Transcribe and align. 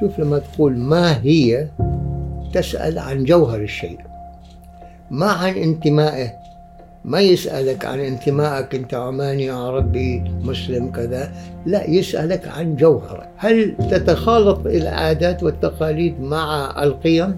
شوف 0.00 0.18
لما 0.18 0.38
تقول 0.38 0.78
ما 0.78 1.22
هي 1.22 1.68
تسأل 2.54 2.98
عن 2.98 3.24
جوهر 3.24 3.60
الشيء. 3.60 3.98
ما 5.10 5.26
عن 5.26 5.52
انتمائه. 5.54 6.32
ما 7.04 7.20
يسألك 7.20 7.84
عن 7.84 8.00
انتمائك 8.00 8.74
أنت 8.74 8.94
عماني 8.94 9.50
عربي 9.50 10.24
مسلم 10.42 10.90
كذا. 10.90 11.32
لا 11.66 11.90
يسألك 11.90 12.48
عن 12.48 12.76
جوهرك 12.76 13.28
هل 13.36 13.76
تتخالط 13.90 14.66
العادات 14.66 15.42
والتقاليد 15.42 16.20
مع 16.20 16.74
القيم؟ 16.82 17.36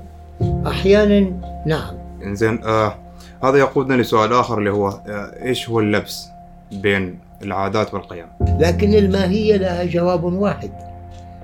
أحيانا 0.66 1.32
نعم. 1.66 1.94
إنزين 2.24 2.64
آه 2.64 2.94
هذا 3.42 3.58
يقودنا 3.58 4.02
لسؤال 4.02 4.32
آخر 4.32 4.58
اللي 4.58 4.70
هو 4.70 4.88
آه 4.88 5.42
إيش 5.42 5.68
هو 5.68 5.80
اللبس 5.80 6.28
بين 6.72 7.18
العادات 7.42 7.94
والقيم؟ 7.94 8.26
لكن 8.40 8.94
الماهية 8.94 9.56
لها 9.56 9.84
جواب 9.84 10.24
واحد. 10.24 10.89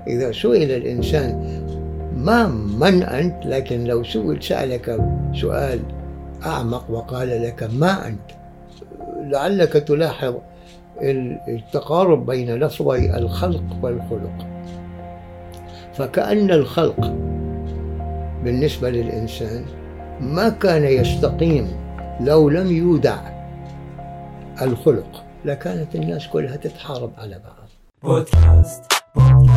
إذا 0.07 0.31
سئل 0.31 0.71
الإنسان 0.71 1.61
ما 2.15 2.47
من 2.79 3.03
أنت 3.03 3.45
لكن 3.45 3.83
لو 3.83 4.03
سئل 4.03 4.43
سألك 4.43 4.99
سؤال 5.33 5.79
أعمق 6.45 6.85
وقال 6.89 7.43
لك 7.43 7.69
ما 7.73 8.07
أنت. 8.07 8.31
لعلك 9.31 9.73
تلاحظ 9.73 10.35
التقارب 11.47 12.25
بين 12.25 12.55
لفظي 12.55 13.17
الخلق 13.17 13.63
والخلق. 13.81 14.47
فكأن 15.93 16.51
الخلق 16.51 17.15
بالنسبة 18.43 18.89
للإنسان 18.89 19.65
ما 20.21 20.49
كان 20.49 20.83
يستقيم 20.83 21.67
لو 22.21 22.49
لم 22.49 22.71
يودع 22.71 23.17
الخلق. 24.61 25.23
لكانت 25.45 25.95
الناس 25.95 26.27
كلها 26.27 26.55
تتحارب 26.55 27.11
على 27.17 27.39
بعض. 27.39 27.69
بودكاست 28.03 28.83
بودكاست 29.15 29.56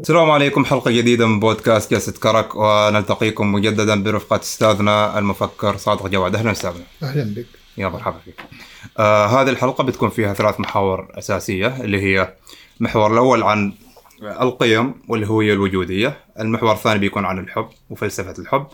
السلام 0.00 0.30
عليكم 0.30 0.64
حلقة 0.64 0.90
جديدة 0.90 1.26
من 1.26 1.40
بودكاست 1.40 1.90
جلسة 1.90 2.12
كرك 2.12 2.54
ونلتقيكم 2.54 3.52
مجددا 3.52 4.02
برفقة 4.02 4.40
أستاذنا 4.40 5.18
المفكر 5.18 5.76
صادق 5.76 6.06
جواد. 6.06 6.34
أهلا 6.34 6.50
أستاذنا 6.50 6.84
أهلا 7.02 7.34
بك. 7.34 7.46
يا 7.78 7.88
مرحبا 7.88 8.18
فيك. 8.24 8.34
آه 8.98 9.26
هذه 9.26 9.48
الحلقة 9.50 9.84
بتكون 9.84 10.10
فيها 10.10 10.34
ثلاث 10.34 10.60
محاور 10.60 11.08
أساسية 11.10 11.66
اللي 11.66 12.02
هي 12.02 12.34
المحور 12.80 13.12
الأول 13.12 13.42
عن 13.42 13.72
القيم 14.22 14.94
والهوية 15.08 15.52
الوجودية. 15.52 16.24
المحور 16.40 16.72
الثاني 16.72 16.98
بيكون 16.98 17.24
عن 17.24 17.38
الحب 17.38 17.68
وفلسفة 17.90 18.34
الحب. 18.38 18.66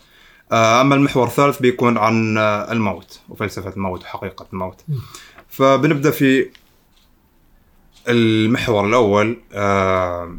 آه 0.52 0.80
أما 0.80 0.94
المحور 0.94 1.26
الثالث 1.26 1.58
بيكون 1.58 1.98
عن 1.98 2.38
الموت 2.38 3.20
وفلسفة 3.28 3.72
الموت 3.76 4.02
وحقيقة 4.02 4.46
الموت. 4.52 4.84
فبنبدأ 5.48 6.10
في 6.10 6.50
المحور 8.08 8.86
الأول 8.86 9.38
آه 9.52 10.36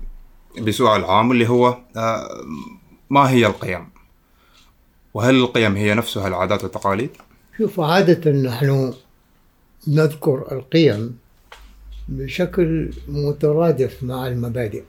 بسؤال 0.62 1.06
عام 1.06 1.32
اللي 1.32 1.50
هو 1.50 1.78
آه، 1.98 2.28
ما 3.10 3.30
هي 3.30 3.46
القيم؟ 3.46 3.90
وهل 5.14 5.36
القيم 5.36 5.76
هي 5.76 5.94
نفسها 5.94 6.28
العادات 6.28 6.64
والتقاليد؟ 6.64 7.10
شوف 7.58 7.80
عادة 7.80 8.32
نحن 8.32 8.94
نذكر 9.88 10.48
القيم 10.52 11.18
بشكل 12.10 12.92
مترادف 13.08 14.04
مع 14.04 14.28
المبادئ 14.28 14.84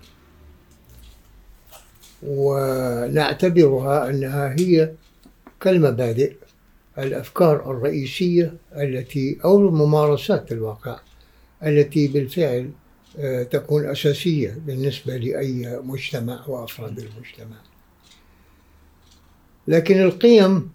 ونعتبرها 2.23 4.11
أنها 4.11 4.55
هي 4.59 4.91
كالمبادئ 5.61 6.33
الأفكار 6.99 7.71
الرئيسية 7.71 8.55
التي 8.77 9.39
أو 9.45 9.69
الممارسات 9.69 10.53
الواقع 10.53 10.99
التي 11.63 12.09
بالفعل 12.09 12.71
تكون 13.51 13.91
أساسية 13.91 14.59
بالنسبة 14.67 15.17
لأي 15.17 15.81
مجتمع 15.85 16.47
وأفراد 16.47 16.99
المجتمع. 16.99 17.57
لكن 19.69 20.03
القيم 20.03 20.71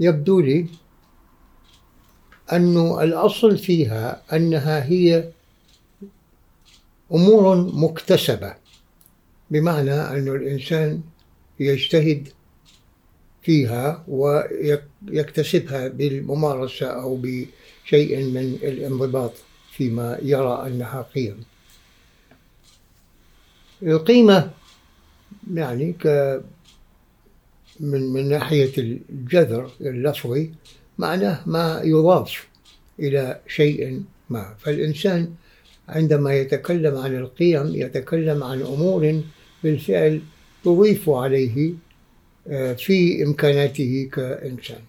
يبدو 0.00 0.40
لي 0.40 0.66
أن 2.52 2.76
الأصل 3.02 3.58
فيها 3.58 4.22
أنها 4.32 4.84
هي 4.84 5.30
أمور 7.12 7.56
مكتسبة 7.56 8.54
بمعنى 9.50 9.94
أن 9.94 10.28
الإنسان 10.28 11.02
يجتهد 11.60 12.28
فيها 13.42 14.04
ويكتسبها 14.08 15.88
بالممارسة 15.88 16.86
أو 16.86 17.16
بشيء 17.22 18.24
من 18.24 18.58
الانضباط 18.62 19.32
فيما 19.72 20.18
يرى 20.22 20.66
أنها 20.66 21.02
قيم. 21.14 21.44
القيمة 23.82 24.50
يعني 25.54 25.92
ك 25.92 26.06
من 27.80 28.12
من 28.12 28.28
ناحية 28.28 28.72
الجذر 28.78 29.70
اللفظي 29.80 30.50
معناه 30.98 31.40
ما 31.46 31.80
يضاف 31.84 32.48
إلى 32.98 33.40
شيء 33.48 34.02
ما. 34.30 34.54
فالإنسان 34.58 35.34
عندما 35.88 36.34
يتكلم 36.34 36.96
عن 36.96 37.16
القيم 37.16 37.74
يتكلم 37.74 38.42
عن 38.44 38.62
أمور 38.62 39.20
بالفعل 39.64 40.20
تضيف 40.64 41.10
عليه 41.10 41.72
آه، 42.48 42.72
في 42.72 43.24
إمكاناته 43.24 44.08
كإنسان. 44.12 44.80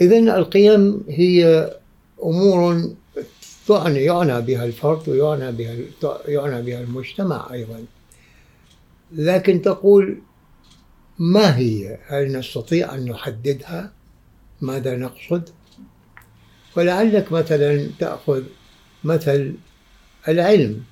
إذن 0.00 0.28
القيم 0.28 1.04
هي 1.08 1.70
أمور 2.22 2.94
تعني 3.68 4.04
يعنى 4.04 4.40
بها 4.40 4.64
الفرد 4.64 5.08
ويعنى 5.08 5.52
بها 5.52 5.74
يعنى 6.28 6.62
بها 6.62 6.80
المجتمع 6.80 7.52
أيضا. 7.52 7.84
لكن 9.12 9.62
تقول 9.62 10.18
ما 11.18 11.56
هي؟ 11.58 11.98
هل 12.06 12.32
نستطيع 12.38 12.94
أن 12.94 13.04
نحددها؟ 13.04 13.92
ماذا 14.60 14.96
نقصد؟ 14.96 15.48
ولعلك 16.76 17.32
مثلا 17.32 17.90
تأخذ 17.98 18.42
مثل 19.04 19.54
العلم. 20.28 20.82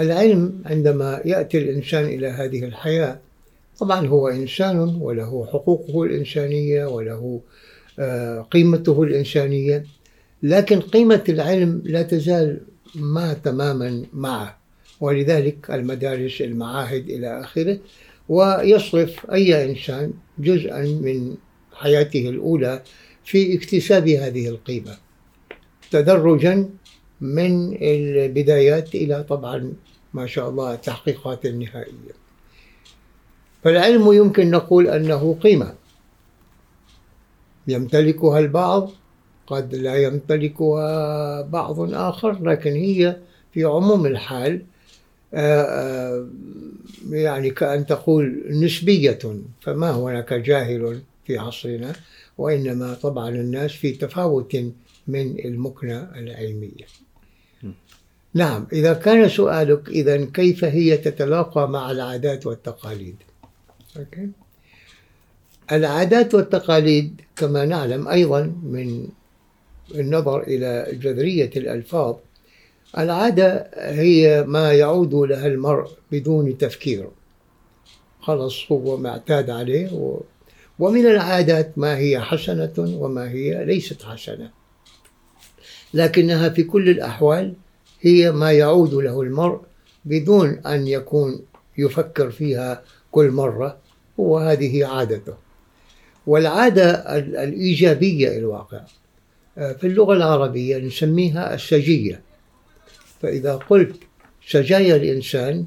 العلم 0.00 0.62
عندما 0.66 1.20
يأتي 1.24 1.58
الإنسان 1.58 2.04
إلى 2.04 2.28
هذه 2.28 2.64
الحياة 2.64 3.18
طبعا 3.78 4.06
هو 4.06 4.28
إنسان 4.28 4.78
وله 4.78 5.46
حقوقه 5.52 6.02
الإنسانية 6.02 6.86
وله 6.86 7.40
آه، 7.98 8.40
قيمته 8.40 9.02
الإنسانية. 9.02 9.84
لكن 10.42 10.80
قيمة 10.80 11.24
العلم 11.28 11.82
لا 11.84 12.02
تزال 12.02 12.60
ما 12.94 13.32
تماما 13.32 14.04
معه 14.12 14.58
ولذلك 15.00 15.70
المدارس 15.70 16.40
المعاهد 16.40 17.10
إلى 17.10 17.40
آخره 17.40 17.78
ويصرف 18.28 19.30
أي 19.32 19.70
إنسان 19.70 20.12
جزءا 20.38 20.82
من 20.82 21.36
حياته 21.74 22.28
الأولى 22.28 22.82
في 23.24 23.56
اكتساب 23.56 24.08
هذه 24.08 24.48
القيمة 24.48 24.96
تدرجا 25.90 26.68
من 27.20 27.76
البدايات 27.82 28.94
إلى 28.94 29.24
طبعا 29.28 29.72
ما 30.14 30.26
شاء 30.26 30.48
الله 30.48 30.74
التحقيقات 30.74 31.46
النهائية. 31.46 32.20
فالعلم 33.64 34.12
يمكن 34.12 34.50
نقول 34.50 34.88
أنه 34.88 35.38
قيمة 35.40 35.74
يمتلكها 37.68 38.38
البعض 38.38 38.90
قد 39.50 39.74
لا 39.74 39.96
يمتلكها 39.96 41.42
بعض 41.42 41.94
آخر 41.94 42.42
لكن 42.42 42.72
هي 42.72 43.16
في 43.52 43.64
عموم 43.64 44.06
الحال 44.06 44.62
آه، 45.34 45.62
آه، 45.62 46.26
يعني 47.10 47.50
كأن 47.50 47.86
تقول 47.86 48.42
نسبية 48.50 49.18
فما 49.60 49.90
هناك 49.90 50.32
جاهل 50.32 51.00
في 51.26 51.38
عصرنا 51.38 51.92
وإنما 52.38 52.94
طبعا 52.94 53.28
الناس 53.28 53.72
في 53.72 53.92
تفاوت 53.92 54.56
من 55.06 55.38
المكنة 55.44 56.10
العلمية 56.16 56.86
نعم 58.34 58.66
إذا 58.72 58.92
كان 58.92 59.28
سؤالك 59.28 59.88
إذا 59.88 60.24
كيف 60.24 60.64
هي 60.64 60.96
تتلاقى 60.96 61.68
مع 61.68 61.90
العادات 61.90 62.46
والتقاليد؟ 62.46 63.16
أوكي. 63.96 64.28
العادات 65.72 66.34
والتقاليد 66.34 67.20
كما 67.36 67.64
نعلم 67.64 68.08
أيضا 68.08 68.42
من 68.62 69.08
النظر 69.94 70.42
إلى 70.42 70.86
جذرية 70.92 71.50
الألفاظ 71.56 72.16
العادة 72.98 73.70
هي 73.74 74.44
ما 74.48 74.72
يعود 74.72 75.14
لها 75.14 75.46
المرء 75.46 75.88
بدون 76.12 76.58
تفكير. 76.58 77.08
خلص 78.20 78.72
هو 78.72 78.96
معتاد 78.96 79.50
عليه 79.50 79.92
و 79.92 80.20
ومن 80.78 81.06
العادات 81.06 81.78
ما 81.78 81.98
هي 81.98 82.20
حسنة 82.20 82.72
وما 82.78 83.30
هي 83.30 83.64
ليست 83.64 84.02
حسنة. 84.02 84.50
لكنها 85.94 86.48
في 86.48 86.62
كل 86.62 86.88
الأحوال 86.88 87.54
هي 88.00 88.32
ما 88.32 88.52
يعود 88.52 88.94
له 88.94 89.22
المرء 89.22 89.60
بدون 90.04 90.48
أن 90.66 90.86
يكون 90.86 91.40
يفكر 91.78 92.30
فيها 92.30 92.82
كل 93.10 93.30
مرة 93.30 93.76
وهذه 94.18 94.86
عادته. 94.86 95.34
والعادة 96.26 96.90
الإيجابية 97.18 98.38
الواقع 98.38 98.80
في 99.54 99.84
اللغة 99.84 100.14
العربية 100.14 100.78
نسميها 100.78 101.54
السجية 101.54 102.20
فإذا 103.22 103.54
قلت 103.56 103.96
سجايا 104.48 104.96
الإنسان 104.96 105.66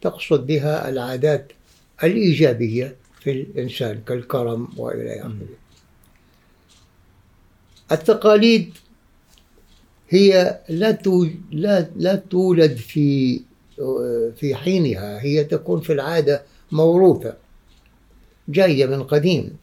تقصد 0.00 0.46
بها 0.46 0.88
العادات 0.88 1.52
الإيجابية 2.04 2.96
في 3.20 3.30
الإنسان 3.30 4.00
كالكرم 4.06 4.68
وإلى 4.76 5.20
آخره. 5.20 5.56
التقاليد 7.92 8.74
هي 10.08 10.60
لا 10.68 10.98
لا 11.52 11.90
لا 11.96 12.14
تولد 12.14 12.76
في 12.76 13.40
في 14.36 14.54
حينها 14.54 15.22
هي 15.22 15.44
تكون 15.44 15.80
في 15.80 15.92
العادة 15.92 16.42
موروثة 16.72 17.36
جاية 18.48 18.86
من 18.86 19.02
قديم. 19.02 19.56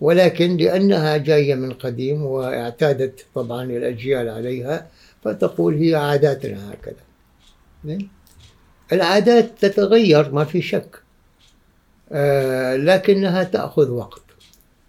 ولكن 0.00 0.56
لأنها 0.56 1.16
جاية 1.16 1.54
من 1.54 1.72
قديم 1.72 2.22
واعتادت 2.22 3.26
طبعا 3.34 3.64
الأجيال 3.64 4.28
عليها 4.28 4.86
فتقول 5.24 5.74
هي 5.74 5.94
عاداتنا 5.94 6.72
هكذا. 6.72 7.98
العادات 8.92 9.50
تتغير 9.60 10.32
ما 10.32 10.44
في 10.44 10.62
شك. 10.62 11.02
آه 12.12 12.76
لكنها 12.76 13.44
تأخذ 13.44 13.90
وقت. 13.90 14.22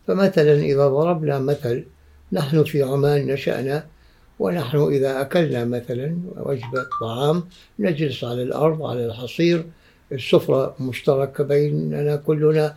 فمثلا 0.08 0.54
إذا 0.54 0.88
ضربنا 0.88 1.40
مثل 1.40 1.86
نحن 2.32 2.64
في 2.64 2.84
عمان 2.84 3.28
نشأنا 3.28 3.86
ونحن 4.40 4.78
إذا 4.78 5.22
أكلنا 5.22 5.66
مثلا 5.66 6.18
وجبة 6.38 6.86
طعام 7.02 7.44
نجلس 7.80 8.24
على 8.24 8.44
الأرض 8.44 8.84
على 8.84 9.06
الحصير 9.06 9.66
السفرة 10.12 10.76
مشتركة 10.80 11.44
بيننا 11.44 12.16
كلنا 12.16 12.76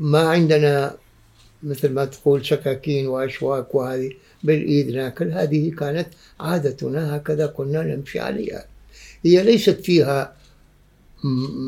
وما 0.00 0.20
عندنا 0.20 0.96
مثل 1.62 1.92
ما 1.92 2.04
تقول 2.04 2.46
سكاكين 2.46 3.06
وأشواك 3.06 3.74
وهذه 3.74 4.10
بالإيد 4.44 4.90
ناكل 4.90 5.32
هذه 5.32 5.70
كانت 5.70 6.08
عادتنا 6.40 7.16
هكذا 7.16 7.46
كنا 7.46 7.82
نمشي 7.82 8.20
عليها. 8.20 8.64
هي 9.24 9.42
ليست 9.42 9.80
فيها 9.80 10.36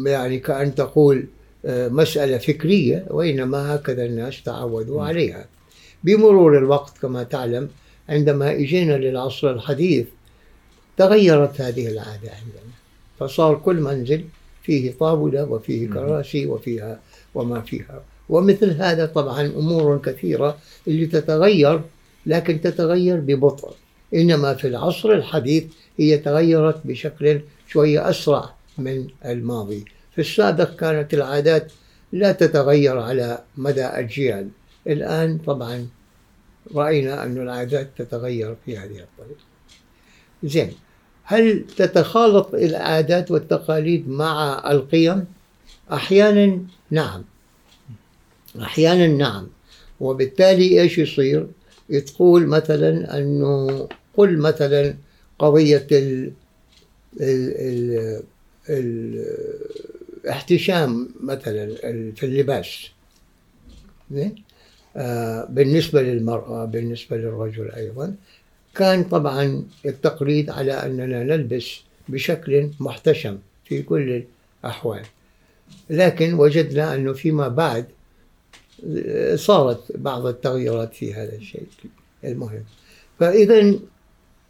يعني 0.07 0.39
كأن 0.39 0.75
تقول 0.75 1.27
آه، 1.65 1.89
مسألة 1.89 2.39
فكرية 2.39 3.07
وإنما 3.11 3.75
هكذا 3.75 4.05
الناس 4.05 4.43
تعودوا 4.43 5.03
عليها. 5.03 5.47
بمرور 6.05 6.59
الوقت 6.59 6.99
كما 6.99 7.23
تعلم 7.23 7.69
عندما 8.09 8.53
إجينا 8.53 8.93
للعصر 8.93 9.51
الحديث 9.51 10.07
تغيرت 10.97 11.61
هذه 11.61 11.89
العادة 11.89 12.31
عندنا. 12.31 12.73
فصار 13.21 13.55
كل 13.55 13.77
منزل 13.81 14.25
فيه 14.63 14.93
طاولة 15.01 15.45
وفيه 15.45 15.89
كراسي 15.89 16.47
وفيها 16.47 17.01
وما 17.35 17.61
فيها. 17.61 18.03
ومثل 18.33 18.71
هذا 18.71 19.07
طبعا 19.07 19.47
أمور 19.47 19.99
كثيرة 19.99 20.59
اللي 20.89 21.07
تتغير 21.07 21.81
لكن 22.27 22.61
تتغير 22.61 23.17
ببطء. 23.21 23.75
إنما 24.15 24.55
في 24.55 24.69
العصر 24.69 25.13
الحديث 25.13 25.65
هي 25.99 26.19
تغيرت 26.19 26.81
بشكل 26.85 27.41
شوية 27.69 28.11
أسرع 28.11 28.55
من 28.79 29.07
الماضي. 29.25 29.85
في 30.15 30.21
السابق 30.21 30.77
كانت 30.77 31.15
العادات 31.15 31.73
لا 32.13 32.33
تتغير 32.33 32.99
على 32.99 33.39
مدى 33.57 33.85
أجيال 33.85 34.49
الآن 34.87 35.39
طبعا 35.39 35.87
رأينا 36.75 37.25
أن 37.25 37.39
العادات 37.39 37.91
تتغير 37.99 38.57
في 38.67 38.79
هذه 38.79 39.01
الطريقة. 39.01 39.45
زين 40.45 40.73
هل 41.25 41.65
تتخالط 41.77 42.55
العادات 42.55 43.31
والتقاليد 43.31 44.09
مع 44.09 44.63
القيم؟ 44.71 45.25
أحيانا 45.93 46.59
نعم. 46.91 47.25
أحيانا 48.61 49.07
نعم. 49.07 49.49
وبالتالي 50.01 50.81
إيش 50.81 50.99
يصير؟ 50.99 51.47
تقول 52.07 52.47
مثلا 52.47 53.19
أنه 53.19 53.89
قل 54.15 54.39
مثلا 54.39 54.95
قضية 55.39 55.87
ال 55.93 56.33
ال 57.21 58.23
ال 58.69 59.25
الاحتشام 60.25 61.09
مثلا 61.21 61.75
في 62.17 62.27
اللباس. 62.27 62.89
آه، 64.97 65.45
بالنسبة 65.51 66.03
للمرأة 66.03 66.65
بالنسبة 66.65 67.17
للرجل 67.17 67.71
أيضا. 67.71 68.15
كان 68.75 69.05
طبعا 69.05 69.65
التقليد 69.87 70.51
على 70.51 70.73
أننا 70.73 71.23
نلبس 71.23 71.81
بشكل 72.09 72.69
محتشم 72.81 73.39
في 73.65 73.83
كل 73.83 74.23
الأحوال. 74.65 75.03
لكن 75.91 76.35
وجدنا 76.35 76.95
أنه 76.95 77.13
فيما 77.13 77.49
بعد 77.49 77.87
صارت 79.35 79.93
بعض 79.95 80.27
التغييرات 80.27 80.95
في 80.95 81.15
هذا 81.15 81.37
الشيء. 81.37 81.67
المهم. 82.25 82.65
فإذا 83.21 83.75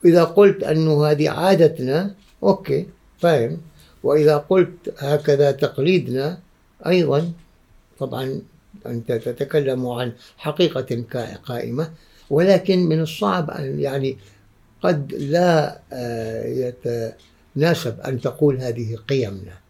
إذا 0.04 0.24
قلت 0.24 0.62
أنه 0.62 1.06
هذه 1.06 1.30
عادتنا 1.30 2.14
أوكي 2.42 2.86
فاهم. 3.18 3.60
وإذا 4.02 4.36
قلت 4.36 4.94
هكذا 4.98 5.50
تقليدنا 5.50 6.38
أيضا 6.86 7.32
طبعا 7.98 8.42
أنت 8.86 9.12
تتكلم 9.12 9.86
عن 9.86 10.12
حقيقة 10.36 11.04
قائمة 11.44 11.90
ولكن 12.30 12.78
من 12.78 13.00
الصعب 13.00 13.50
أن 13.50 13.80
يعني 13.80 14.18
قد 14.82 15.12
لا 15.14 15.80
آه، 15.92 16.72
يتناسب 17.56 18.00
أن 18.00 18.20
تقول 18.20 18.58
هذه 18.58 18.96
قيمنا. 18.96 19.61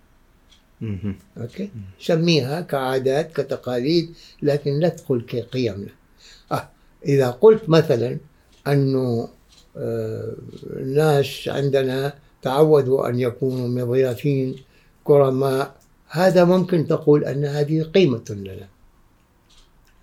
أوكي؟ 1.38 1.70
سميها 2.00 2.60
كعادات 2.60 3.32
كتقاليد 3.32 4.14
لكن 4.42 4.78
لا 4.78 4.88
تقول 4.88 5.24
كقيمنا 5.28 5.90
آه 6.52 6.68
إذا 7.06 7.30
قلت 7.30 7.68
مثلا 7.68 8.18
أنه 8.66 9.28
آه 9.76 10.32
الناس 10.76 11.48
عندنا 11.48 12.14
تعودوا 12.42 13.08
أن 13.08 13.20
يكونوا 13.20 13.68
مضيافين 13.68 14.56
كرماء 15.04 15.74
هذا 16.08 16.44
ممكن 16.44 16.86
تقول 16.86 17.24
أن 17.24 17.44
هذه 17.44 17.82
قيمة 17.82 18.24
لنا. 18.30 18.68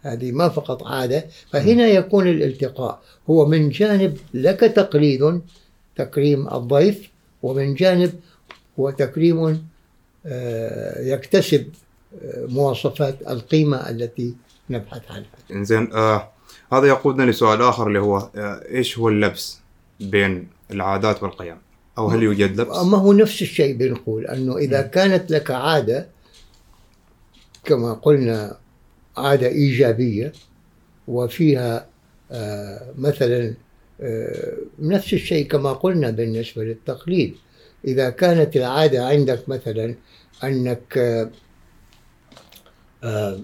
هذه 0.01 0.31
ما 0.31 0.49
فقط 0.49 0.83
عادة 0.83 1.25
فهنا 1.51 1.87
يكون 1.87 2.27
الالتقاء. 2.27 3.01
هو 3.29 3.45
من 3.45 3.69
جانب 3.69 4.17
لك 4.33 4.59
تقليد 4.59 5.41
تكريم 5.95 6.47
الضيف 6.53 7.09
ومن 7.43 7.75
جانب 7.75 8.13
هو 8.79 8.89
تكريم 8.89 9.68
يكتسب 10.99 11.69
آه، 12.23 12.45
مواصفات 12.45 13.21
القيمة 13.21 13.89
التي 13.89 14.35
نبحث 14.69 15.11
عنها. 15.11 15.29
إنزين 15.51 15.93
آه 15.93 16.29
هذا 16.73 16.87
يقودنا 16.87 17.31
لسؤال 17.31 17.61
آخر 17.61 17.87
اللي 17.87 17.99
هو 17.99 18.17
آه 18.35 18.63
إيش 18.69 18.97
هو 18.97 19.09
اللبس 19.09 19.59
بين 19.99 20.47
العادات 20.71 21.23
والقيم؟ 21.23 21.57
أو 21.97 22.07
هل 22.07 22.23
يوجد 22.23 22.61
لبس؟ 22.61 22.77
ما 22.77 22.97
هو 22.97 23.13
نفس 23.13 23.41
الشيء 23.41 23.75
بنقول 23.75 24.27
أنه 24.27 24.57
إذا 24.57 24.81
كانت 24.81 25.31
لك 25.31 25.51
عادة 25.51 26.07
كما 27.63 27.93
قلنا 27.93 28.57
عادة 29.17 29.47
إيجابية 29.47 30.33
وفيها 31.07 31.85
آه، 32.31 32.93
مثلا 32.97 33.53
آه، 34.01 34.57
نفس 34.79 35.13
الشيء 35.13 35.47
كما 35.47 35.73
قلنا 35.73 36.09
بالنسبة 36.11 36.63
للتقليد. 36.63 37.35
إذا 37.85 38.09
كانت 38.09 38.55
العادة 38.55 39.07
عندك 39.07 39.49
مثلا 39.49 39.95
أنك 40.43 40.97
آه، 43.03 43.39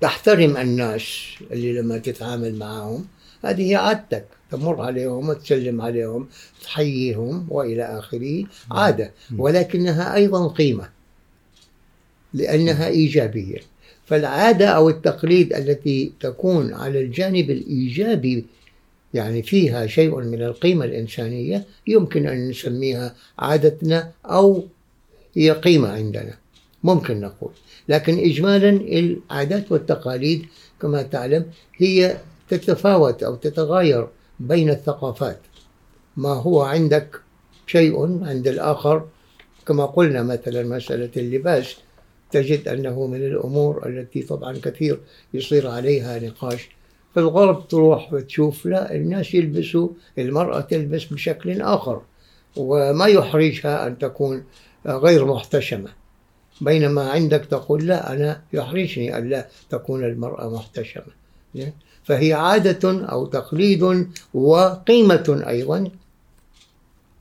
تحترم 0.00 0.56
الناس 0.56 1.34
اللي 1.50 1.72
لما 1.72 1.98
تتعامل 1.98 2.58
معهم 2.58 3.06
هذه 3.44 3.76
عادتك 3.76 4.24
تمر 4.50 4.82
عليهم 4.82 5.28
وتسلم 5.28 5.80
عليهم 5.80 6.28
تحييهم 6.62 7.46
وإلى 7.50 7.82
آخره 7.82 8.44
عادة 8.70 9.12
ولكنها 9.38 10.14
أيضا 10.14 10.48
قيمة 10.48 10.88
لأنها 12.34 12.88
إيجابية. 12.88 13.58
فالعادة 14.06 14.68
أو 14.68 14.88
التقليد 14.88 15.52
التي 15.52 16.12
تكون 16.20 16.74
على 16.74 17.00
الجانب 17.00 17.50
الإيجابي 17.50 18.46
يعني 19.14 19.42
فيها 19.42 19.86
شيء 19.86 20.20
من 20.20 20.42
القيمة 20.42 20.84
الإنسانية 20.84 21.64
يمكن 21.86 22.26
أن 22.26 22.48
نسميها 22.48 23.14
عادتنا 23.38 24.12
أو 24.26 24.64
هي 25.34 25.50
قيمة 25.50 25.88
عندنا 25.88 26.34
ممكن 26.84 27.20
نقول. 27.20 27.50
لكن 27.88 28.18
إجمالا 28.18 28.70
العادات 28.70 29.72
والتقاليد 29.72 30.46
كما 30.82 31.02
تعلم 31.02 31.44
هي 31.76 32.16
تتفاوت 32.48 33.22
أو 33.22 33.34
تتغاير 33.34 34.06
بين 34.40 34.70
الثقافات. 34.70 35.40
ما 36.16 36.32
هو 36.32 36.62
عندك 36.62 37.20
شيء 37.66 38.24
عند 38.24 38.48
الآخر؟ 38.48 39.06
كما 39.66 39.86
قلنا 39.86 40.22
مثلا 40.22 40.62
مسألة 40.62 41.10
اللباس 41.16 41.76
تجد 42.30 42.68
أنه 42.68 43.06
من 43.06 43.22
الأمور 43.22 43.88
التي 43.88 44.22
طبعا 44.22 44.52
كثير 44.62 45.00
يصير 45.34 45.68
عليها 45.68 46.18
نقاش 46.18 46.68
في 47.14 47.20
الغرب 47.20 47.68
تروح 47.68 48.12
وتشوف 48.12 48.66
لا 48.66 48.94
الناس 48.94 49.34
يلبسوا 49.34 49.88
المرأة 50.18 50.60
تلبس 50.60 51.04
بشكل 51.04 51.62
آخر 51.62 52.00
وما 52.56 53.06
يحرجها 53.06 53.86
أن 53.86 53.98
تكون 53.98 54.44
غير 54.86 55.24
محتشمة. 55.24 55.88
بينما 56.60 57.10
عندك 57.10 57.44
تقول 57.44 57.86
لا 57.86 58.12
أنا 58.12 58.42
يحرجني 58.52 59.18
أن 59.18 59.28
لا 59.28 59.48
تكون 59.70 60.04
المرأة 60.04 60.54
محتشمة. 60.54 61.18
فهي 62.04 62.32
عادة 62.32 63.08
أو 63.12 63.26
تقليد 63.26 64.08
وقيمة 64.34 65.44
أيضا 65.48 65.90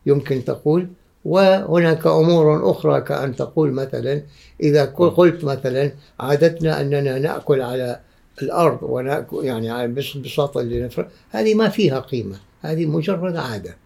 يمكن 0.05 0.43
تقول. 0.45 0.87
وهناك 1.25 2.07
أمور 2.07 2.71
أخرى 2.71 3.01
كأن 3.01 3.35
تقول 3.35 3.71
مثلا 3.71 4.21
إذا 4.61 4.85
قلت 4.85 5.43
مثلا 5.43 5.91
عادتنا 6.19 6.81
أننا 6.81 7.19
نأكل 7.19 7.61
على 7.61 7.99
الأرض 8.41 8.79
ونأكل 8.81 9.45
يعني 9.45 9.69
على 9.69 9.87
بساط 9.87 10.57
اللي 10.57 10.81
نفرق 10.81 11.09
هذه 11.29 11.53
ما 11.53 11.69
فيها 11.69 11.99
قيمة. 11.99 12.35
هذه 12.61 12.85
مجرد 12.85 13.35
عادة. 13.35 13.77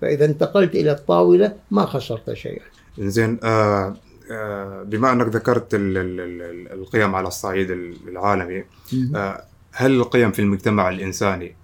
فإذا 0.00 0.24
انتقلت 0.24 0.74
إلى 0.74 0.92
الطاولة 0.92 1.56
ما 1.70 1.86
خسرت 1.86 2.32
شيئا. 2.32 2.64
زين 2.98 3.38
آه 3.44 3.96
آه 4.30 4.82
بما 4.82 5.12
أنك 5.12 5.26
ذكرت 5.26 5.74
ال 5.74 5.98
ال 5.98 6.20
ال 6.20 6.72
القيم 6.72 7.14
على 7.14 7.28
الصعيد 7.28 7.70
العالمي 8.08 8.64
آه 9.14 9.44
هل 9.72 9.92
القيم 9.92 10.32
في 10.32 10.38
المجتمع 10.38 10.88
الإنساني 10.88 11.56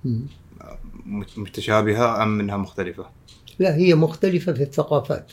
متشابهة 1.37 2.23
أم 2.23 2.38
منها 2.38 2.57
مختلفة؟ 2.57 3.07
لا 3.59 3.76
هي 3.76 3.95
مختلفة 3.95 4.52
في 4.52 4.62
الثقافات. 4.62 5.33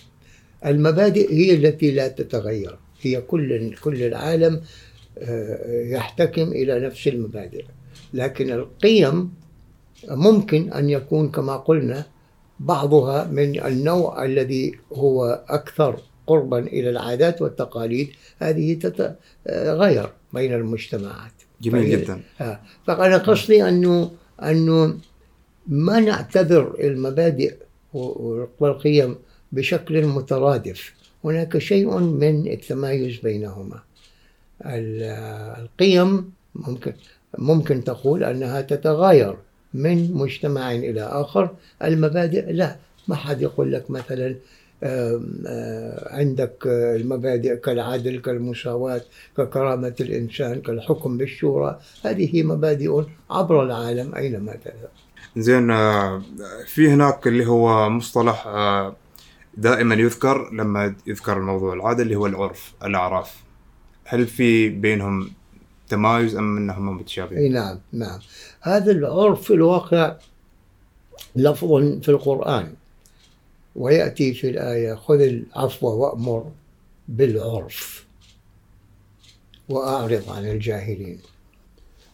المبادئ 0.66 1.34
هي 1.34 1.54
التي 1.54 1.92
لا 1.92 2.08
تتغير. 2.08 2.78
هي 3.02 3.22
كل 3.22 3.76
كل 3.76 4.04
العالم 4.04 4.62
يحتكم 5.68 6.52
إلى 6.52 6.80
نفس 6.80 7.08
المبادئ 7.08 7.66
لكن 8.14 8.52
القيم 8.52 9.34
ممكن 10.10 10.74
أن 10.74 10.90
يكون 10.90 11.30
كما 11.32 11.58
قلنا 11.58 12.06
بعضها 12.60 13.24
من 13.28 13.66
النوع 13.66 14.26
الذي 14.26 14.76
هو 14.94 15.44
أكثر 15.50 16.00
قربا 16.28 16.60
إلى 16.60 16.90
العادات 16.90 17.42
والتقاليد 17.42 18.10
هذه 18.40 18.74
تتغير 18.74 20.10
بين 20.34 20.54
المجتمعات. 20.54 21.32
جميل 21.62 21.90
جدا. 21.92 22.22
آه، 22.42 22.60
فأنا 22.88 23.18
قصدي 23.18 23.64
أنه 23.70 24.12
أنه 24.44 24.98
ما 25.68 26.00
نعتبر 26.00 26.76
المبادئ 26.80 27.56
والقيم 28.60 29.16
بشكل 29.52 30.06
مترادف. 30.06 30.94
هناك 31.24 31.58
شيء 31.58 31.98
من 31.98 32.48
التمايز 32.48 33.18
بينهما. 33.18 33.80
القيم 34.66 36.32
ممكن 36.56 36.94
ممكن 37.38 37.84
تقول 37.84 38.24
أنها 38.24 38.62
تتغير 38.62 39.36
من 39.74 40.14
مجتمع 40.14 40.72
إلى 40.72 41.02
آخر. 41.02 41.50
المبادئ 41.84 42.52
لا 42.52 42.76
ما 43.08 43.16
حد 43.16 43.42
يقول 43.42 43.72
لك 43.72 43.92
مثلا 43.92 44.36
عندك 46.12 46.68
المبادئ 46.68 47.56
كالعدل 47.56 48.20
كالمساواة 48.20 49.02
ككرامة 49.38 49.96
الإنسان 50.02 50.62
كالحكم 50.62 51.18
بالشورى. 51.18 51.80
هذه 52.06 52.44
مبادئ 52.44 53.02
عبر 53.30 53.64
العالم 53.64 54.16
أينما 54.16 54.56
تذهب. 54.56 54.90
زين 55.38 55.72
آه، 55.72 56.22
في 56.68 56.90
هناك 56.90 57.28
اللي 57.28 57.46
هو 57.48 57.90
مصطلح 57.90 58.48
آه، 58.48 58.96
دائما 59.58 59.96
يذكر 59.96 60.54
لما 60.54 60.96
يذكر 61.08 61.38
الموضوع 61.38 61.74
العادة 61.74 62.04
اللي 62.04 62.16
هو 62.16 62.26
العرف 62.26 62.74
الأعراف. 62.84 63.44
هل 64.12 64.28
في 64.28 64.70
بينهم 64.70 65.32
تمايز 65.90 66.36
أم 66.36 66.58
أنهم 66.58 66.98
متشابهين؟ 66.98 67.38
أي 67.38 67.50
نعم 67.50 67.80
نعم. 67.92 68.20
هذا 68.62 68.92
العرف 68.92 69.42
في 69.42 69.54
الواقع 69.54 70.16
لفظ 71.36 71.74
في 72.02 72.10
القرآن 72.10 72.74
ويأتي 73.76 74.34
في 74.34 74.50
الآية 74.50 74.94
خذ 74.94 75.22
العفو 75.22 75.88
وأمر 75.88 76.52
بالعرف 77.08 78.06
وأعرض 79.70 80.24
عن 80.30 80.46
الجاهلين. 80.46 81.20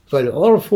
فالعرف 0.07 0.75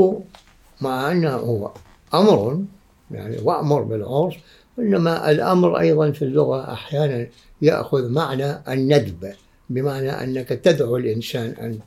مع 0.82 1.12
أنه 1.12 1.36
هو 1.36 1.72
أمر 2.14 2.64
يعني 3.12 3.38
وأمر 3.44 3.82
بالعرف 3.82 4.36
إنما 4.80 5.32
الأمر 5.32 5.80
أيضا 5.80 6.12
في 6.12 6.22
اللغة 6.22 6.74
أحيانا 6.74 7.28
يأخذ 7.62 8.10
معنى 8.10 8.74
الندب. 8.74 9.34
بمعنى 9.70 10.10
أنك 10.10 10.48
تدعو 10.48 10.98
الإنسان 10.98 11.50
أن 11.50 11.80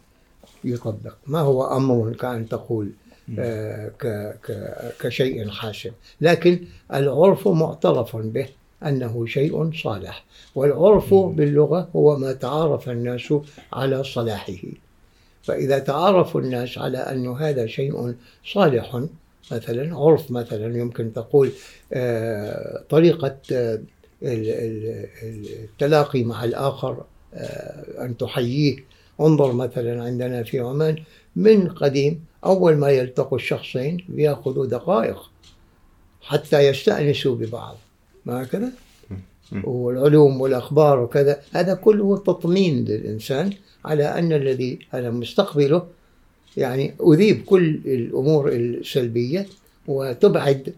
يطبق. 0.64 1.14
ما 1.26 1.40
هو 1.40 1.76
أمر 1.76 2.12
كأن 2.12 2.48
تقول 2.48 2.90
آه 3.38 3.90
كشيء 5.00 5.48
حاسم 5.50 5.90
لكن 6.20 6.64
العرف 6.94 7.48
معترف 7.48 8.16
به 8.16 8.48
أنه 8.86 9.26
شيء 9.26 9.72
صالح 9.72 10.24
والعرف 10.54 11.14
باللغة 11.14 11.88
هو 11.96 12.16
ما 12.16 12.32
تعارف 12.32 12.88
الناس 12.88 13.34
على 13.72 14.04
صلاحه. 14.04 14.52
فإذا 15.42 15.78
تعارف 15.78 16.36
الناس 16.36 16.78
على 16.78 16.98
أن 16.98 17.26
هذا 17.28 17.66
شيء 17.66 18.14
صالح 18.52 19.04
مثلا 19.52 19.96
عرف 19.96 20.30
مثلا 20.30 20.78
يمكن 20.78 21.12
تقول 21.12 21.50
آه، 21.92 22.82
طريقة 22.90 23.36
آه، 23.52 23.80
التلاقي 25.22 26.24
مع 26.24 26.44
الآخر 26.44 27.04
أن 27.98 28.16
تحييه. 28.18 28.84
انظر 29.20 29.52
مثلا 29.52 30.02
عندنا 30.02 30.42
في 30.42 30.60
عمان 30.60 30.96
من 31.36 31.68
قديم 31.68 32.24
أول 32.44 32.76
ما 32.76 32.90
يلتقوا 32.90 33.38
الشخصين 33.38 34.04
بياخذوا 34.08 34.66
دقائق 34.66 35.30
حتى 36.22 36.60
يستأنسوا 36.60 37.36
ببعض. 37.36 37.76
ما 38.26 38.42
هكذا؟ 38.42 38.72
والعلوم 39.64 40.40
والأخبار 40.40 41.00
وكذا. 41.00 41.40
هذا 41.52 41.74
كله 41.74 42.16
تطمين 42.16 42.84
للإنسان 42.84 43.52
على 43.84 44.04
أن 44.04 44.32
الذي 44.32 44.78
أنا 44.94 45.10
مستقبله 45.10 45.86
يعني 46.56 46.94
أذيب 47.12 47.44
كل 47.44 47.80
الأمور 47.84 48.48
السلبية 48.48 49.46
وتبعد 49.86 50.74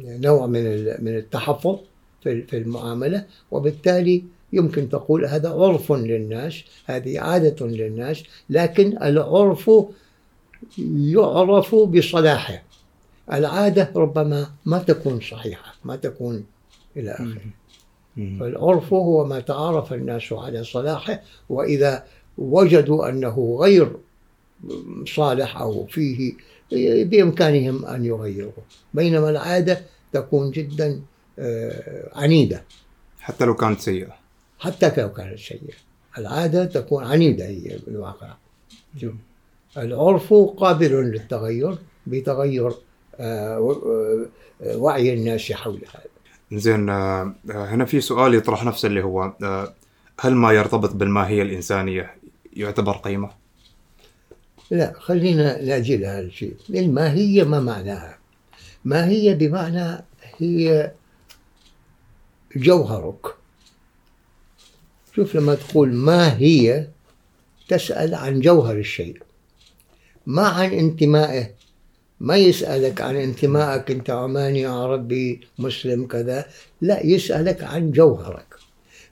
نوع 0.00 0.46
من 0.46 0.84
من 1.04 1.16
التحفظ 1.16 1.78
في 2.22 2.56
المعاملة. 2.56 3.24
وبالتالي 3.50 4.22
يمكن 4.52 4.88
تقول 4.88 5.26
هذا 5.26 5.50
عرف 5.50 5.92
للناس 5.92 6.62
هذه 6.86 7.20
عادة 7.20 7.66
للناس 7.66 8.22
لكن 8.50 9.02
العرف 9.02 9.70
يعرف 10.78 11.74
بصلاحه. 11.74 12.62
العادة 13.32 13.92
ربما 13.96 14.50
ما 14.66 14.78
تكون 14.78 15.20
صحيحة 15.20 15.74
ما 15.84 15.96
تكون 15.96 16.44
إلى 16.96 17.10
آخره. 17.10 17.40
فالعرف 18.40 18.92
هو 18.92 19.24
ما 19.24 19.40
تعارف 19.40 19.92
الناس 19.92 20.32
على 20.32 20.64
صلاحه 20.64 21.22
وإذا 21.48 22.04
وجدوا 22.38 23.08
أنه 23.08 23.58
غير 23.60 23.96
صالح 25.06 25.56
أو 25.56 25.86
فيه 25.86 26.32
بإمكانهم 27.04 27.84
أن 27.84 28.04
يغيروه. 28.04 28.52
بينما 28.94 29.30
العادة 29.30 29.80
تكون 30.12 30.50
جدا 30.50 31.00
آه، 31.38 32.08
عنيدة. 32.14 32.64
حتى 33.20 33.44
لو 33.44 33.54
كانت 33.54 33.80
سيئة. 33.80 34.17
حتى 34.58 34.92
لو 34.96 35.12
كانت 35.12 35.38
سيئة 35.38 35.60
العادة 36.18 36.64
تكون 36.64 37.04
عنيدة 37.04 37.46
هي 37.46 37.78
بالواقع 37.86 38.34
العرف 39.76 40.34
قابل 40.34 40.92
للتغير 40.92 41.78
بتغير 42.06 42.72
آه، 43.20 43.78
آه، 44.62 44.76
وعي 44.76 45.14
الناس 45.14 45.52
حول 45.52 45.80
هذا. 45.94 46.58
زين 46.60 46.88
هنا 47.50 47.84
في 47.84 48.00
سؤال 48.00 48.34
يطرح 48.34 48.64
نفسه 48.64 48.86
اللي 48.86 49.04
هو 49.04 49.32
هل 50.20 50.34
ما 50.34 50.52
يرتبط 50.52 50.94
بالماهية 50.94 51.42
الإنسانية 51.42 52.14
يعتبر 52.52 52.92
قيمة؟ 52.92 53.30
لا 54.70 54.92
خلينا 54.98 55.62
نأجل 55.62 56.04
هذا 56.04 56.20
الشيء. 56.20 56.56
الماهية 56.70 57.44
ما 57.44 57.60
معناها؟ 57.60 58.18
ماهية 58.84 59.34
بمعنى 59.34 60.04
هي 60.38 60.92
جوهرك. 62.56 63.37
شوف 65.18 65.36
لما 65.36 65.54
تقول 65.54 65.94
ما 65.94 66.38
هي 66.38 66.86
تسأل 67.68 68.14
عن 68.14 68.40
جوهر 68.40 68.76
الشيء. 68.76 69.18
ما 70.26 70.42
عن 70.42 70.72
انتمائه. 70.72 71.50
ما 72.20 72.36
يسألك 72.36 73.00
عن 73.00 73.16
انتمائك 73.16 73.90
أنت 73.90 74.10
عماني 74.10 74.66
عربي 74.66 75.40
مسلم 75.58 76.06
كذا. 76.06 76.46
لا 76.80 77.06
يسألك 77.06 77.64
عن 77.64 77.90
جوهرك. 77.90 78.54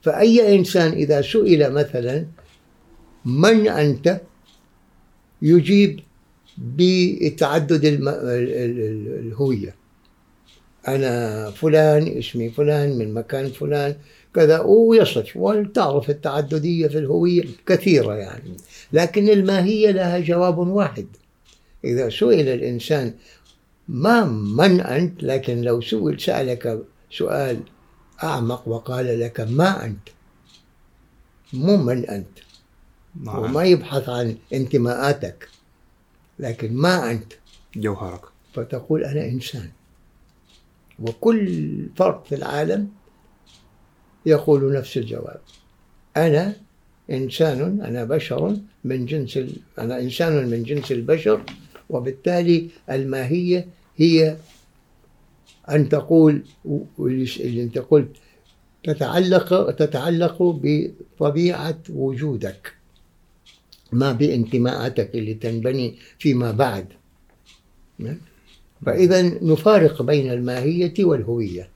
فأي 0.02 0.54
إنسان 0.54 0.92
إذا 0.92 1.22
سئل 1.22 1.72
مثلا 1.72 2.26
من 3.24 3.68
أنت؟ 3.68 4.20
يجيب 5.42 6.00
بتعدد 6.58 7.84
الهوية. 7.84 9.74
أنا 10.88 11.50
فلان 11.50 12.18
اسمي 12.18 12.50
فلان 12.50 12.98
من 12.98 13.14
مكان 13.14 13.48
فلان. 13.48 13.96
كذا 14.36 14.60
ويصف 14.60 15.36
وتعرف 15.36 16.10
التعددية 16.10 16.88
في 16.88 16.98
الهوية 16.98 17.44
كثيرة 17.66 18.14
يعني. 18.14 18.56
لكن 18.92 19.28
الماهية 19.28 19.90
لها 19.90 20.18
جواب 20.18 20.58
واحد. 20.58 21.06
إذا 21.84 22.08
سئل 22.08 22.48
الإنسان 22.48 23.14
ما 23.88 24.24
من 24.24 24.80
أنت؟ 24.80 25.22
لكن 25.22 25.60
لو 25.62 25.80
سئل 25.80 26.20
سألك 26.20 26.82
سؤال 27.10 27.60
أعمق 28.22 28.68
وقال 28.68 29.20
لك 29.20 29.40
ما 29.40 29.84
أنت؟ 29.84 30.08
مو 31.52 31.76
من 31.76 32.04
أنت؟ 32.10 32.38
نعم. 33.22 33.38
وما 33.38 33.64
يبحث 33.64 34.08
عن 34.08 34.36
انتماءاتك. 34.52 35.48
لكن 36.38 36.74
ما 36.74 37.10
أنت؟ 37.10 37.32
جوهرك. 37.76 38.22
فتقول 38.54 39.04
أنا 39.04 39.24
إنسان. 39.24 39.70
وكل 40.98 41.86
فرد 41.96 42.24
في 42.24 42.34
العالم 42.34 42.88
يقول 44.26 44.72
نفس 44.72 44.96
الجواب. 44.96 45.40
أنا 46.16 46.56
إنسان 47.10 47.80
أنا 47.80 48.04
بشر 48.04 48.56
من 48.84 49.06
جنس 49.06 49.36
ال... 49.36 49.52
أنا 49.78 50.00
إنسان 50.00 50.48
من 50.48 50.62
جنس 50.62 50.92
البشر 50.92 51.42
وبالتالي 51.90 52.68
الماهية 52.90 53.66
هي 53.96 54.36
أن 55.70 55.88
تقول 55.88 56.42
اللي 57.40 57.62
أنت 57.62 57.78
قلت 57.78 58.16
تتعلق 58.84 59.70
تتعلق 59.70 60.42
بطبيعة 60.42 61.78
وجودك 61.88 62.72
ما 63.92 64.12
بانتماءاتك 64.12 65.14
اللي 65.14 65.34
تنبني 65.34 65.94
فيما 66.18 66.50
بعد. 66.50 66.86
فإذا 68.86 69.22
نفارق 69.22 70.02
بين 70.02 70.30
الماهية 70.32 70.94
والهوية. 71.04 71.68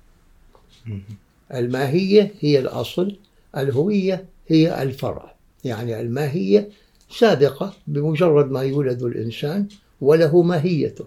الماهية 1.55 2.35
هي 2.41 2.59
الأصل 2.59 3.17
الهوية 3.57 4.25
هي 4.49 4.83
الفرع. 4.83 5.35
يعني 5.65 6.01
الماهية 6.01 6.69
سابقة 7.11 7.75
بمجرد 7.87 8.51
ما 8.51 8.63
يولد 8.63 9.03
الإنسان 9.03 9.67
وله 10.01 10.43
ماهيته. 10.43 11.05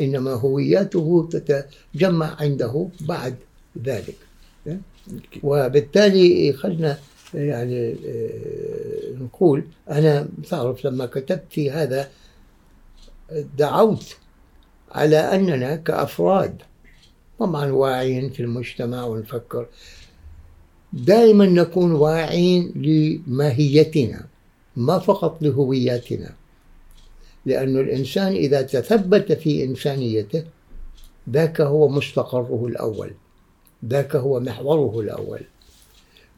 إنما 0.00 0.32
هوياته 0.32 1.28
تتجمع 1.32 2.36
عنده 2.40 2.88
بعد 3.00 3.34
ذلك. 3.84 4.16
وبالتالي 5.42 6.52
خلنا 6.52 6.98
يعني 7.34 7.96
آه، 8.06 9.14
نقول 9.20 9.64
أنا 9.90 10.28
تعرف 10.50 10.84
لما 10.84 11.06
كتبت 11.06 11.44
في 11.50 11.70
هذا 11.70 12.08
دعوت 13.58 14.16
على 14.92 15.16
أننا 15.16 15.76
كأفراد 15.76 16.62
طبعا 17.38 17.72
واعيين 17.72 18.30
في 18.30 18.40
المجتمع 18.40 19.04
ونفكر. 19.04 19.66
دائما 20.92 21.46
نكون 21.46 21.92
واعيين 21.92 22.72
لماهيتنا 22.76 24.26
ما 24.76 24.98
فقط 24.98 25.42
لهوياتنا. 25.42 26.34
لأن 27.46 27.76
الإنسان 27.80 28.32
إذا 28.32 28.62
تثبت 28.62 29.32
في 29.32 29.64
إنسانيته 29.64 30.44
ذاك 31.30 31.60
هو 31.60 31.88
مستقره 31.88 32.66
الأول 32.66 33.10
ذاك 33.84 34.16
هو 34.16 34.40
محوره 34.40 35.00
الأول. 35.00 35.40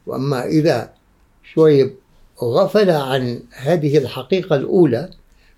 وأما 0.05 0.45
إذا 0.45 0.93
شوي 1.53 1.93
غفل 2.43 2.89
عن 2.89 3.43
هذه 3.51 3.97
الحقيقة 3.97 4.55
الأولى 4.55 5.09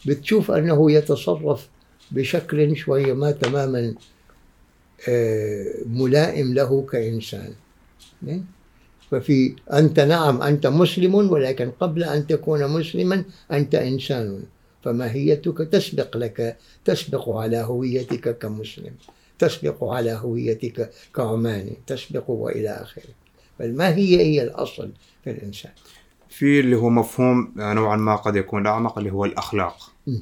بتشوف 0.06 0.52
أنه 0.52 0.92
يتصرف 0.92 1.70
بشكل 2.12 2.78
شوية 2.78 3.14
ما 3.14 3.32
تماما 3.32 3.96
ملائم 5.86 6.54
له 6.54 6.86
كإنسان. 6.92 7.54
ففي 9.12 9.56
أنت 9.74 10.00
نعم 10.00 10.42
أنت 10.42 10.68
مسلم 10.68 11.16
ولكن 11.16 11.72
قبل 11.80 12.04
أن 12.04 12.28
تكون 12.28 12.68
مسلما 12.68 13.24
أنت 13.52 13.76
إنسان. 13.76 14.44
فماهيتك 14.84 15.58
تسبق 15.58 16.18
لك 16.18 16.58
تسبق 16.86 17.30
على 17.30 17.58
هويتك 17.58 18.38
كمسلم 18.38 18.94
تسبق 19.40 19.84
على 19.84 20.12
هويتك 20.12 20.92
كعماني 21.16 21.78
تسبق 21.88 22.30
وإلى 22.30 22.70
آخره. 22.70 23.14
فالماهية 23.60 24.22
هي 24.22 24.44
الأصل 24.44 24.92
في 25.24 25.30
الإنسان؟ 25.30 25.72
في 26.30 26.60
اللي 26.60 26.76
هو 26.76 26.90
مفهوم 26.90 27.54
نوعا 27.58 27.96
ما 27.96 28.16
قد 28.16 28.36
يكون 28.36 28.68
أعمق 28.68 28.98
اللي 28.98 29.10
هو 29.10 29.26
الأخلاق. 29.26 29.92
م. 30.08 30.18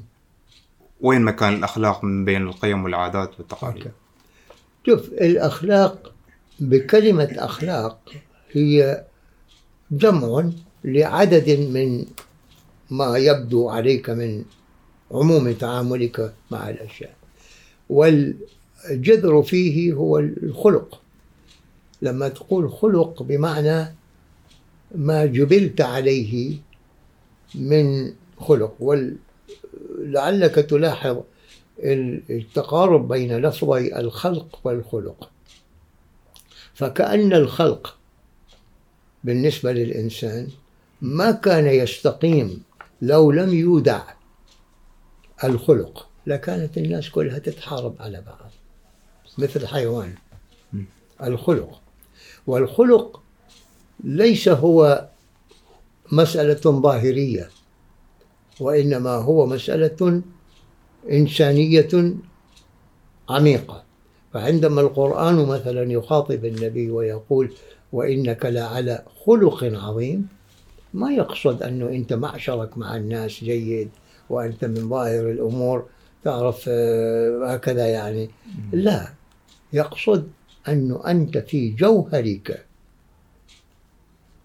وين 1.01 1.21
مكان 1.21 1.53
الأخلاق 1.53 2.03
من 2.03 2.25
بين 2.25 2.41
القيم 2.41 2.83
والعادات 2.83 3.39
والتقاليد. 3.39 3.91
شوف 4.85 5.07
الأخلاق 5.07 6.13
بكلمة 6.59 7.29
أخلاق 7.37 7.99
هي 8.51 9.03
جمع 9.91 10.49
لعدد 10.83 11.49
من 11.49 12.05
ما 12.89 13.17
يبدو 13.17 13.69
عليك 13.69 14.09
من 14.09 14.45
عموم 15.11 15.51
تعاملك 15.51 16.33
مع 16.51 16.69
الأشياء. 16.69 17.15
والجذر 17.89 19.43
فيه 19.43 19.93
هو 19.93 20.19
الخلق. 20.19 21.01
لما 22.01 22.29
تقول 22.29 22.71
خلق 22.71 23.23
بمعنى 23.23 23.95
ما 24.95 25.25
جبلت 25.25 25.81
عليه 25.81 26.57
من 27.55 28.13
خلق. 28.39 28.75
ولعلك 28.79 30.55
تلاحظ 30.55 31.17
التقارب 31.79 33.07
بين 33.07 33.37
لفظي 33.37 33.95
الخلق 33.95 34.59
والخلق. 34.63 35.29
فكأن 36.73 37.33
الخلق 37.33 37.97
بالنسبة 39.23 39.71
للإنسان 39.71 40.47
ما 41.01 41.31
كان 41.31 41.67
يستقيم 41.67 42.63
لو 43.01 43.31
لم 43.31 43.53
يودع 43.53 44.01
الخلق 45.43 46.07
لكانت 46.27 46.77
الناس 46.77 47.09
كلها 47.09 47.39
تتحارب 47.39 47.95
على 47.99 48.21
بعض 48.21 48.51
مثل 49.37 49.61
الحيوان 49.61 50.15
الخلق. 51.23 51.81
والخلق 52.47 53.21
ليس 54.03 54.49
هو 54.49 55.07
مسألة 56.11 56.81
ظاهرية 56.81 57.49
وإنما 58.59 59.09
هو 59.15 59.45
مسألة 59.45 60.21
إنسانية 61.11 62.13
عميقة. 63.29 63.83
فعندما 64.33 64.81
القرآن 64.81 65.35
مثلا 65.45 65.91
يخاطب 65.91 66.45
النبي 66.45 66.91
ويقول 66.91 67.53
وإنك 67.93 68.45
لعلى 68.45 69.03
خلق 69.25 69.63
عظيم 69.63 70.27
ما 70.93 71.11
يقصد 71.11 71.63
أنه 71.63 71.89
أنت 71.89 72.13
معشرك 72.13 72.77
مع 72.77 72.95
الناس 72.95 73.43
جيد 73.43 73.89
وأنت 74.29 74.65
من 74.65 74.89
ظاهر 74.89 75.31
الأمور 75.31 75.85
تعرف 76.23 76.65
آه، 76.67 77.53
هكذا 77.53 77.87
يعني. 77.87 78.29
لا 78.73 79.13
يقصد 79.73 80.27
أنه 80.67 81.01
أنت 81.07 81.37
في 81.37 81.69
جوهرك 81.69 82.65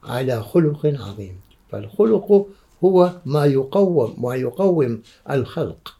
على 0.05 0.43
خلق 0.43 0.87
عظيم. 0.87 1.41
فالخلق 1.71 2.47
هو 2.85 3.13
ما 3.27 3.45
يقوم 3.47 4.15
ما 4.19 4.35
يقوم 4.35 5.03
الخلق. 5.31 5.97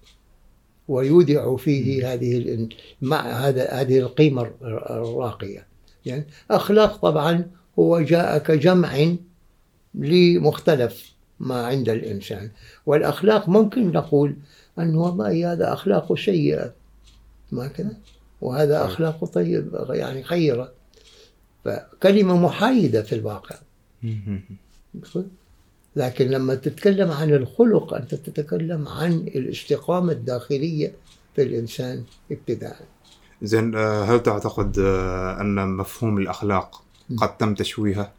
ويودع 0.89 1.57
فيه 1.57 2.13
هذه 2.13 2.69
مع 3.03 3.21
هذا 3.21 3.71
هذه 3.71 3.99
القيمة 3.99 4.51
الراقية. 4.63 5.67
يعني 6.07 6.27
أخلاق 6.51 6.97
طبعا 6.97 7.51
هو 7.79 8.01
جاء 8.01 8.39
كجمع 8.39 9.15
لمختلف 9.95 11.13
ما 11.41 11.67
عند 11.67 11.89
الإنسان. 11.89 12.51
والأخلاق 12.87 13.49
ممكن 13.49 13.93
نقول 13.93 14.37
أنه 14.79 15.01
والله 15.03 15.53
هذا 15.53 15.73
أخلاق 15.73 16.19
سيئة. 16.19 16.73
ما 17.53 17.67
كذا؟ 17.67 17.97
وهذا. 18.41 18.85
أخلاق 18.85 19.25
طيب 19.25 19.87
يعني 19.91 20.23
خيرة. 20.23 20.73
فكلمة 21.65 22.37
محايدة 22.37 23.03
في 23.03 23.15
الواقع. 23.15 23.57
لكن 25.97 26.29
لما 26.29 26.55
تتكلم 26.55 27.11
عن 27.11 27.31
الخلق 27.35 27.95
أنت 27.95 28.15
تتكلم 28.15 28.89
عن 28.89 29.13
الاستقامة 29.13 30.13
الداخلية 30.13 30.95
في 31.37 31.43
الإنسان 31.43 32.05
ابتداء 32.31 32.77
زين 33.43 33.77
آه، 33.77 34.05
هل 34.05 34.23
تعتقد 34.23 34.79
آه، 34.79 35.41
أن 35.41 35.69
مفهوم 35.69 36.19
الأخلاق 36.19 36.83
قد 37.17 37.37
تم 37.37 37.55
تشويهه؟ 37.55 38.13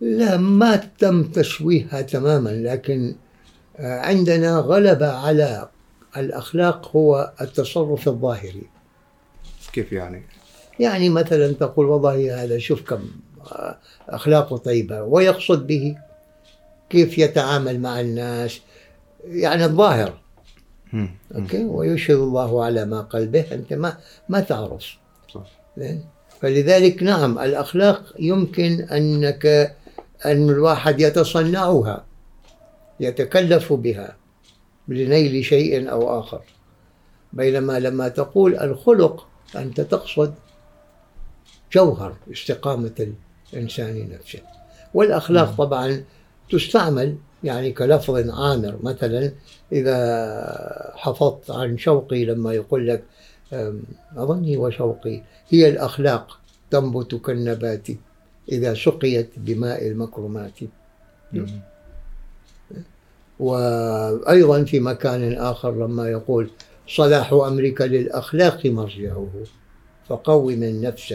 لا 0.00 0.36
ما 0.36 0.76
تم 0.76 1.22
تشويهها 1.22 2.00
تماما 2.00 2.50
لكن 2.50 3.14
آه، 3.76 4.00
عندنا 4.00 4.58
غلبة 4.58 5.12
على 5.12 5.68
الأخلاق 6.16 6.96
هو 6.96 7.32
التصرف 7.40 8.08
الظاهري 8.08 8.68
كيف 9.72 9.92
يعني؟ 9.92 10.22
يعني 10.80 11.08
مثلا 11.08 11.52
تقول 11.52 11.86
والله 11.86 12.44
هذا 12.44 12.58
شوف 12.58 12.82
كم 12.82 13.00
أخلاقه 14.08 14.56
طيبة 14.56 15.02
ويقصد 15.02 15.66
به 15.66 15.96
كيف 16.90 17.18
يتعامل 17.18 17.80
مع 17.80 18.00
الناس؟ 18.00 18.60
يعني 19.24 19.64
الظاهر. 19.64 20.18
أوكي؟ 21.34 21.64
ويشهد 21.64 22.16
الله 22.16 22.64
على 22.64 22.84
ما 22.84 23.00
قلبه 23.00 23.44
أنت 23.52 23.72
ما 23.72 23.96
ما 24.28 24.40
تعرف. 24.40 24.96
صح. 25.34 25.46
فلذلك 26.40 27.02
نعم 27.02 27.38
الأخلاق 27.38 28.14
يمكن 28.18 28.80
أنك 28.80 29.46
أن 30.26 30.50
الواحد 30.50 31.00
يتصنعها 31.00 32.04
يتكلف 33.00 33.72
بها 33.72 34.16
لنيل 34.88 35.44
شيء 35.44 35.90
أو 35.90 36.20
آخر. 36.20 36.42
بينما 37.32 37.80
لما 37.80 38.08
تقول 38.08 38.56
الخلق 38.56 39.26
أنت 39.56 39.80
تقصد 39.80 40.34
جوهر 41.72 42.16
استقامة 42.32 43.12
الإنسان 43.52 44.08
نفسه. 44.08 44.40
والأخلاق 44.94 45.56
طبعا 45.56 46.04
تستعمل 46.50 47.16
يعني 47.44 47.72
كلفظ 47.72 48.30
عامر 48.30 48.78
مثلا 48.82 49.32
إذا 49.72 50.92
حفظت 50.96 51.50
عن 51.50 51.78
شوقي 51.78 52.24
لما 52.24 52.52
يقول 52.52 52.88
لك 52.88 53.02
أظني 54.16 54.56
وشوقي 54.56 55.22
هي 55.48 55.68
الأخلاق 55.68 56.38
تنبت 56.70 57.14
كالنبات 57.14 57.86
إذا 58.52 58.74
سقيت 58.74 59.30
بماء 59.36 59.88
المكرمات. 59.88 60.58
وأيضا 63.38 64.64
في 64.64 64.80
مكان 64.80 65.32
آخر 65.32 65.86
لما 65.86 66.08
يقول 66.10 66.50
صلاح 66.88 67.32
أمرك 67.32 67.80
للأخلاق 67.80 68.66
مرجعه 68.66 69.28
فقوم 70.08 70.62
النفس 70.62 71.14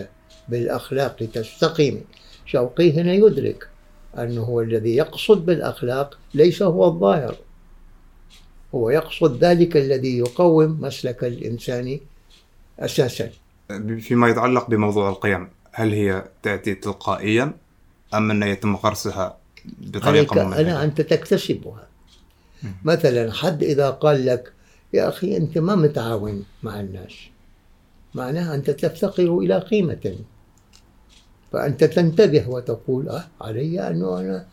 بالأخلاق 0.50 1.15
تستقيم. 1.15 2.02
شوقي 2.46 2.91
هنا 2.91 3.13
يدرك 3.13 3.67
أنه 4.17 4.41
هو 4.41 4.62
الذي 4.62 4.95
يقصد 4.95 5.45
بالأخلاق 5.45 6.17
ليس 6.34 6.62
هو 6.62 6.86
الظاهر. 6.86 7.36
هو 8.76 8.89
يقصد 8.89 9.43
ذلك 9.43 9.78
الذي 9.78 10.17
يقوم 10.17 10.82
مسلك 10.82 11.23
الإنسان 11.23 11.99
أساسا. 12.80 13.30
فيما 13.99 14.30
يتعلق 14.30 14.69
بموضوع 14.69 15.10
القيم 15.10 15.49
هل 15.71 15.93
هي 15.93 16.26
تأتي 16.43 16.76
تلقائيا 16.76 17.54
أم 18.13 18.32
أن 18.32 18.43
يتم 18.43 18.76
غرسها 18.76 19.38
بطريقة 19.65 20.41
أنا 20.41 20.43
مميزة؟ 20.43 20.84
أنت 20.84 21.02
تكتسبها. 21.02 21.88
مثلا 22.84 23.32
حد 23.32 23.63
إذا 23.63 23.89
قال 23.89 24.26
لك 24.26 24.54
يا 24.93 25.10
أخي 25.10 25.38
أنت 25.38 25.58
ما 25.58 25.76
متعاون 25.76 26.45
مع 26.63 26.80
الناس. 26.80 27.13
معناها 28.15 28.56
أنت 28.56 28.69
تفتقر 28.69 29.38
إلى 29.38 29.58
قيمة. 29.58 30.15
فأنت 31.54 31.84
تنتبه 31.84 32.50
وتقول 32.50 33.10
أه 33.10 33.24
علي 33.42 33.88
أنه 33.88 34.20
أنا 34.20 34.46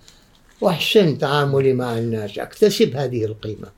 أحسن 0.67 1.19
تعاملي 1.19 1.73
مع 1.73 1.99
الناس 1.99 2.39
أكتسب 2.39 2.97
هذه 2.97 3.25
القيمة. 3.25 3.69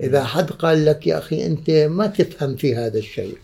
إذا 0.00 0.24
حد 0.24 0.50
قال 0.50 0.84
لك 0.84 1.06
يا 1.06 1.18
أخي 1.18 1.46
أنت 1.46 1.70
ما 1.70 2.06
تفهم 2.06 2.56
في 2.56 2.76
هذا 2.76 2.98
الشيء 2.98 3.38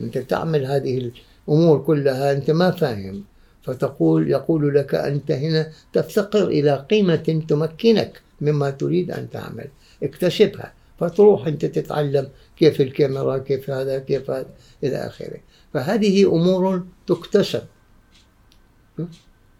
أنت 0.00 0.18
تعمل 0.18 0.66
هذه 0.66 1.10
الأمور 1.48 1.78
كلها 1.78 2.32
أنت 2.32 2.50
ما 2.50 2.70
فاهم. 2.70 3.24
فتقول 3.62 4.30
يقول 4.30 4.74
لك 4.74 4.94
أنت 4.94 5.30
هنا 5.30 5.72
تفتقر 5.92 6.48
إلى 6.48 6.86
قيمة 6.90 7.44
تمكنك 7.48 8.20
مما 8.40 8.70
تريد 8.70 9.10
أن 9.10 9.30
تعمل 9.30 9.66
اكتسبها 10.02 10.72
فتروح 11.00 11.46
أنت 11.46 11.64
تتعلم 11.64 12.28
كيف 12.56 12.80
الكاميرا 12.80 13.38
كيف 13.38 13.70
هذا 13.70 13.98
كيف 13.98 14.30
هذا 14.30 14.46
إلى 14.84 14.96
آخره. 14.96 15.40
فهذه 15.74 16.24
أمور 16.34 16.84
تكتسب. 17.06 17.62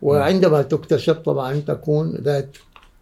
وعندما 0.03 0.63
تكتسب 0.63 1.15
طبعا 1.15 1.55
تكون 1.61 2.15
ذات 2.17 2.57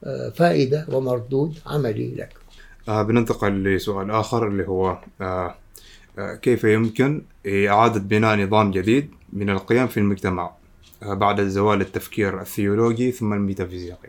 آه، 0.04 0.28
فائدة 0.30 0.86
ومردود 0.88 1.58
عملي 1.66 2.14
لك. 2.14 2.34
آه 2.88 3.02
بننتقل 3.02 3.64
لسؤال 3.64 4.10
آخر 4.10 4.48
اللي 4.48 4.68
هو 4.68 4.98
آه 5.20 5.54
آه 6.18 6.34
كيف 6.34 6.64
يمكن 6.64 7.22
إعادة 7.46 8.00
بناء 8.00 8.36
نظام 8.36 8.70
جديد 8.70 9.10
من 9.32 9.50
القيم 9.50 9.86
في 9.86 9.96
المجتمع 10.00 10.50
آه 11.02 11.14
بعد 11.14 11.40
زوال 11.48 11.80
التفكير 11.80 12.40
الثيولوجي 12.40 13.12
ثم 13.12 13.32
الميتافيزيقي؟ 13.32 14.08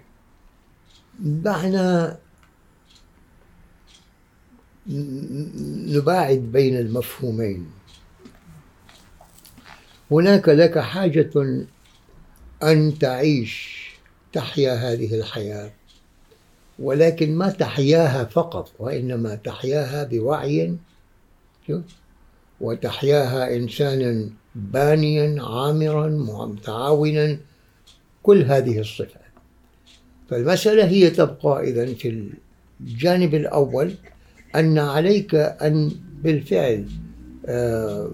دعنا 1.20 2.18
ن- 4.88 5.96
نباعد 5.98 6.38
بين 6.38 6.78
المفهومين. 6.78 7.66
هناك 10.16 10.50
لك 10.50 10.80
حاجة 10.80 11.32
أن 12.64 13.00
تعيش 13.00 13.86
تحيا 14.34 14.74
هذه 14.74 15.16
الحياة 15.16 15.72
ولكن 16.80 17.36
ما 17.36 17.50
تحياها 17.50 18.24
فقط 18.24 18.72
وإنما 18.80 19.36
تحياها 19.36 20.04
بوعي؟ 20.04 20.76
وتحياها 22.62 23.56
إنسانا 23.56 24.30
بانيا 24.56 25.44
عامرا 25.44 26.08
متعاونا 26.46 27.38
كل 28.24 28.44
هذه 28.44 28.80
الصفات 28.80 29.22
فالمسألة 30.30 30.86
هي 30.86 31.10
تبقى 31.10 31.64
إذا 31.64 31.94
في 31.94 32.32
الجانب 32.82 33.36
الأول 33.36 33.94
أن 34.56 34.78
عليك 34.78 35.36
أن 35.36 35.92
بالفعل 36.24 36.86
آه، 37.46 38.12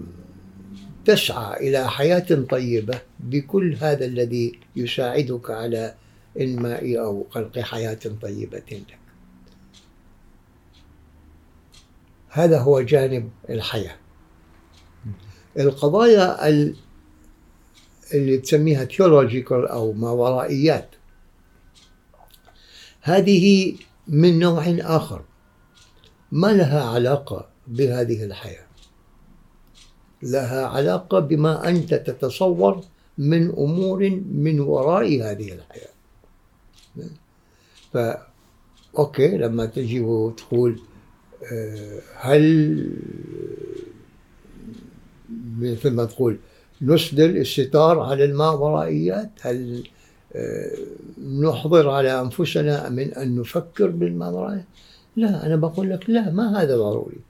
تسعى 1.04 1.68
إلى 1.68 1.88
حياة 1.90 2.44
طيبة 2.50 3.00
بكل 3.20 3.76
هذا 3.80 4.04
الذي 4.04 4.60
يساعدك 4.76 5.50
على 5.50 5.94
إنماء 6.40 6.98
أو 7.00 7.26
خلق 7.30 7.58
حياة 7.58 7.98
طيبة 8.22 8.58
لك. 8.70 8.98
هذا 12.28 12.58
هو 12.60 12.80
جانب 12.80 13.30
الحياة. 13.50 13.96
القضايا 15.58 16.48
ال- 16.48 16.76
اللي 18.14 18.38
تسميها 18.38 18.84
theological 18.84 19.52
أو 19.52 19.92
ما 19.92 20.10
ورائيات 20.10 20.88
هذه 23.02 23.76
من 24.08 24.38
نوع 24.38 24.64
آخر 24.80 25.24
ما 26.32 26.46
لها 26.46 26.84
علاقة 26.84 27.48
بهذه 27.66 28.24
الحياة. 28.24 28.61
لها 30.22 30.66
علاقة 30.66 31.18
بما 31.18 31.68
أنت 31.68 31.94
تتصور 31.94 32.84
من 33.18 33.50
أمور 33.50 34.22
من 34.32 34.60
وراء 34.60 35.22
هذه 35.22 35.52
الحياة. 35.52 35.92
ف 37.92 37.98
أوكي 38.98 39.36
لما 39.38 39.66
تجي 39.66 40.00
وتقول 40.00 40.80
آه، 41.52 42.00
هل 42.16 42.88
مثل 45.58 45.90
ما 45.90 46.04
تقول 46.04 46.38
نسدل 46.82 47.36
الستار 47.36 48.00
على 48.00 48.24
الماورائيات 48.24 49.30
هل 49.40 49.88
آه، 50.34 50.76
نحضر 51.42 51.90
على 51.90 52.20
أنفسنا 52.20 52.88
من 52.88 53.14
أن 53.14 53.36
نفكر 53.36 53.86
بالماورائيات 53.86 54.64
لا 55.16 55.46
أنا 55.46 55.56
بقول 55.56 55.90
لك 55.90 56.10
لا 56.10 56.30
ما 56.30 56.62
هذا 56.62 56.76
ضروري. 56.76 57.20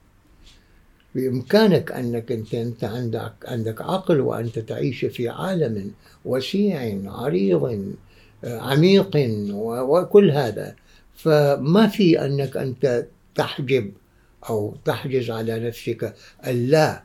بإمكانك 1.15 1.93
أنك 1.93 2.33
أنت, 2.33 2.55
أنت 2.55 2.85
عندك 2.85 3.33
عندك 3.45 3.83
عقل 3.83 4.21
وأنت 4.21 4.59
تعيش 4.59 5.05
في 5.05 5.29
عالم 5.29 5.91
وسيع 6.25 6.99
عريض 7.05 7.93
عميق 8.45 9.11
وكل 9.55 10.31
هذا. 10.31 10.77
فما 11.15 11.87
في 11.87 12.25
أنك 12.25 12.57
أنت 12.57 13.07
تحجب 13.35 13.93
أو 14.49 14.75
تحجز 14.85 15.31
على 15.31 15.67
نفسك 15.67 16.15
ألا 16.47 17.03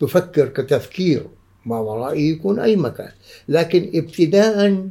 تفكر 0.00 0.48
كتفكير 0.48 1.26
ما 1.66 1.78
ورائي 1.78 2.30
يكون 2.30 2.58
أي 2.58 2.76
مكان. 2.76 3.12
لكن 3.48 3.90
ابتداء 3.94 4.88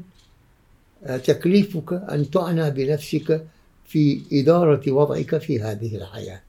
آه، 1.05 1.17
تكليفك 1.17 1.93
أن 1.93 2.29
تعنى 2.31 2.71
بنفسك 2.71 3.45
في 3.85 4.21
إدارة 4.33 4.91
وضعك 4.91 5.37
في 5.37 5.61
هذه 5.61 5.95
الحياة. 5.95 6.41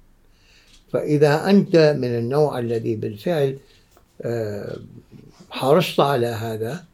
فإذا 0.94 1.50
أنت 1.50 1.96
من 1.98 2.18
النوع 2.18 2.58
الذي 2.58 2.96
بالفعل 2.96 3.58
آه، 4.22 4.78
حرصت 5.50 6.00
على 6.00 6.26
هذا 6.26 6.84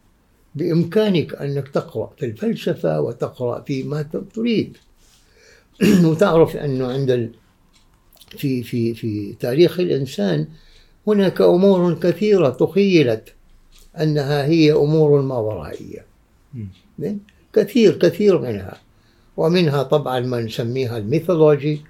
بإمكانك 0.55 1.35
أنك 1.35 1.69
تقرأ 1.69 2.13
في 2.19 2.27
الفلسفة 2.27 3.01
وتقرأ 3.01 3.61
في 3.61 3.83
ما 3.83 4.03
تريد. 4.35 4.77
وتعرف 6.05 6.57
أنه 6.57 6.87
عند 6.87 7.11
ال... 7.11 7.31
في 8.31 8.63
في 8.63 8.95
في 8.95 9.33
تاريخ 9.41 9.81
الإنسان 9.81 10.47
هناك 11.07 11.41
أمور 11.41 11.95
كثيرة 11.95 12.49
تخيلت 12.51 13.33
أنها 14.01 14.45
هي 14.45 14.73
أمور 14.73 15.23
ما 15.23 15.39
ورائية؟ 15.39 16.07
كثير 17.53 17.99
كثير 17.99 18.39
منها. 18.39 18.81
ومنها 19.37 19.83
طبعا 19.83 20.21
ما 20.21 20.41
نسميها 20.41 20.99
الميثولوجي. 20.99 21.90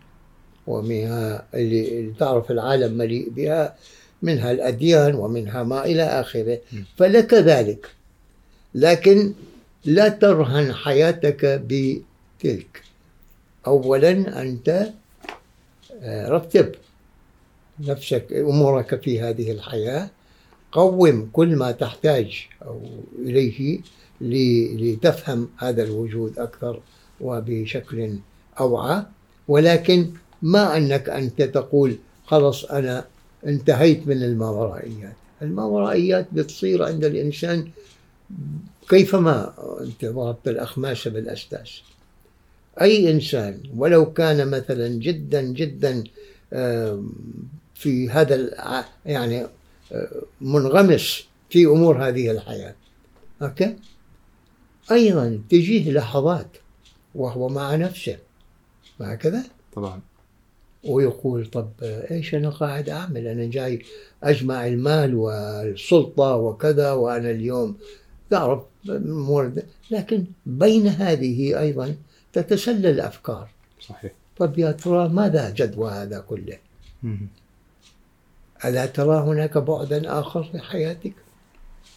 ومنها 0.70 1.44
اللي, 1.54 1.98
اللي 1.98 2.12
تعرف 2.18 2.50
العالم 2.50 2.98
مليء 2.98 3.30
بها 3.30 3.76
منها 4.22 4.52
الأديان 4.52 5.14
ومنها 5.14 5.62
ما 5.62 5.85
إلى 5.85 6.02
آخره. 6.02 6.59
فلك 6.96 7.35
ذلك. 7.35 7.87
لكن 8.74 9.33
لا 9.85 10.09
ترهن 10.09 10.72
حياتك 10.72 11.62
بتلك. 11.66 12.83
أولا 13.66 14.42
أنت 14.42 14.92
آه، 16.02 16.28
رتب 16.28 16.72
نفسك 17.80 18.33
أمورك 18.33 19.02
في 19.02 19.20
هذه 19.20 19.52
الحياة. 19.52 20.11
قوم 20.72 21.30
كل 21.33 21.56
ما 21.56 21.72
تحتاج 21.72 22.46
أو 22.62 22.80
إليه 23.18 23.80
لتفهم 24.20 25.48
هذا 25.59 25.83
الوجود 25.83 26.38
أكثر 26.38 26.80
وبشكل 27.20 28.18
أوعى. 28.61 29.02
ولكن 29.48 30.11
ما 30.42 30.76
أنك 30.76 31.09
أنت 31.09 31.42
تقول 31.42 31.98
خلص 32.26 32.64
أنا 32.64 33.05
انتهيت 33.46 34.07
من 34.07 34.22
الماورائيات 34.22 35.14
الماورائيات 35.42 36.26
بتصير 36.33 36.83
عند 36.85 37.05
الإنسان 37.05 37.68
كيفما 38.88 39.55
أنت 39.81 40.05
ضربت 40.05 40.48
الأخماس 40.48 41.09
بالأسداس 41.09 41.83
أي 42.81 43.11
إنسان 43.11 43.61
ولو 43.76 44.12
كان 44.12 44.50
مثلا 44.50 44.88
جدا 44.88 45.42
جدا 45.42 46.05
في 47.74 48.11
هذا 48.11 48.50
يعني 49.07 49.46
آه، 49.92 50.22
منغمس 50.40 51.24
في 51.50 51.66
أمور 51.66 52.09
هذه 52.09 52.31
الحياة. 52.31 52.74
أوكي؟ 53.42 53.76
أيضا 54.90 55.40
تجيه 55.50 55.92
لحظات 55.92 56.48
وهو 57.14 57.48
مع 57.48 57.76
نفسه. 57.76 58.18
هكذا؟ 59.00 59.44
طبعا. 59.72 60.00
ويقول 60.85 61.47
طب 61.47 61.69
إيش 61.83 62.35
أنا 62.35 62.51
قاعد 62.51 62.88
أعمل 62.88 63.27
أنا 63.27 63.47
جاي 63.47 63.83
أجمع 64.23 64.66
المال 64.66 65.14
والسلطة 65.14 66.37
وكذا 66.37 66.93
وأنا 66.93 67.31
اليوم 67.31 67.77
تعرف 68.31 68.62
الأمور 68.88 69.53
لكن 69.90 70.25
بين 70.47 70.87
هذه 70.87 71.61
أيضا 71.61 71.95
تتسلل 72.33 73.01
افكار 73.01 73.49
صحيح 73.81 74.12
طب 74.38 74.59
يا 74.59 74.73
ترى 74.73 75.09
ماذا 75.09 75.51
جدوى 75.51 75.90
هذا 75.90 76.21
كله؟ 76.21 76.59
مم. 77.03 77.29
ألا 78.64 78.87
ترى 78.87 79.16
هناك 79.21 79.59
بعدا 79.59 80.21
آخر 80.21 80.43
في 80.45 80.59
حياتك؟ 80.59 81.12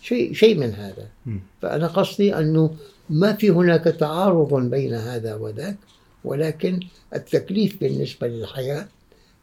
شيء 0.02 0.34
شيء 0.34 0.58
من 0.58 0.74
هذا 0.74 1.08
مم. 1.26 1.40
فأنا 1.62 1.88
قصدي 1.88 2.36
أنه 2.36 2.76
ما 3.10 3.34
في 3.34 3.50
هناك 3.50 3.84
تعارض 3.84 4.70
بين 4.70 4.94
هذا 4.94 5.36
وذاك 5.36 5.76
ولكن 6.26 6.80
التكليف 7.16 7.80
بالنسبة 7.82 8.28
للحياة 8.28 8.88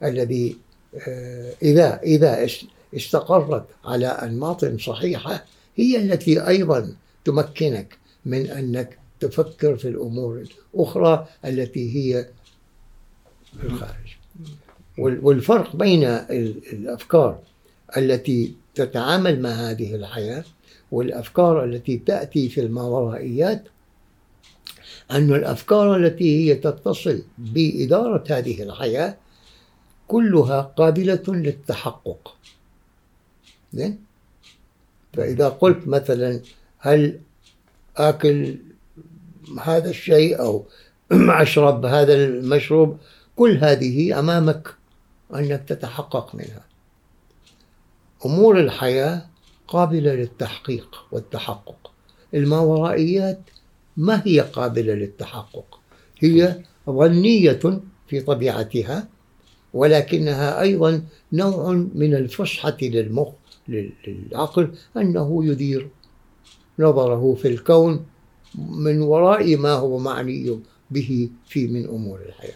الذي 0.05 0.57
آه، 1.09 1.53
إذا 2.05 2.45
اس- 2.45 2.65
استقرت 2.97 3.65
على 3.85 4.07
أنماط 4.07 4.65
صحيحة 4.65 5.45
هي 5.77 5.97
التي 5.97 6.47
أيضا 6.49 6.95
تمكنك 7.25 7.99
من 8.27 8.47
أنك 8.47 8.99
تفكر 9.21 9.77
في 9.77 9.89
الأمور 9.89 10.45
الأخرى 10.75 11.29
التي 11.45 11.97
هي 11.97 12.27
في 13.61 13.67
الخارج. 13.67 14.17
وال- 14.99 15.25
والفرق 15.25 15.77
بين 15.77 16.05
ال- 16.05 16.73
الأفكار 16.73 17.39
التي 17.97 18.55
تتعامل 18.75 19.41
مع 19.43 19.51
هذه 19.51 19.95
الحياة 19.95 20.45
والأفكار 20.93 21.65
التي 21.65 21.97
تأتي 21.99 22.49
في 22.49 22.61
الماورائيات 22.61 23.65
أن 25.11 25.35
الأفكار 25.35 25.97
التي 25.97 26.51
هي 26.51 26.55
تتصل 26.55 27.23
بإدارة 27.39 28.25
هذه 28.31 28.63
الحياة 28.63 29.17
كلها 30.09 30.61
قابلة 30.61 31.23
للتحقق؟ 31.29 32.37
فإذا 35.13 35.49
قلت 35.49 35.89
مثلا 35.89 36.41
هل 36.79 37.21
آكل 37.97 38.59
هذا 39.63 39.91
الشيء 39.91 40.41
أو 40.41 40.65
أشرب 41.43 41.87
هذا 41.87 42.15
المشروب 42.15 42.99
كل 43.37 43.57
هذه 43.57 44.19
أمامك 44.19 44.75
أنك 45.35 45.65
تتحقق 45.69 46.35
منها. 46.35 46.65
أمور 48.27 48.61
الحياة 48.61 49.27
قابلة 49.69 50.15
للتحقيق 50.15 51.05
والتحقق. 51.13 51.91
الماورائيات 52.35 53.41
ما 54.01 54.23
هي 54.27 54.41
قابلة 54.41 54.95
للتحقق 54.95 55.81
هي 56.19 56.63
ظنية 56.91 57.81
في 58.09 58.21
طبيعتها 58.21 59.09
ولكنها 59.75 60.61
أيضا 60.61 61.03
نوع 61.33 61.73
من 61.95 62.15
الفسحة 62.15 62.77
للمخ 62.83 63.29
لل- 63.69 63.93
للعقل 64.07 64.75
أنه 64.97 65.45
يدير 65.45 65.89
نظره 66.79 67.35
في 67.43 67.49
الكون 67.49 68.07
من 68.59 69.01
وراء 69.03 69.57
ما 69.57 69.73
هو 69.73 69.99
معني 69.99 70.59
به 70.91 71.31
في 71.49 71.67
من 71.67 71.85
أمور 71.89 72.21
الحياة 72.29 72.55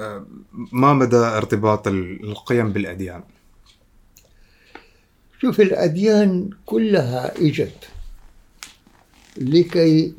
آه، 0.00 0.26
ما 0.72 0.94
مدى 0.94 1.16
ارتباط 1.16 1.88
ال- 1.88 2.24
القيم 2.24 2.72
بالأديان؟ 2.72 3.22
شوف 5.40 5.60
الأديان 5.60 6.50
كلها 6.66 7.38
إجت 7.40 7.88
لكي 9.36 10.14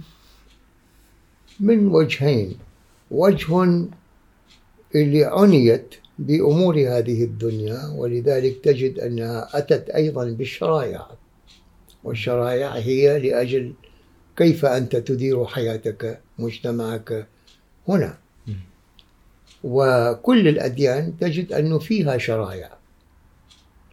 من 1.60 1.88
وجهين. 1.88 2.58
وجه 3.12 3.64
اللي 4.96 5.26
عنيت 5.26 5.96
بأمور 6.20 6.76
هذه 6.76 7.24
الدنيا 7.24 7.94
ولذلك 7.96 8.56
تجد 8.64 9.00
أنها 9.00 9.58
أتت 9.58 9.90
أيضا 9.90 10.26
بالشرائع. 10.26 11.08
والشرائع 12.04 12.72
هي 12.72 13.20
لأجل 13.20 13.74
كيف 14.38 14.66
أنت 14.66 14.96
تدير 14.96 15.46
حياتك 15.46 16.20
مجتمعك 16.40 17.28
هنا. 17.88 18.18
وكل 19.64 20.48
الأديان 20.48 21.18
تجد 21.18 21.54
أنه 21.54 21.80
فيها 21.80 22.18
شرائع. 22.18 22.78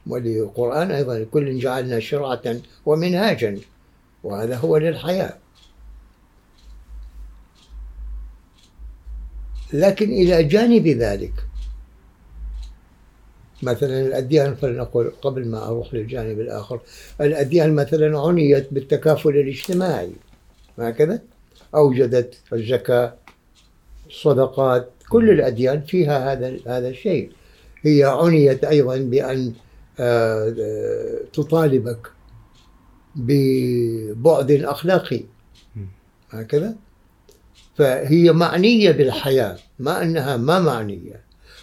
وللقرآن 0.07 0.90
أيضا 0.90 1.25
كل 1.25 1.59
جعلنا 1.59 2.01
شرعة 2.01 2.57
ومنهاجا 2.87 3.59
وهذا 4.25 4.57
هو 4.57 4.77
للحياة. 4.77 5.41
لكن 9.73 10.11
إلى 10.11 10.45
جانب 10.45 10.87
ذلك 10.89 11.33
مثلا 13.63 14.01
الأديان 14.07 14.55
فلنقل 14.55 15.13
قبل 15.23 15.49
ما 15.49 15.67
أروح 15.67 15.95
للجانب 15.95 16.41
الآخر 16.41 16.81
الأديان 17.21 17.75
مثلا 17.75 18.21
عنيت 18.21 18.73
بالتكافل 18.73 19.31
الاجتماعي 19.31 20.13
هكذا 20.79 21.23
أوجدت 21.75 22.35
الزكاة 22.53 23.15
الصدقات 24.07 24.91
كل 25.09 25.31
الأديان 25.31 25.81
فيها 25.81 26.33
هذا 26.33 26.57
هذا 26.67 26.89
الشيء. 26.89 27.31
هي 27.83 28.05
عنيت 28.05 28.65
أيضا 28.65 28.97
بأن 28.97 29.53
آه، 30.01 30.55
تطالبك 31.33 32.11
ببعد 33.17 34.51
أخلاقي. 34.51 35.25
هكذا 36.31 36.75
فهي 37.75 38.33
معنية 38.33 38.91
بالحياة 38.91 39.59
ما 39.79 40.03
أنها 40.03 40.37
ما 40.37 40.61
معنية. 40.61 41.21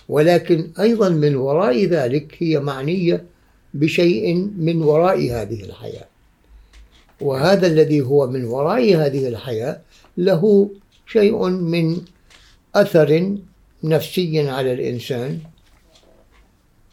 ولكن 0.09 0.69
أيضا 0.79 1.09
من 1.09 1.35
وراء 1.35 1.85
ذلك 1.85 2.35
هي 2.39 2.59
معنية 2.59 3.23
بشيء 3.73 4.35
من 4.57 4.81
وراء 4.81 5.17
هذه 5.17 5.63
الحياة. 5.63 6.05
وهذا 7.21 7.67
الذي 7.67 8.01
هو 8.01 8.27
من 8.27 8.45
وراء 8.45 8.95
هذه 8.95 9.27
الحياة 9.27 9.79
له 10.17 10.69
شيء 11.07 11.47
من 11.47 12.01
أثر 12.75 13.37
نفسي 13.83 14.49
على 14.49 14.73
الإنسان. 14.73 15.39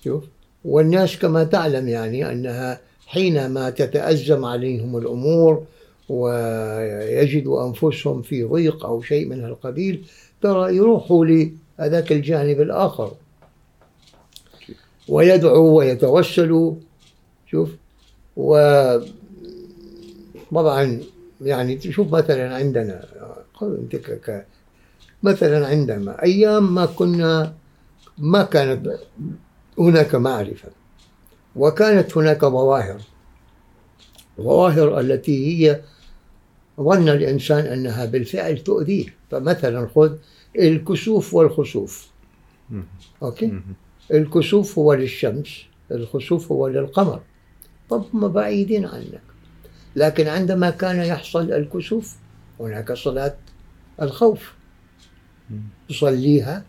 شوف 0.04 0.24
والناس 0.64 1.16
كما 1.16 1.44
تعلم 1.44 1.88
يعني 1.88 2.32
أنها 2.32 2.80
حينما 3.06 3.70
تتأزم 3.70 4.44
عليهم 4.44 4.96
الأمور 4.96 5.64
ويجدوا 6.08 7.66
أنفسهم 7.66 8.22
في 8.22 8.44
ضيق 8.44 8.86
أو 8.86 9.02
شيء 9.02 9.28
من 9.28 9.44
هالقبيل 9.44 10.06
ترى 10.42 10.76
يروحوا 10.76 11.26
لهذاك 11.26 12.12
الجانب 12.12 12.60
الآخر. 12.60 13.12
ويدعوا 15.08 15.78
ويتوسلوا 15.78 16.74
شوف. 17.50 17.70
و 18.36 18.56
طبعا 20.54 21.00
يعني 21.40 21.76
تشوف 21.76 22.12
مثلا 22.12 22.54
عندنا 22.54 23.06
مثلا 25.22 25.66
عندما 25.66 26.22
أيام 26.22 26.74
ما 26.74 26.86
كنا 26.86 27.54
ما 28.18 28.42
كانت 28.42 28.98
هناك 29.78 30.14
معرفة 30.14 30.68
وكانت 31.56 32.16
هناك 32.16 32.40
ظواهر. 32.44 33.00
ظواهر 34.40 35.00
التي 35.00 35.66
هي 35.66 35.80
ظن 36.80 37.08
الإنسان 37.08 37.66
أنها 37.66 38.04
بالفعل 38.04 38.58
تؤذيه. 38.58 39.06
فمثلا 39.30 39.88
خذ 39.94 40.16
الكسوف 40.58 41.34
والخسوف. 41.34 42.08
مم. 42.70 42.84
الكسوف 44.12 44.78
هو 44.78 44.94
للشمس 44.94 45.62
الخسوف 45.90 46.52
هو 46.52 46.68
للقمر. 46.68 47.20
طب 47.90 48.04
هم 48.14 48.28
بعيدين 48.28 48.84
عنك. 48.84 49.22
لكن 49.96 50.26
عندما 50.26 50.70
كان 50.70 50.96
يحصل 50.96 51.52
الكسوف 51.52 52.16
هناك 52.60 52.92
صلاة 52.92 53.36
الخوف. 54.02 54.52
تصليها 55.88 56.64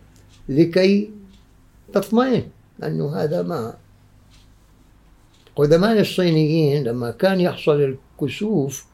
لكي 0.49 1.11
تطمئن 1.93 2.43
أنه 2.83 3.15
هذا 3.15 3.41
ما. 3.41 3.77
قدماء 5.55 5.99
الصينيين 5.99 6.83
لما 6.83 7.11
كان 7.11 7.41
يحصل 7.41 7.97
الكسوف 8.21 8.85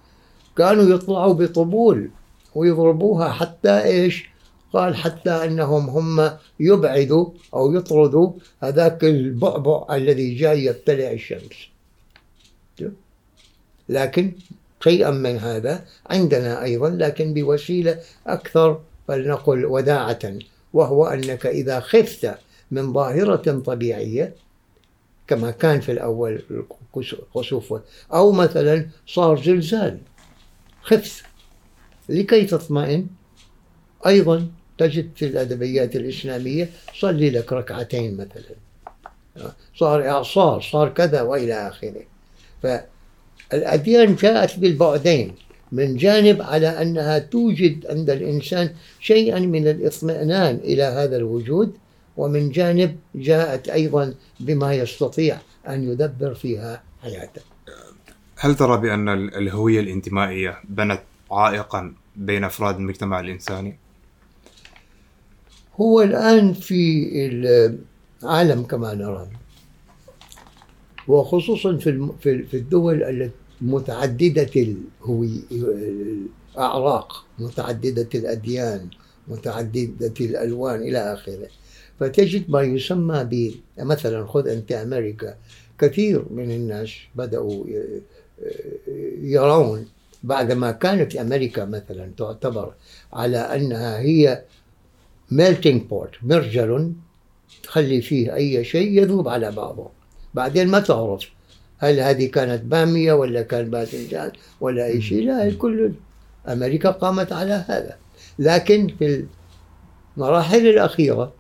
كانوا 0.58 0.84
يطلعوا 0.84 1.34
بطبول 1.34 2.10
ويضربوها 2.56 3.32
حتى 3.32 3.84
إيش؟ 3.84 4.34
قال 4.74 4.96
حتى 4.96 5.32
إنهم 5.32 5.90
هم 5.90 6.32
يبعدوا 6.60 7.30
أو 7.54 7.74
يطردوا 7.74 8.32
هذاك 8.62 9.04
البعبع 9.04 9.96
الذي 9.96 10.36
جاي 10.36 10.66
يبتلع 10.66 11.12
الشمس. 11.12 11.70
لكن 13.90 14.32
شيئا 14.84 15.12
من 15.12 15.38
هذا 15.38 15.86
عندنا 16.10 16.64
أيضا 16.64 16.90
لكن 16.90 17.34
بوسيلة 17.34 18.00
أكثر 18.28 18.82
فلنقل 19.08 19.66
وداعة 19.66 20.20
وهو 20.74 21.06
أنك 21.06 21.46
إذا 21.46 21.80
خفت 21.80 22.36
من 22.72 22.94
ظاهرة 22.94 23.60
طبيعية 23.60 24.36
كما 25.28 25.52
كان 25.52 25.80
في 25.80 25.92
الأول 25.92 26.42
الخسوف 26.96 27.74
أو 28.14 28.32
مثلا 28.32 28.88
صار 29.08 29.44
زلزال 29.44 29.98
خفت 30.84 31.24
لكي 32.10 32.46
تطمئن 32.46 33.08
أيضا 34.06 34.48
تجد 34.78 35.10
في 35.16 35.26
الأدبيات 35.26 35.96
الإسلامية 35.96 36.70
صلي 37.00 37.30
لك 37.30 37.54
ركعتين 37.54 38.18
مثلا. 38.18 38.56
صار 39.76 40.10
إعصار 40.10 40.62
صار 40.62 40.90
كذا 40.90 41.22
وإلى 41.22 41.68
آخره. 41.68 42.04
فالأديان 42.64 44.16
جاءت 44.16 44.60
بالبعدين 44.60 45.36
من 45.72 45.96
جانب 45.98 46.42
على 46.42 46.68
أنها 46.68 47.20
توجد 47.20 47.88
عند 47.88 48.10
الإنسان 48.10 48.76
شيئا 49.00 49.40
من 49.40 49.68
الاطمئنان 49.68 50.56
إلى 50.56 50.84
هذا 50.84 51.18
الوجود 51.18 51.74
ومن 52.18 52.52
جانب 52.52 52.98
جاءت 53.16 53.70
أيضا 53.70 54.14
بما 54.40 54.74
يستطيع 54.74 55.38
أن 55.68 55.92
يدبر 55.92 56.34
فيها 56.34 56.84
حياته. 57.02 57.53
هل 58.44 58.56
ترى 58.56 58.78
بأن 58.78 59.10
الهوية 59.10 59.80
الانتمائية 59.80 60.60
بنت 60.70 61.02
عائقا 61.32 61.94
بين 62.16 62.44
أفراد 62.44 62.76
المجتمع 62.76 63.20
الإنساني؟ 63.20 63.78
هو 65.76 66.02
الآن 66.02 66.54
في 66.54 67.08
العالم 68.24 68.64
كما 68.64 68.94
نرى 68.94 69.28
وخصوصا 71.08 71.78
في 72.22 72.54
الدول 72.54 73.32
المتعددة 73.62 74.50
الهوي 74.56 75.42
الأعراق 75.52 77.26
متعددة 77.40 78.10
الأديان 78.16 78.88
متعددة 79.28 80.14
الألوان 80.22 80.82
إلى 80.82 81.14
آخره 81.14 81.48
فتجد 82.00 82.50
ما 82.50 82.62
يسمى 82.62 83.24
ب 83.24 83.54
مثلا 83.80 84.28
خذ 84.28 84.48
أنت 84.48 84.72
أمريكا 84.72 85.36
كثير 85.80 86.26
من 86.32 86.52
الناس 86.52 86.92
بدأوا 87.16 87.66
يرون 89.22 89.88
بعدما 90.24 90.72
كانت 90.72 91.16
أمريكا 91.16 91.66
مثلا 91.66 92.12
تعتبر 92.18 92.74
على 93.14 93.38
أنها 93.38 94.00
هي 94.00 94.44
melting 95.32 95.82
pot 95.82 96.12
مرجل 96.22 96.94
تخلي 97.64 98.02
فيه 98.02 98.36
أي 98.36 98.64
شيء 98.64 99.02
يذوب 99.02 99.28
على 99.28 99.52
بعضه. 99.52 99.90
بعدين 100.34 100.68
ما 100.68 100.80
تعرف 100.80 101.30
هل 101.78 102.00
هذه 102.00 102.26
كانت 102.26 102.64
بامية 102.64 103.14
ولا 103.14 103.42
كان 103.42 103.70
باذنجان 103.70 104.32
ولا 104.62 104.86
أي 104.86 105.02
شيء. 105.02 105.26
لا 105.26 105.48
الكل 105.48 105.92
أمريكا 106.48 106.92
قامت 106.92 107.32
على 107.32 107.66
هذا. 107.68 107.98
لكن 108.40 108.88
في 109.00 109.26
المراحل 110.18 110.68
الأخيرة 110.68 111.34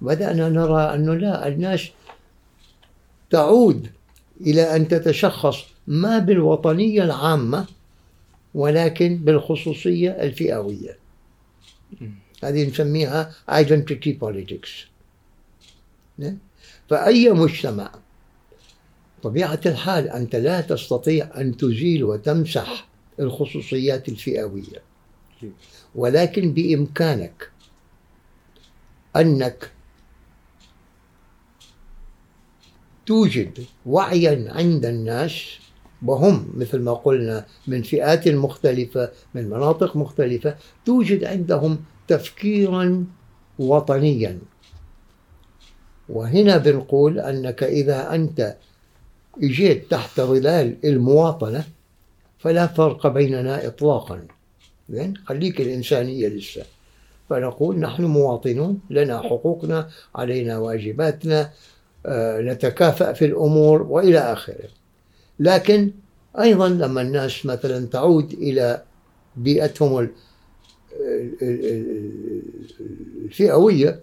بدأنا 0.00 0.48
نرى 0.48 0.94
أنه 0.94 1.14
لا 1.14 1.48
الناس 1.48 1.90
تعود 3.30 3.86
إلى 4.40 4.76
أن 4.76 4.88
تتشخص 4.88 5.56
ما 5.86 6.18
بالوطنية 6.18 7.02
العامة 7.04 7.66
ولكن 8.54 9.16
بالخصوصية 9.16 10.10
الفئوية. 10.10 10.98
هذه 12.42 12.68
نسميها 12.68 13.34
identity 13.50 14.10
politics. 14.20 14.70
فأي 16.88 17.30
مجتمع 17.30 17.92
طبيعة 19.22 19.60
الحال 19.66 20.08
أنت 20.08 20.36
لا 20.36 20.60
تستطيع 20.60 21.30
أن 21.36 21.56
تزيل 21.56 22.04
وتمسح 22.04 22.88
الخصوصيات 23.20 24.08
الفئوية. 24.08 24.82
ولكن 25.94 26.52
بإمكانك 26.52 27.50
أنك 29.16 29.70
توجد 33.06 33.64
وعيا 33.86 34.52
عند 34.52 34.86
الناس 34.86 35.42
وهم 36.06 36.52
مثل 36.56 36.80
ما 36.80 36.94
قلنا 36.94 37.46
من 37.66 37.82
فئات 37.82 38.28
مختلفة 38.28 39.10
من 39.34 39.50
مناطق 39.50 39.96
مختلفة 39.96 40.56
توجد 40.86 41.24
عندهم 41.24 41.78
تفكيرا 42.08 43.06
وطنيا. 43.58 44.38
وهنا 46.08 46.56
بنقول 46.56 47.18
أنك 47.18 47.62
إذا 47.62 48.14
أنت 48.14 48.56
إجيت 49.42 49.90
تحت 49.90 50.20
ظلال 50.20 50.76
المواطنة 50.84 51.64
فلا 52.38 52.66
فرق 52.66 53.06
بيننا 53.06 53.66
إطلاقا. 53.66 54.26
زين؟ 54.90 55.14
خليك 55.26 55.60
الإنسانية 55.60 56.28
لسه. 56.28 56.62
فنقول 57.30 57.78
نحن 57.78 58.04
مواطنون 58.04 58.80
لنا 58.90 59.20
حقوقنا 59.20 59.88
علينا 60.14 60.58
واجباتنا 60.58 61.50
نتكافأ 62.40 63.12
في 63.12 63.24
الأمور 63.24 63.82
وإلى 63.82 64.18
آخره. 64.18 64.68
لكن 65.40 65.90
أيضا 66.40 66.68
لما 66.68 67.02
الناس 67.02 67.46
مثلا 67.46 67.86
تعود 67.86 68.32
إلى 68.32 68.82
بيئتهم 69.36 70.08
الفئوية 73.24 74.00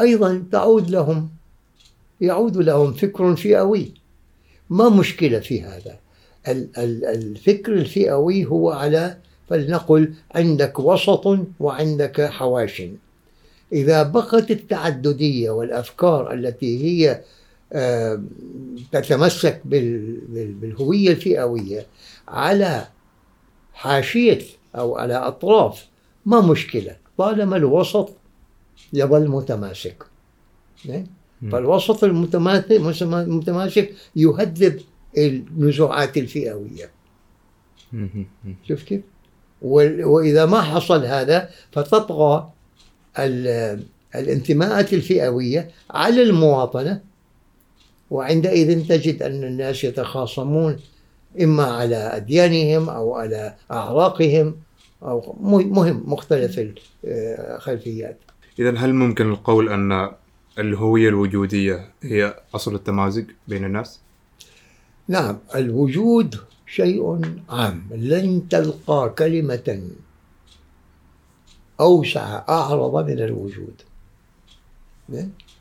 أيضا 0.00 0.44
تعود 0.52 0.90
لهم 0.90 1.30
يعود 2.20 2.56
لهم 2.56 2.92
فكر 2.92 3.36
فئوي. 3.36 3.94
ما 4.70 4.88
مشكلة 4.88 5.38
في 5.40 5.62
هذا؟ 5.62 5.98
الفكر 6.48 7.72
الفئوي 7.72 8.44
هو 8.44 8.70
على 8.70 9.16
فلنقل 9.48 10.14
عندك 10.34 10.78
وسط 10.78 11.38
وعندك 11.60 12.20
حواش. 12.20 12.82
إذا 13.72 14.02
بقت 14.02 14.50
التعددية 14.50 15.50
والأفكار 15.50 16.32
التي 16.32 16.84
هي 16.84 17.20
تتمسك 18.92 19.60
بالهوية 19.64 21.10
الفئوية 21.10 21.86
على 22.28 22.86
حاشية 23.72 24.42
أو 24.76 24.96
على 24.96 25.14
أطراف 25.14 25.88
ما 26.26 26.40
مشكلة. 26.40 26.96
طالما 27.18 27.56
الوسط 27.56 28.16
يظل 28.92 29.28
متماسك 29.28 30.04
فالوسط 31.52 32.04
المتماسك 32.04 33.94
يهذب 34.16 34.80
النزوعات 35.18 36.16
الفئوية. 36.16 36.90
شوف 38.68 38.82
كيف؟ 38.82 39.00
وإذا 39.62 40.46
ما 40.46 40.60
حصل 40.60 41.04
هذا 41.04 41.50
فتطغى 41.72 42.50
الانتماءات 44.14 44.92
الفئوية 44.92 45.70
على 45.90 46.22
المواطنة 46.22 47.00
وعندئذ 48.10 48.88
تجد 48.88 49.22
أن 49.22 49.44
الناس 49.44 49.84
يتخاصمون 49.84 50.76
إما 51.42 51.64
على 51.64 51.96
أديانهم 51.96 52.88
أو 52.88 53.14
على 53.14 53.54
أعراقهم 53.70 54.56
أو 55.02 55.36
مهم 55.40 56.02
مختلف 56.06 56.60
الخلفيات 57.04 58.18
إذا 58.58 58.76
هل 58.76 58.94
ممكن 58.94 59.30
القول 59.30 59.68
أن 59.68 60.12
الهوية 60.58 61.08
الوجودية 61.08 61.88
هي 62.02 62.34
أصل 62.54 62.74
التمازج 62.74 63.24
بين 63.48 63.64
الناس؟ 63.64 64.00
نعم 65.08 65.38
الوجود 65.54 66.34
شيء 66.66 67.20
عام 67.48 67.82
لن 67.94 68.48
تلقى 68.48 69.14
كلمة 69.18 69.80
أوسع 71.80 72.44
أعرض 72.48 73.10
من 73.10 73.20
الوجود. 73.20 73.74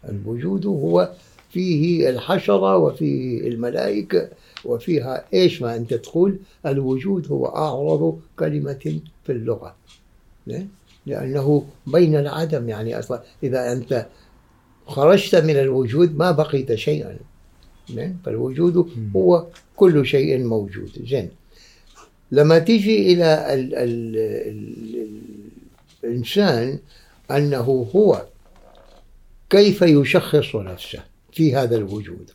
الوجود 0.10 0.66
هو 0.66 1.12
فيه 1.50 2.10
الحشرة 2.10 2.78
وفيه 2.78 3.48
الملائكة 3.48 4.30
وفيها 4.66 5.26
إيش 5.34 5.62
ما 5.62 5.76
أنت 5.76 5.94
تقول؟ 5.94 6.38
الوجود 6.66 7.28
هو 7.32 7.46
أعرض 7.46 8.20
كلمة 8.40 9.00
في 9.24 9.32
اللغة. 9.32 9.76
لأنه 11.06 11.66
بين 11.88 12.16
العدم 12.16 12.70
يعني 12.70 13.00
أصلا 13.00 13.22
إذا 13.44 13.72
أنت 13.72 14.08
خرجت 14.88 15.36
من 15.36 15.58
الوجود 15.60 16.18
ما 16.18 16.32
بقيت 16.32 16.74
شيئا. 16.76 17.18
فالوجود 18.26 18.90
هو 19.16 19.46
كل 19.76 20.06
شيء 20.06 20.44
موجود. 20.44 20.92
زين. 21.08 21.30
لما 22.32 22.60
تيجي 22.60 23.14
إلى 23.14 23.54
ال 23.54 23.76
ال 23.76 24.16
ال 24.18 25.39
الإنسان 26.04 26.80
أنه 27.32 27.88
هو 27.96 28.26
كيف 29.50 29.82
يشخص 29.82 30.56
نفسه 30.56 31.04
في 31.32 31.56
هذا 31.56 31.76
الوجود. 31.76 32.32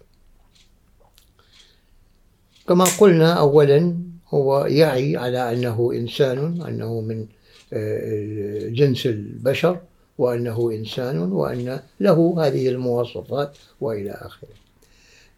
كما 2.68 2.84
قلنا 2.84 3.32
أولا 3.32 3.96
هو 4.28 4.66
يعي 4.66 5.16
على 5.16 5.52
أنه 5.52 5.92
إنسان 5.94 6.62
أنه 6.68 7.00
من 7.00 7.26
آه، 7.72 8.68
جنس 8.68 9.06
البشر 9.06 9.80
وأنه 10.18 10.70
إنسان 10.70 11.18
وأن 11.18 11.80
له 12.00 12.34
هذه 12.38 12.68
المواصفات 12.68 13.56
وإلى 13.80 14.10
آخره. 14.10 14.48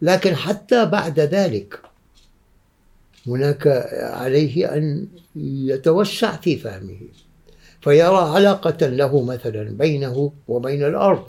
لكن 0.03 0.35
حتى 0.35 0.85
بعد 0.85 1.21
ذلك 1.21 1.81
هناك 3.27 3.67
عليه 4.01 4.75
أن 4.77 5.07
يتوسع 5.37 6.37
في 6.37 6.57
فهمه. 6.57 6.99
فيرى 7.87 8.17
علاقة 8.35 8.87
له 8.87 9.23
مثلا 9.23 9.63
بينه 9.63 10.33
وبين 10.49 10.85
الأرض. 10.85 11.25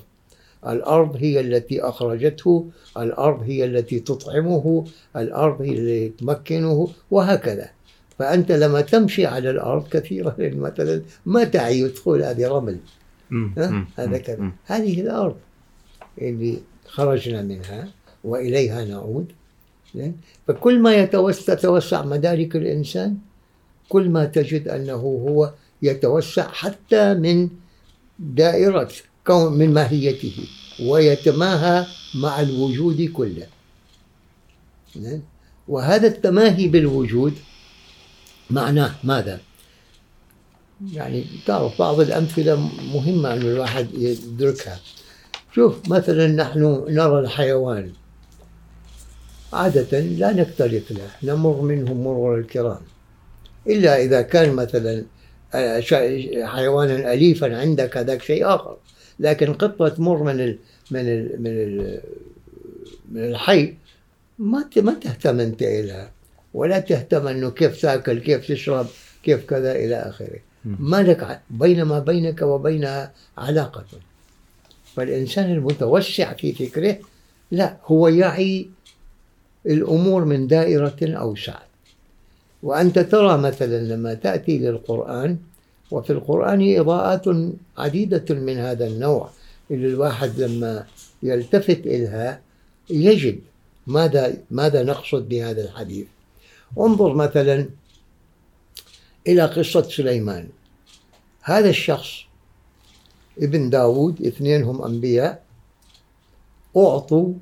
الأرض 0.67 1.15
هي 1.19 1.39
التي 1.39 1.81
أخرجته 1.81 2.65
الأرض 2.97 3.43
هي 3.43 3.65
التي 3.65 3.99
تطعمه 3.99 4.85
الأرض 5.15 5.61
هي 5.61 5.71
التي 5.71 6.09
تمكنه 6.09 6.89
وهكذا. 7.11 7.69
فأنت 8.19 8.51
لما 8.51 8.81
تمشي 8.81 9.25
على 9.25 9.49
الأرض 9.49 9.87
كثيرا 9.87 10.35
مثلا 10.39 11.01
ما 11.25 11.43
تعي 11.43 11.89
تقول 11.89 12.23
هذه 12.23 12.47
رمل؟ 12.47 12.77
هذا 13.97 14.17
كذا. 14.17 14.51
هذه 14.65 15.01
الأرض 15.01 15.35
اللي 16.21 16.57
خرجنا 16.87 17.41
منها 17.41 17.87
وإليها 18.23 18.85
نعود. 18.85 19.31
فكل 20.47 20.79
ما 20.79 20.95
يتوسع 20.95 21.53
تتوسع 21.53 22.05
مدارك 22.05 22.55
الإنسان 22.55 23.17
كل 23.89 24.09
ما 24.09 24.25
تجد 24.25 24.67
أنه 24.67 24.93
هو 24.93 25.51
يتوسع 25.81 26.47
حتى 26.47 27.13
من 27.13 27.49
دائرة 28.19 28.91
كون 29.27 29.53
من 29.53 29.73
ماهيته 29.73 30.47
ويتماهى 30.79 31.85
مع 32.15 32.41
الوجود 32.41 33.01
كله. 33.01 33.47
وهذا 35.67 36.07
التماهي 36.07 36.67
بالوجود 36.67 37.33
معناه 38.49 38.95
ماذا؟ 39.03 39.39
يعني 40.93 41.25
تعرف 41.45 41.79
بعض 41.79 41.99
الأمثلة 41.99 42.55
مهمة 42.93 43.33
أن 43.33 43.41
الواحد 43.41 43.87
يدركها. 43.93 44.79
شوف 45.55 45.89
مثلا 45.89 46.27
نحن 46.27 46.85
نرى 46.89 47.19
الحيوان. 47.19 47.91
عادة 49.53 49.99
لا 49.99 50.33
نختلط 50.33 50.91
له 50.91 51.09
نمر 51.23 51.61
منهم 51.61 52.03
مرور 52.03 52.39
الكرام. 52.39 52.81
إلا 53.67 54.01
إذا 54.03 54.21
كان 54.21 54.53
مثلا 54.53 55.03
حيوانا 56.45 57.13
أليفا 57.13 57.57
عندك 57.57 57.97
هذاك 57.97 58.21
شيء 58.21 58.45
آخر. 58.45 58.77
لكن 59.19 59.53
قطة 59.53 59.89
تمر 59.89 60.23
من 60.23 60.39
ال 60.39 60.57
من 60.91 60.99
ال 60.99 61.41
من 61.41 61.51
ال 61.51 62.01
من 63.11 63.23
الحي 63.23 63.73
ما 64.39 64.69
ما 64.77 64.93
تهتم 64.93 65.39
أنت 65.39 65.63
لها 65.63 66.11
ولا 66.53 66.79
تهتم 66.79 67.27
إنه 67.27 67.49
كيف 67.49 67.81
تاكل 67.81 68.19
كيف 68.19 68.47
تشرب 68.47 68.87
كيف 69.23 69.45
كذا 69.45 69.71
إلى 69.71 69.95
آخره. 69.95 70.39
ما 70.65 71.03
لك 71.03 71.41
بينما 71.49 71.99
بينك 71.99 72.41
وبينها 72.41 73.11
علاقة. 73.37 73.85
فالإنسان 74.95 75.51
المتوسع 75.51 76.33
في 76.33 76.53
فكره 76.53 76.97
لا 77.51 77.77
هو 77.85 78.07
يعي 78.07 78.69
الأمور 79.65 80.25
من 80.25 80.47
دائرة 80.47 80.97
أوسع. 81.01 81.59
وأنت 82.63 82.99
ترى 82.99 83.37
مثلا 83.37 83.93
لما 83.93 84.13
تأتي 84.13 84.57
للقرآن 84.57 85.37
وفي 85.91 86.09
القرآن 86.09 86.79
إضاءات 86.79 87.25
عديدة 87.77 88.35
من 88.35 88.57
هذا 88.57 88.87
النوع 88.87 89.29
اللي 89.71 89.87
الواحد 89.87 90.39
لما 90.39 90.85
يلتفت 91.23 91.79
إليها 91.79 92.41
يجد 92.89 93.39
ماذا 93.87 94.37
ماذا 94.51 94.83
نقصد 94.83 95.29
بهذا 95.29 95.63
الحديث. 95.63 96.07
انظر 96.79 97.13
مثلا 97.13 97.69
إلى 99.27 99.45
قصة 99.45 99.81
سليمان. 99.81 100.49
هذا 101.41 101.69
الشخص 101.69 102.09
ابن 103.39 103.69
داود 103.69 104.21
اثنين 104.21 104.63
هم 104.63 104.83
أنبياء 104.83 105.43
أعطوا 106.77 107.33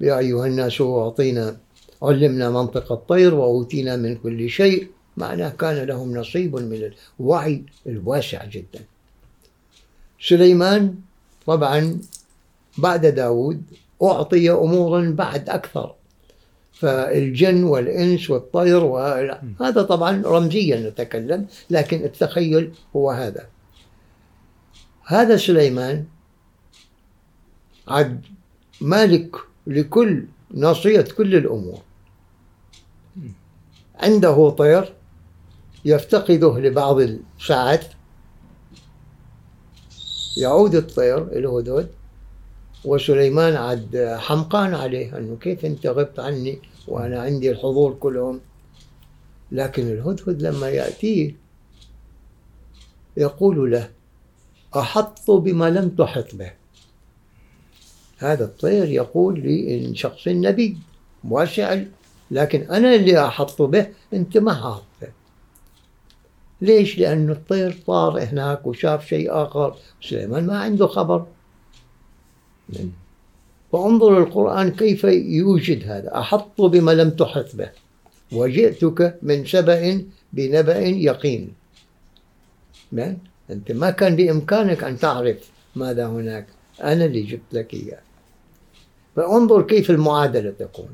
يا 0.00 0.18
أيها 0.18 0.46
الناس 0.46 0.80
أعطينا 0.80 1.56
علمنا 2.04 2.50
منطق 2.50 2.92
الطير 2.92 3.34
وأوتينا 3.34 3.96
من 3.96 4.16
كل 4.16 4.50
شيء. 4.50 4.88
معناه 5.16 5.48
كان 5.48 5.86
لهم 5.86 6.16
نصيب 6.16 6.56
من 6.56 6.90
الوعي 7.20 7.62
الواسع 7.86 8.44
جدا. 8.44 8.80
سليمان 10.20 10.94
طبعا 11.46 11.98
بعد 12.78 13.06
داود 13.06 13.62
أعطي 14.02 14.50
أمورا 14.50 15.10
بعد 15.10 15.50
أكثر. 15.50 15.94
فالجن 16.72 17.64
والإنس 17.64 18.30
والطير 18.30 18.84
هذا 19.60 19.82
طبعا 19.82 20.22
رمزيا 20.26 20.90
نتكلم 20.90 21.46
لكن 21.70 22.04
التخيل 22.04 22.72
هو 22.96 23.10
هذا. 23.10 23.46
هذا 25.06 25.36
سليمان 25.36 26.04
عد 27.88 28.20
مالك 28.80 29.36
لكل 29.66 30.24
ناصية 30.50 31.00
كل 31.16 31.34
الأمور. 31.34 31.82
عنده 33.94 34.50
طير 34.50 34.94
يفتقده 35.84 36.58
لبعض 36.58 37.00
الساعات 37.00 37.84
يعود 40.36 40.74
الطير 40.74 41.18
الهدود 41.18 41.88
وسليمان 42.84 43.56
عاد 43.56 44.16
حمقان 44.18 44.74
عليه 44.74 45.18
أنه 45.18 45.36
كيف 45.36 45.64
أنت 45.64 45.86
غبت 45.86 46.20
عني 46.20 46.58
وأنا 46.88 47.22
عندي 47.22 47.50
الحضور 47.50 47.94
كلهم؟ 47.94 48.40
لكن 49.52 49.82
الهدهد 49.82 50.42
لما 50.42 50.68
يأتيه 50.68 51.36
يقول 53.16 53.72
له 53.72 53.90
أحط 54.76 55.30
بما 55.30 55.70
لم 55.70 55.88
تحط 55.88 56.34
به. 56.34 56.52
هذا 58.18 58.44
الطير 58.44 58.88
يقول 58.88 59.40
لي 59.40 59.86
إن 59.86 59.94
شخص 59.94 60.26
النبي 60.26 60.78
واسع 61.28 61.82
لكن 62.30 62.62
أنا 62.70 62.94
اللي 62.94 63.24
أحط 63.26 63.62
به 63.62 63.86
أنت 64.12 64.38
ما 64.38 64.54
حاط 64.54 64.84
ليش؟ 66.60 66.98
لأن 66.98 67.30
الطير 67.30 67.82
طار 67.86 68.22
هناك 68.22 68.66
وشاف 68.66 69.06
شيء 69.06 69.32
آخر. 69.32 69.76
سليمان 70.02 70.46
ما 70.46 70.58
عنده 70.58 70.86
خبر. 70.86 71.26
فانظر 73.72 74.18
القرآن 74.18 74.70
كيف 74.70 75.04
يوجد 75.04 75.88
هذا. 75.88 76.18
أحط 76.18 76.60
بما 76.60 76.90
لم 76.90 77.10
تحط 77.10 77.56
به. 77.56 77.70
وجئتك 78.32 79.18
من 79.22 79.46
سبأ 79.46 80.04
بنبأ 80.32 80.78
يقين. 80.78 81.54
أنت 83.50 83.72
ما 83.72 83.90
كان 83.90 84.16
بإمكانك 84.16 84.84
أن 84.84 84.98
تعرف 84.98 85.50
ماذا 85.76 86.06
هناك. 86.06 86.46
أنا 86.82 87.04
اللي 87.04 87.22
جبت 87.22 87.52
لك 87.52 87.74
إياه. 87.74 88.00
فانظر 89.16 89.62
كيف 89.62 89.90
المعادلة 89.90 90.50
تكون. 90.50 90.88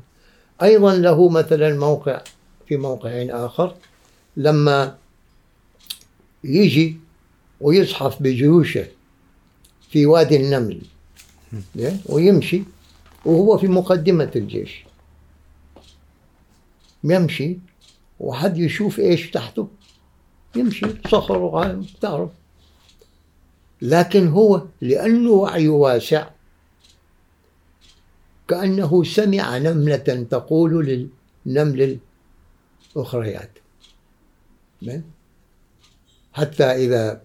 أيضا 0.63 0.95
له 0.95 1.29
مثلا 1.29 1.79
موقع 1.79 2.21
في 2.67 2.77
موقع 2.77 3.27
آخر. 3.29 3.75
لما 4.37 4.97
يجي 6.43 6.97
ويزحف 7.61 8.21
بجيوشه 8.21 8.87
في 9.89 10.05
وادي 10.05 10.35
النمل 10.35 10.81
ويمشي 12.05 12.63
وهو 13.25 13.57
في 13.57 13.67
مقدمة 13.67 14.31
الجيش. 14.35 14.85
يمشي 17.03 17.57
وحد 18.19 18.57
يشوف 18.57 18.99
إيش 18.99 19.31
تحته. 19.31 19.67
يمشي 20.55 20.85
صخر 21.07 21.37
وغالب 21.37 21.85
تعرف. 22.01 22.29
لكن 23.81 24.27
هو 24.27 24.61
لأنه 24.81 25.29
وعيه 25.31 25.69
واسع 25.69 26.29
كأنه 28.51 29.03
سمع 29.03 29.57
نملة 29.57 30.25
تقول 30.31 30.71
للنمل 31.45 31.97
الأخريات. 32.95 33.51
حتى 36.33 36.63
إذا 36.63 37.21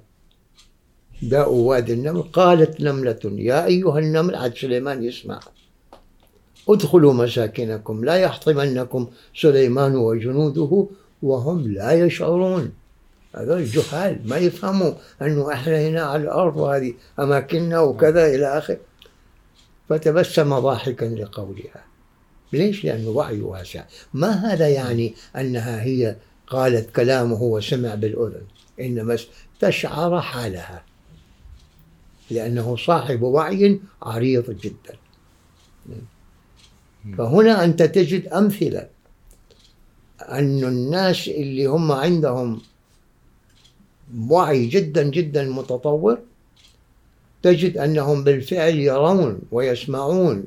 جاءوا 1.22 1.68
وادي 1.68 1.92
النمل 1.92 2.22
قالت 2.22 2.80
نملة 2.80 3.20
يا 3.24 3.66
أيها 3.66 3.98
النمل 3.98 4.34
عاد 4.34 4.56
سليمان 4.56 5.02
يسمع. 5.04 5.40
ادخلوا 6.68 7.12
مساكنكم 7.12 8.04
لا 8.04 8.16
يحطمنكم 8.16 9.10
سليمان 9.34 9.96
وجنوده 9.96 10.86
وهم 11.22 11.72
لا 11.72 11.92
يشعرون. 11.92 12.72
هذول 13.34 13.58
الجهال 13.58 14.20
ما 14.24 14.36
يفهموا 14.36 14.92
أنه 15.22 15.52
إحنا 15.52 15.88
هنا 15.88 16.02
على 16.02 16.22
الأرض 16.22 16.56
وهذه 16.56 16.94
أماكننا 17.18 17.80
وكذا 17.80 18.26
إلى 18.26 18.58
آخره 18.58 18.78
فتبسم 19.88 20.58
ضاحكا 20.58 21.04
لقولها. 21.04 21.84
ليش؟ 22.52 22.84
لأنه 22.84 23.08
وعي 23.08 23.40
واسع. 23.40 23.84
ما 24.14 24.30
هذا 24.30 24.68
يعني 24.68 25.14
أنها 25.36 25.82
هي 25.82 26.16
قالت 26.46 26.96
كلامه 26.96 27.42
وسمع 27.42 27.94
بالأذن؟ 27.94 28.42
إنما 28.80 29.18
تشعر 29.60 30.20
حالها. 30.20 30.84
لأنه 32.30 32.76
صاحب 32.76 33.22
وعي 33.22 33.80
عريض 34.02 34.50
جدا. 34.50 34.96
فهنا 37.18 37.64
أنت 37.64 37.82
تجد 37.82 38.28
أمثلة. 38.28 38.88
أن 40.20 40.64
الناس 40.64 41.28
اللي 41.28 41.66
هم 41.66 41.92
عندهم 41.92 42.60
وعي 44.28 44.66
جدا 44.66 45.02
جدا 45.02 45.44
متطور 45.44 46.18
تجد 47.46 47.78
أنهم 47.78 48.24
بالفعل 48.24 48.74
يرون 48.74 49.38
ويسمعون 49.52 50.44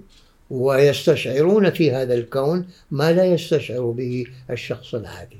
ويستشعرون 0.49 1.69
في 1.69 1.91
هذا 1.91 2.13
الكون 2.13 2.65
ما 2.91 3.11
لا 3.11 3.25
يستشعر 3.25 3.91
به 3.91 4.25
الشخص 4.49 4.95
العادي. 4.95 5.37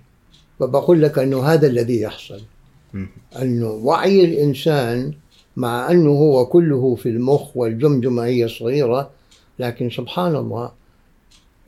فبقول 0.59 1.01
لك 1.01 1.19
أنه 1.19 1.43
هذا 1.43 1.67
الذي 1.67 2.01
يحصل. 2.01 2.41
أنه 3.41 3.69
وعي 3.69 4.25
الإنسان 4.25 5.13
مع 5.57 5.91
أنه 5.91 6.09
هو 6.09 6.45
كله 6.45 6.95
في 6.95 7.09
المخ 7.09 7.57
والجمجمة 7.57 8.25
هي 8.25 8.47
صغيرة 8.47 9.09
لكن 9.59 9.89
سبحان 9.89 10.35
الله 10.35 10.71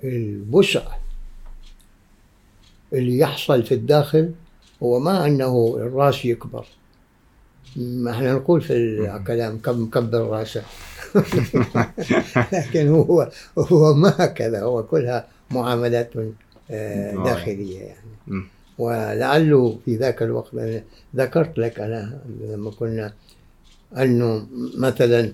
الوسع 0.03 0.83
اللي 2.93 3.17
يحصل 3.17 3.63
في 3.63 3.73
الداخل 3.73 4.31
هو 4.83 4.99
ما 4.99 5.25
أنه 5.25 5.75
الرأس 5.77 6.25
يكبر. 6.25 6.65
ما 7.75 8.11
إحنا 8.11 8.33
نقول 8.33 8.61
في 8.61 8.73
الكلام 8.73 9.57
كم 9.57 9.89
كبر 9.89 10.19
راسه 10.19 10.63
لكن 12.53 12.87
هو 12.87 13.31
هو 13.57 13.93
ما 13.93 14.15
هكذا 14.19 14.61
هو 14.61 14.83
كلها 14.83 15.27
معاملات 15.51 16.13
آه، 16.71 17.23
داخلية 17.23 17.79
يعني. 17.79 18.43
ولعله 18.77 19.77
في 19.85 19.95
ذاك 19.95 20.23
الوقت 20.23 20.51
ذكرت 21.15 21.57
لك 21.57 21.79
أنا 21.79 22.21
لما 22.41 22.71
كنا 22.71 23.13
أنه 23.97 24.47
مثلا 24.77 25.33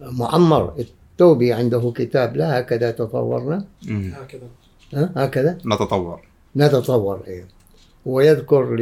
معمر 0.00 0.74
التوبي 0.78 1.52
عنده 1.52 1.92
كتاب 1.96 2.36
لا 2.36 2.60
هكذا 2.60 2.90
تطورنا. 2.90 3.64
هكذا. 3.90 4.48
هكذا؟ 4.92 5.58
نتطور. 5.66 6.20
نتطور 6.56 7.20
إيه. 7.26 7.46
ويذكر 8.06 8.74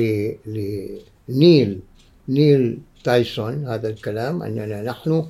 لنيل 1.28 1.80
نيل 2.28 2.78
تايسون 3.04 3.66
هذا 3.66 3.88
الكلام 3.88 4.42
أننا 4.42 4.82
نحن 4.82 5.26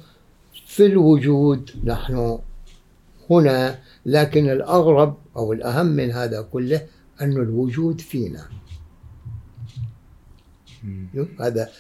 في 0.66 0.86
الوجود 0.86 1.70
نحن 1.84 2.38
هنا 3.30 3.78
لكن 4.07 4.51
الأغرب 4.51 5.16
أو 5.36 5.53
الأهم 5.53 5.86
من 5.86 6.11
هذا 6.11 6.42
كله 6.42 6.86
أن 7.20 7.32
الوجود 7.32 8.01
فينا. 8.01 8.49
هذا 11.40 11.70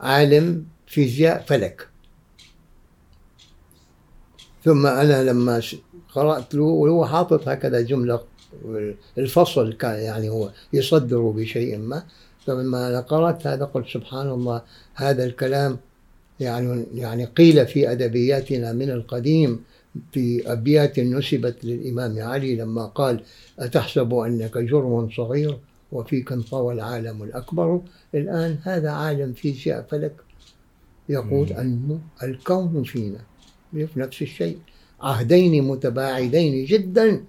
عالم 0.00 0.64
فيزياء 0.86 1.42
فلك. 1.42 1.88
ثم 4.64 4.86
أنا 4.86 5.24
لما 5.24 5.62
قرأت 6.14 6.54
له 6.54 6.62
وهو 6.62 7.06
حاطط 7.06 7.48
هكذا 7.48 7.80
جملة 7.80 8.20
الفصل 9.18 9.72
كان 9.72 9.98
يعني 10.00 10.28
هو 10.28 10.50
يصدر 10.72 11.20
بشيء 11.20 11.78
ما. 11.78 12.02
فلما 12.46 13.00
قرأت 13.00 13.46
هذا 13.46 13.64
قلت 13.64 13.88
سبحان 13.88 14.28
الله 14.28 14.62
هذا 14.94 15.24
الكلام 15.24 15.78
يعني 16.40 16.84
يعني 16.94 17.24
قيل 17.24 17.66
في 17.66 17.92
أدبياتنا 17.92 18.72
من 18.72 18.90
القديم 18.90 19.60
في 20.12 20.52
أبيات 20.52 20.98
نسبت 20.98 21.64
للإمام 21.64 22.20
علي 22.20 22.54
لما 22.56 22.86
قال 22.86 23.20
أتحسب 23.58 24.14
أنك 24.14 24.58
جرم 24.58 25.10
صغير 25.16 25.58
وفيك 25.92 26.32
انطوى 26.32 26.74
العالم 26.74 27.22
الأكبر؟ 27.22 27.80
الآن 28.14 28.58
هذا 28.62 28.90
عالم 28.90 29.32
فيزياء 29.32 29.86
فلك 29.90 30.12
يقول 31.08 31.52
أنه 31.52 32.00
الكون 32.22 32.82
فينا 32.82 33.20
نفس 33.96 34.22
الشيء. 34.22 34.58
عهدين 35.00 35.64
متباعدين 35.64 36.64
جدا 36.64 37.24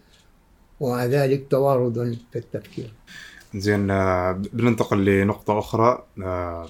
ومع 0.80 1.06
ذلك 1.06 1.48
توارد 1.50 2.18
في 2.32 2.40
التفكير. 2.40 2.94
زين 3.56 3.92
آه، 3.92 4.32
بننتقل 4.32 5.06
لنقطة 5.06 5.60
أخرى. 5.60 6.04
آه، 6.24 6.70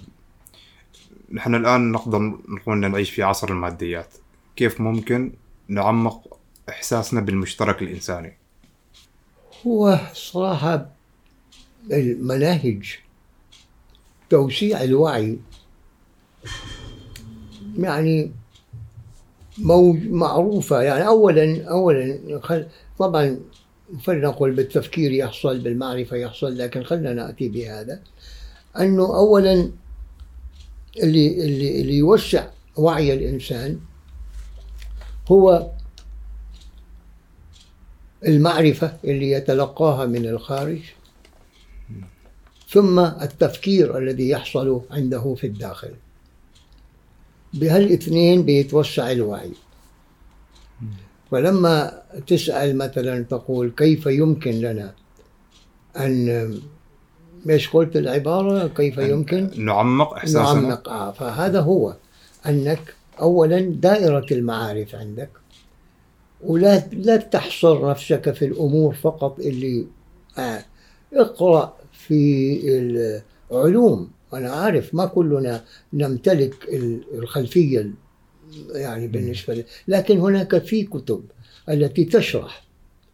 نحن 1.31 1.55
الآن 1.55 1.91
نقدر 1.91 2.19
نقول 2.47 2.77
نعيش 2.77 3.11
في 3.11 3.23
عصر 3.23 3.49
الماديات. 3.49 4.13
كيف 4.55 4.81
ممكن 4.81 5.31
نعمق 5.67 6.37
إحساسنا 6.69 7.21
بالمشترك 7.21 7.81
الإنساني؟ 7.81 8.37
هو 9.67 9.99
صراحة 10.13 10.89
المناهج 11.91 12.99
توسيع 14.29 14.83
الوعي 14.83 15.37
يعني 17.77 18.31
موج 19.57 20.09
معروفة. 20.09 20.81
يعني 20.81 21.07
أولا 21.07 21.69
أولا 21.69 22.39
طبعا 22.99 23.39
فلنقل 24.03 24.51
بالتفكير 24.51 25.11
يحصل 25.11 25.59
بالمعرفة 25.59 26.17
يحصل 26.17 26.57
لكن 26.57 26.83
خلينا 26.83 27.13
نأتي 27.13 27.49
بهذا. 27.49 27.99
أنه 28.79 29.03
أولا 29.03 29.71
اللي, 31.03 31.45
اللي, 31.45 31.81
اللي 31.81 31.97
يوسع 31.97 32.47
وعي 32.77 33.13
الإنسان 33.13 33.79
هو 35.27 35.71
المعرفة 38.27 38.97
اللي 39.03 39.31
يتلقاها 39.31 40.05
من 40.05 40.25
الخارج 40.25 40.79
ثم 42.69 42.99
التفكير 42.99 43.97
الذي 43.97 44.29
يحصل 44.29 44.81
عنده 44.91 45.35
في 45.35 45.47
الداخل. 45.47 45.91
بهالاثنين 47.53 48.43
بيتوسع 48.43 49.11
الوعي. 49.11 49.51
فلما 51.31 52.01
تسأل 52.27 52.77
مثلا 52.77 53.23
تقول 53.23 53.71
كيف 53.77 54.05
يمكن 54.05 54.51
لنا 54.51 54.93
أن 55.97 56.59
إيش 57.49 57.69
قلت 57.69 57.95
العبارة؟ 57.95 58.67
كيف 58.67 58.97
يمكن؟ 58.97 59.49
نعمق 59.57 60.13
إحساسنا. 60.13 60.61
نعمق. 60.61 60.89
آه 60.89 61.11
فهذا 61.11 61.61
هو. 61.61 61.95
أنك 62.47 62.93
أولا 63.21 63.59
دائرة 63.59 64.25
المعارف 64.31 64.95
عندك 64.95 65.29
ولا 66.43 66.83
لا 66.91 67.17
تحصر 67.17 67.89
نفسك 67.89 68.31
في 68.31 68.45
الأمور 68.45 68.93
فقط 68.93 69.39
اللي 69.39 69.85
آه 70.37 70.65
اقرأ 71.13 71.73
في 71.91 72.59
العلوم. 73.51 74.09
أنا 74.33 74.51
عارف 74.51 74.95
ما 74.95 75.05
كلنا 75.05 75.63
نمتلك 75.93 76.55
الخلفية 77.13 77.91
يعني 78.71 79.07
بالنسبة 79.07 79.53
لي. 79.53 79.65
لكن 79.87 80.19
هناك 80.19 80.57
في 80.57 80.83
كتب 80.83 81.23
التي 81.69 82.05
تشرح 82.05 82.63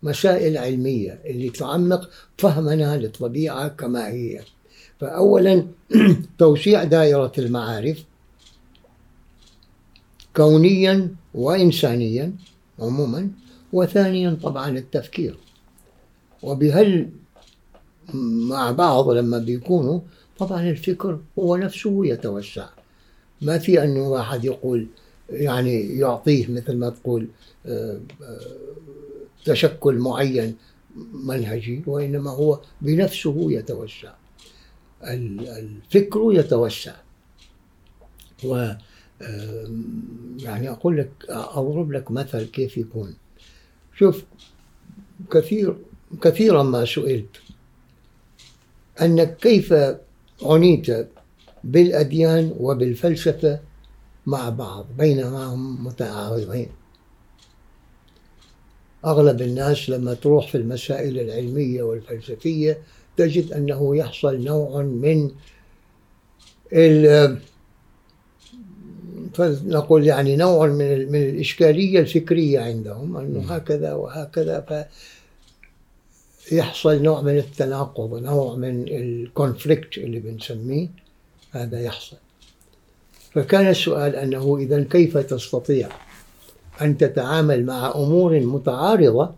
مسائل 0.04 0.58
علمية 0.58 1.20
اللي 1.26 1.50
تعمق 1.50 2.10
فهمنا 2.38 2.98
للطبيعة 2.98 3.68
كما 3.68 4.08
هي. 4.08 4.42
فأولا 5.00 5.68
توسيع 6.40 6.84
دائرة 6.84 7.32
المعارف 7.38 8.04
كونيا 10.36 11.10
وإنسانيا 11.34 12.34
عموما 12.80 13.30
وثانيا 13.74 14.38
طبعا 14.44 14.70
التفكير. 14.78 15.38
وبهل 16.44 17.10
مع 18.50 18.72
بعض 18.72 19.10
لما 19.10 19.38
بيكونوا 19.38 20.00
طبعا 20.38 20.70
الفكر 20.70 21.20
هو 21.40 21.56
نفسه 21.56 22.06
يتوسع. 22.06 22.70
ما 23.42 23.58
في 23.58 23.84
أنه 23.84 24.10
واحد 24.10 24.46
يقول 24.46 24.88
يعني 25.30 25.98
يعطيه 25.98 26.52
مثل 26.52 26.78
ما 26.78 26.90
تقول 26.90 27.28
آه، 27.66 28.00
آه، 28.22 28.40
تشكل 29.46 29.96
معين 29.96 30.56
منهجي 31.14 31.84
وإنما 31.88 32.32
هو 32.32 32.60
بنفسه 32.82 33.52
يتوسع. 33.52 34.14
الفكر 35.04 36.20
يتوسع. 36.32 36.96
و 38.44 38.72
يعني 40.40 40.70
أقول 40.70 40.98
لك 40.98 41.12
أضرب 41.30 41.92
لك 41.92 42.12
مثل 42.12 42.46
كيف 42.46 42.78
يكون. 42.78 43.16
شوف 43.98 44.24
كثير 45.32 45.76
كثيرا 46.22 46.64
ما 46.64 46.86
سئلت 46.86 47.38
أنك 49.02 49.38
كيف 49.38 49.74
عنيت 50.44 51.10
بالأديان 51.64 52.54
وبالفلسفة 52.60 53.60
مع 54.26 54.50
بعض 54.50 54.86
بينما 54.98 55.46
هم 55.46 55.86
متعارضين. 55.86 56.70
أغلب 59.06 59.42
الناس 59.42 59.90
لما 59.90 60.14
تروح 60.14 60.52
في 60.52 60.58
المسائل 60.58 61.20
العلمية 61.20 61.84
والفلسفية 61.84 62.78
تجد 63.18 63.54
أنه 63.54 63.96
يحصل 63.96 64.44
نوع 64.44 64.82
من 64.82 65.32
ال 66.74 67.38
فنقول 69.34 70.08
يعني 70.08 70.36
نوع 70.36 70.68
من 70.68 71.12
من 71.12 71.24
الإشكالية 71.24 72.00
الفكرية 72.00 72.60
عندهم 72.60 73.18
أنه 73.18 73.54
هكذا 73.54 73.94
وهكذا 73.94 74.88
فيحصل 76.38 77.02
نوع 77.02 77.22
من 77.22 77.38
التناقض 77.38 78.14
نوع 78.24 78.56
من 78.56 78.88
الكونفليكت 78.88 79.98
اللي 79.98 80.20
بنسميه 80.20 80.88
هذا 81.52 81.82
يحصل. 81.82 82.18
فكان 83.34 83.68
السؤال 83.68 84.16
أنه 84.16 84.58
إذا 84.58 84.84
كيف 84.84 85.18
تستطيع 85.18 85.90
أن 86.82 86.98
تتعامل 86.98 87.66
مع 87.66 87.92
أمور 87.96 88.40
متعارضة 88.40 89.32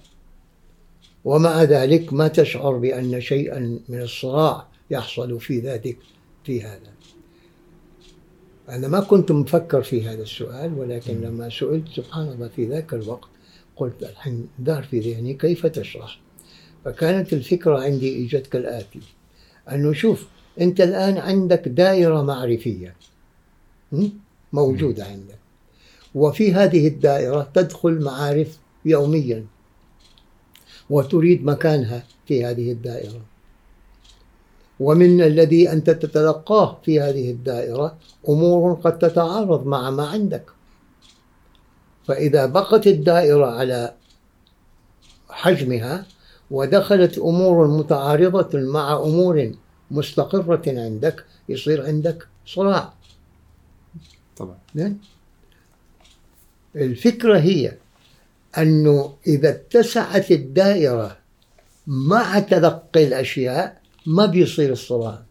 ومع 1.26 1.64
ذلك 1.64 2.14
ما 2.14 2.28
تشعر 2.28 2.78
بأن 2.78 3.22
شيئا 3.22 3.80
من 3.90 4.02
الصراع 4.02 4.68
يحصل 4.92 5.40
في 5.40 5.60
ذاتك 5.60 5.98
في 6.44 6.62
هذا؟ 6.62 6.96
أنا 8.70 8.88
ما 8.88 9.00
كنت 9.00 9.32
مفكر 9.32 9.82
في 9.82 10.08
هذا 10.08 10.22
السؤال 10.22 10.74
ولكن 10.74 11.22
لما 11.22 11.50
سئلت 11.50 11.88
سبحان 11.96 12.28
الله 12.28 12.48
في 12.48 12.66
ذاك 12.66 12.94
الوقت 12.94 13.30
قلت 13.76 14.04
الحين 14.04 14.48
دار 14.60 14.84
في 14.84 15.00
ذهني 15.00 15.34
كيف 15.34 15.66
تشرح؟ 15.66 16.20
فكانت 16.86 17.34
الفكرة 17.34 17.80
عندي 17.80 18.26
إجت 18.26 18.48
كالآتي. 18.48 19.00
أنه 19.72 19.94
شوف 19.94 20.28
أنت 20.62 20.82
الآن 20.82 21.18
عندك 21.18 21.68
دائرة 21.68 22.22
معرفية? 22.22 22.96
موجودة 24.54 25.06
عندك. 25.06 25.40
وفي 26.16 26.54
هذه 26.54 26.88
الدائرة 26.88 27.52
تدخل 27.54 28.02
معارف 28.02 28.60
يوميا 28.86 29.46
وتريد 30.90 31.46
مكانها 31.46 32.04
في 32.28 32.46
هذه 32.46 32.72
الدائرة. 32.72 33.22
ومن 34.80 35.22
الذي 35.22 35.72
أنت 35.72 35.90
تتلقاه 35.90 36.78
في 36.84 37.02
هذه 37.02 37.32
الدائرة 37.32 37.98
أمور 38.30 38.74
قد 38.74 39.00
تتعارض 39.00 39.66
مع 39.66 39.90
ما 39.90 40.08
عندك. 40.08 40.46
فإذا 42.08 42.46
بقت 42.46 42.88
الدائرة 42.88 43.46
على 43.46 43.94
حجمها 45.30 46.06
ودخلت 46.52 47.18
أمور 47.18 47.68
متعارضة 47.68 48.60
مع 48.60 48.98
أمور 48.98 49.52
مستقرة 49.92 50.62
عندك 50.68 51.26
يصير 51.50 51.86
عندك 51.86 52.28
صراع. 52.46 52.94
طبعا. 54.38 54.58
زين؟ 54.76 55.00
الفكرة 56.76 57.40
هي 57.40 57.78
أنه 58.58 59.16
إذا 59.28 59.50
اتسعت 59.50 60.32
الدائرة 60.32 61.18
مع 61.88 62.40
تلقي 62.40 63.08
الأشياء 63.08 63.82
ما 64.06 64.26
بيصير 64.26 64.72
الصراع 64.72 65.22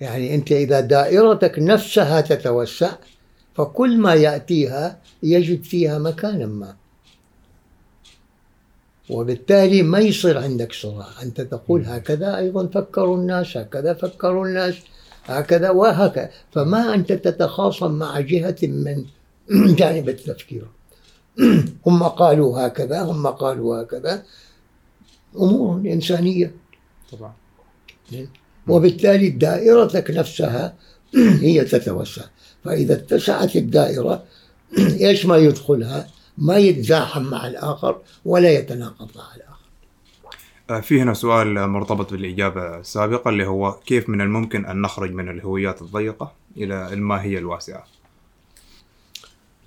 يعني 0.00 0.34
أنت 0.34 0.52
إذا 0.52 0.80
دائرتك 0.80 1.58
نفسها 1.58 2.20
تتوسع 2.20 2.92
فكل 3.54 3.98
ما 3.98 4.14
يأتيها 4.14 4.98
يجد 5.22 5.62
فيها 5.62 5.98
مكانا 5.98 6.46
ما. 6.46 6.76
وبالتالي 9.10 9.82
ما 9.82 9.98
يصير 9.98 10.38
عندك 10.38 10.72
صراع 10.72 11.06
أنت 11.22 11.40
تقول 11.40 11.84
هكذا 11.84 12.36
أيضا 12.36 12.66
فكروا 12.66 13.16
الناس 13.16 13.56
هكذا 13.56 13.94
فكروا 13.94 14.46
الناس. 14.46 14.74
هكذا 15.28 15.70
وهكذا. 15.70 16.30
فما 16.52 16.94
أنت 16.94 17.12
تتخاصم 17.12 17.92
مع 17.92 18.20
جهة 18.20 18.56
من 18.62 19.04
جانب 19.80 20.08
التفكير. 20.08 20.66
هم 21.86 22.02
قالوا 22.02 22.66
هكذا 22.66 23.02
هم 23.02 23.26
قالوا 23.26 23.82
هكذا. 23.82 24.22
أمور 25.36 25.76
إنسانية. 25.76 26.54
طبعا. 27.12 27.32
وبالتالي 28.68 29.30
دائرتك 29.30 30.10
نفسها 30.10 30.74
هي 31.42 31.64
تتوسع. 31.64 32.24
فإذا 32.64 32.94
اتسعت 32.94 33.56
الدائرة 33.56 34.24
إيش 34.78 35.26
ما 35.26 35.36
يدخلها؟ 35.36 36.08
ما 36.38 36.56
يتزاحم 36.56 37.22
مع 37.22 37.46
الآخر 37.46 38.00
ولا 38.24 38.50
يتناقض 38.50 39.08
مع 39.16 39.34
الآخر. 39.36 39.47
في 40.68 41.02
هنا 41.02 41.14
سؤال 41.14 41.66
مرتبط 41.66 42.12
بالإجابة 42.12 42.78
السابقة 42.78 43.28
اللي 43.28 43.46
هو 43.46 43.72
كيف 43.72 44.08
من 44.08 44.20
الممكن 44.20 44.66
أن 44.66 44.82
نخرج 44.82 45.12
من 45.12 45.28
الهويات 45.28 45.82
الضيقة 45.82 46.32
إلى 46.56 46.92
الماهية 46.92 47.38
الواسعة؟ 47.38 47.86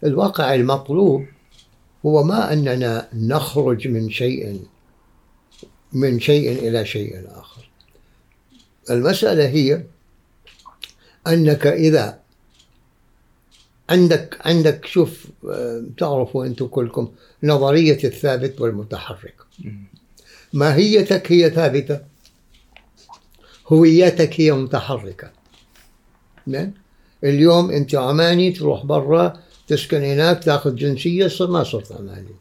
الواقع 0.04 0.54
المطلوب 0.54 1.26
هو 2.06 2.24
ما 2.24 2.54
أننا 2.54 3.08
نخرج 3.14 3.88
من 3.88 4.10
شيء 4.10 4.62
من 5.94 6.20
شيء 6.20 6.68
إلى 6.68 6.86
شيء 6.86 7.28
آخر. 7.36 7.70
المسألة 8.90 9.48
هي 9.48 9.84
أنك 11.28 11.68
إذا 11.68 12.20
عندك 13.90 14.38
عندك 14.46 14.86
شوف 14.86 15.28
آه، 15.50 15.84
تعرفوا 15.98 16.46
أنتم 16.46 16.68
كلكم 16.68 17.12
نظرية 17.44 18.04
الثابت 18.04 18.62
والمتحرك. 18.62 19.36
ماهيتك 20.54 21.32
هي 21.32 21.50
ثابتة؟ 21.50 22.00
هويتك 23.68 24.42
هي 24.42 24.52
متحركة. 24.52 25.32
نعم. 26.48 26.72
اليوم 27.24 27.72
أنت 27.72 27.96
عماني 27.96 28.52
تروح 28.52 28.86
برا 28.86 29.40
تسكن 29.68 30.04
هناك 30.04 30.44
تاخذ 30.44 30.76
جنسية 30.76 31.30
ما 31.40 31.64
صرت 31.64 31.92
عماني. 31.92 32.36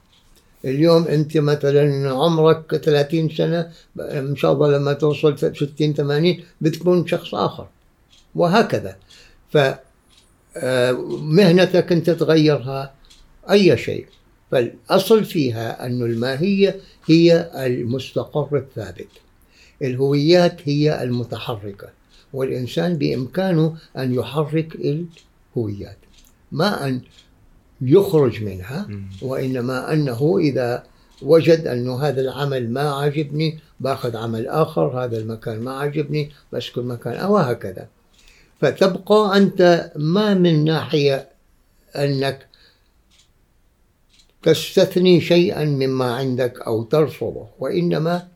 اليوم 0.65 1.05
أنت 1.05 1.37
مثلا 1.37 2.11
عمرك 2.11 2.77
30 2.77 3.29
سنة 3.29 3.73
إن 4.01 4.37
شاء 4.37 4.53
الله 4.53 4.71
لما 4.71 4.93
توصل 4.93 5.39
60 5.39 5.95
80 5.95 6.45
بتكون 6.61 7.07
شخص 7.07 7.35
آخر. 7.35 7.67
وهكذا. 8.35 8.97
ف 9.53 9.59
آه، 10.57 10.93
مهنتك 11.23 11.93
أنت 11.93 12.11
تغيرها 12.11 12.95
أي 13.51 13.77
شيء. 13.77 14.07
فالاصل 14.51 15.25
فيها 15.25 15.87
انه 15.87 16.05
الماهية 16.05 16.81
هي 17.07 17.51
المستقر 17.67 18.57
الثابت. 18.57 19.09
الهويات 19.83 20.61
هي 20.65 21.03
المتحركة 21.03 21.89
والإنسان 22.33 22.99
بإمكانه 22.99 23.77
أن 23.97 24.15
يحرك 24.15 24.75
الهويات 24.75 25.99
ما 26.53 26.89
أن 26.89 27.01
يخرج 27.81 28.43
منها 28.43 28.89
وإنما 29.23 29.93
أنه 29.93 30.39
إذا 30.39 30.85
وجد 31.23 31.67
أنه 31.67 32.03
هذا 32.03 32.21
العمل 32.21 32.71
ما 32.71 32.91
عجبني 32.91 33.59
باخذ 33.81 34.17
عمل 34.17 34.49
آخر 34.49 35.05
هذا 35.05 35.19
المكان 35.19 35.61
ما 35.61 35.73
عجبني 35.73 36.31
بسكن 36.53 36.87
مكان 36.87 37.15
أو 37.17 37.37
هكذا. 37.37 37.89
فتبقى 38.61 39.37
أنت 39.37 39.93
ما 39.97 40.35
من 40.35 40.65
ناحية 40.65 41.29
أنك 41.97 42.47
تستثني 44.43 45.21
شيئا 45.21 45.65
مما 45.65 46.15
عندك 46.15 46.61
أو 46.61 46.83
ترفضه 46.83 47.47
وإنما 47.59 48.29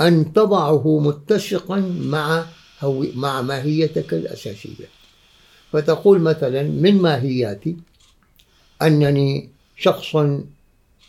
أن 0.00 0.32
تضعه 0.32 1.00
متسقا 1.00 1.80
مع 2.00 2.44
هو 2.80 3.04
مع 3.14 3.42
ماهيتك 3.42 4.14
الأساسية. 4.14 4.88
فتقول 5.72 6.20
مثلا 6.20 6.62
من 6.62 6.94
ماهياتي؟ 6.94 7.76
أنني 8.82 9.48
شخص 9.76 10.16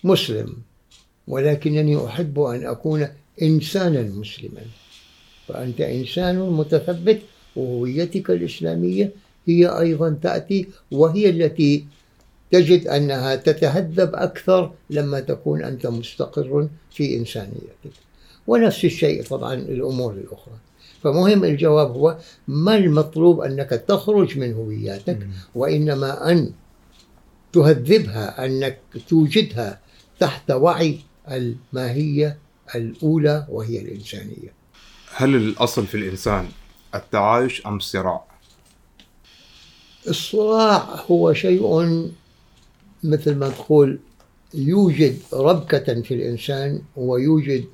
مسلم 0.04 0.58
ولكنني 1.28 2.06
أحب 2.06 2.40
أن 2.40 2.66
أكون 2.66 3.08
إنسانا 3.42 4.02
مسلما. 4.02 4.62
فأنت 5.48 5.82
إنسان 5.82 6.40
متثبت 6.40 7.22
وهويتك 7.56 8.30
الإسلامية 8.32 9.12
هي 9.48 9.68
أيضا 9.80 10.18
تأتي 10.24 10.68
وهي 10.92 11.30
التي 11.30 11.86
تجد 12.52 12.88
أنها 12.88 13.36
تتهذب 13.36 14.16
أكثر 14.16 14.74
لما 14.90 15.20
تكون 15.20 15.64
أنت 15.64 15.88
مستقر 15.88 16.68
في 16.92 17.18
إنسانيتك. 17.18 17.94
ونفس 18.48 18.86
الشيء 18.86 19.24
طبعا 19.24 19.54
الأمور 19.54 20.14
الأخرى. 20.14 20.54
فمهم 21.04 21.44
الجواب 21.44 21.92
هو 21.92 22.18
ما 22.48 22.76
المطلوب 22.76 23.42
أنك 23.42 23.70
تخرج 23.70 24.38
من 24.38 24.54
هوياتك 24.54 25.28
وإنما 25.56 26.32
أن 26.32 26.52
تهذبها 27.54 28.46
أنك 28.46 28.80
توجدها 29.10 29.80
تحت 30.20 30.52
وعي 30.52 31.00
الماهية 31.32 32.38
الأولى 32.76 33.46
وهي 33.50 33.82
الإنسانية. 33.82 34.54
هل 35.16 35.36
الأصل 35.36 35.86
في 35.88 35.96
الإنسان 35.98 36.48
التعايش 36.96 37.68
أم 37.68 37.78
الصراع؟ 37.78 38.26
الصراع 40.08 41.04
هو 41.12 41.34
شيء 41.34 41.64
مثل 43.04 43.36
ما 43.36 43.50
تقول 43.50 44.00
يوجد 44.54 45.20
ربكة 45.34 46.02
في 46.02 46.14
الإنسان 46.14 46.82
ويوجد 46.96 47.66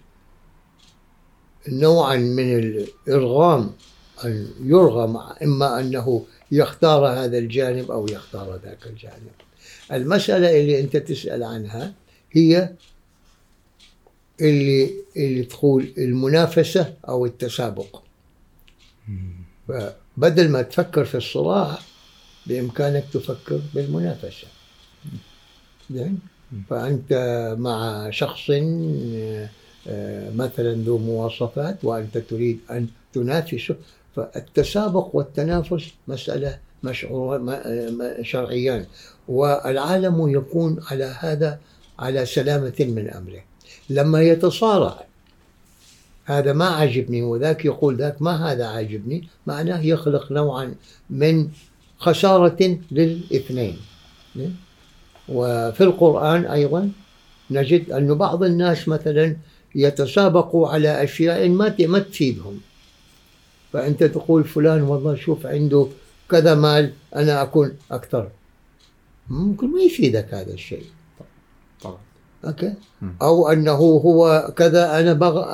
نوعا 1.68 2.16
من 2.16 2.60
الإرغام 2.60 3.72
أن 4.26 4.48
يرغم 4.64 5.18
إما 5.44 5.80
أنه 5.80 6.26
يختار 6.52 7.08
هذا 7.08 7.38
الجانب 7.38 7.92
أو 7.92 8.08
يختار 8.08 8.60
ذاك 8.64 8.88
الجانب. 8.88 9.32
المسألة 9.92 10.60
اللي 10.60 10.80
أنت 10.80 10.98
تسأل 10.98 11.44
عنها 11.44 11.94
هي 12.32 12.74
اللي 14.42 14.92
اللي 15.18 15.44
تقول 15.44 15.94
المنافسة 15.98 16.94
أو 17.10 17.26
التسابق. 17.26 18.02
فبدل 19.68 20.50
ما 20.50 20.62
تفكر 20.62 21.06
في 21.06 21.18
الصراع 21.18 21.80
بإمكانك 22.46 23.06
تفكر 23.14 23.62
بالمنافسة. 23.74 24.48
زين. 25.92 26.20
فأنت 26.70 27.14
مع 27.60 28.10
شخص 28.10 28.50
آه، 29.88 30.30
مثلا 30.36 30.74
ذو 30.74 30.98
مواصفات 30.98 31.86
وأنت 31.86 32.18
تريد 32.18 32.60
أن 32.72 32.88
تنافسه 33.14 33.76
فالتسابق 34.16 35.16
والتنافس 35.16 35.84
مسألة 36.08 36.60
مشعور 36.84 37.60
شرعيان 38.22 38.86
والعالم 39.28 40.30
يكون 40.30 40.80
على 40.92 41.16
هذا 41.20 41.60
على 42.00 42.26
سلامة 42.26 42.76
من 42.80 43.10
أمره. 43.10 43.44
لما 43.90 44.22
يتصارع 44.22 45.04
هذا 46.26 46.54
ما 46.54 46.66
عجبني 46.66 47.22
وذاك 47.22 47.66
يقول 47.66 47.96
ذاك 47.96 48.22
ما 48.22 48.52
هذا 48.52 48.66
عاجبني 48.68 49.28
معناه 49.48 49.82
يخلق 49.82 50.32
نوعا 50.32 50.76
من 51.10 51.50
خسارة 51.98 52.80
للإثنين. 52.92 53.78
وفي 55.30 55.84
القرآن 55.84 56.46
أيضا 56.46 56.92
نجد 57.52 57.92
أن 57.92 58.14
بعض 58.14 58.44
الناس 58.44 58.88
مثلا 58.88 59.36
يتسابقوا 59.76 60.68
على 60.68 61.04
أشياء 61.04 61.50
ما 61.50 61.76
ما 61.80 62.00
تفيدهم. 62.00 62.60
فأنت 63.74 64.04
تقول 64.04 64.44
فلان 64.44 64.82
والله 64.82 65.16
شوف 65.16 65.46
عنده 65.46 65.88
كذا 66.30 66.56
مال 66.56 66.94
أنا 67.16 67.42
أكون 67.42 67.74
أكثر. 67.92 68.30
ممكن 69.30 69.68
ما 69.68 69.82
يفيدك 69.82 70.34
هذا 70.34 70.54
الشيء. 70.54 70.86
طبعا. 71.82 71.98
أوكي؟ 72.46 72.74
أو 73.22 73.50
أنه 73.50 73.72
هو 73.72 74.52
كذا 74.56 75.00
أنا 75.00 75.14
بغ 75.14 75.46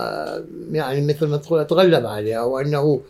يعني 0.72 1.08
مثل 1.08 1.28
ما 1.28 1.38
تقول 1.38 1.60
أتغلب 1.60 2.06
عليه 2.06 2.42
أو 2.42 2.60
أنه 2.60 3.02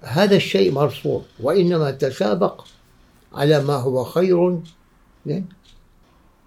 هذا 0.00 0.36
الشيء 0.36 0.72
مرفوض 0.72 1.22
وإنما 1.40 1.90
تسابق 1.90 2.64
على 3.34 3.64
ما 3.64 3.74
هو 3.74 4.04
خير. 4.04 4.58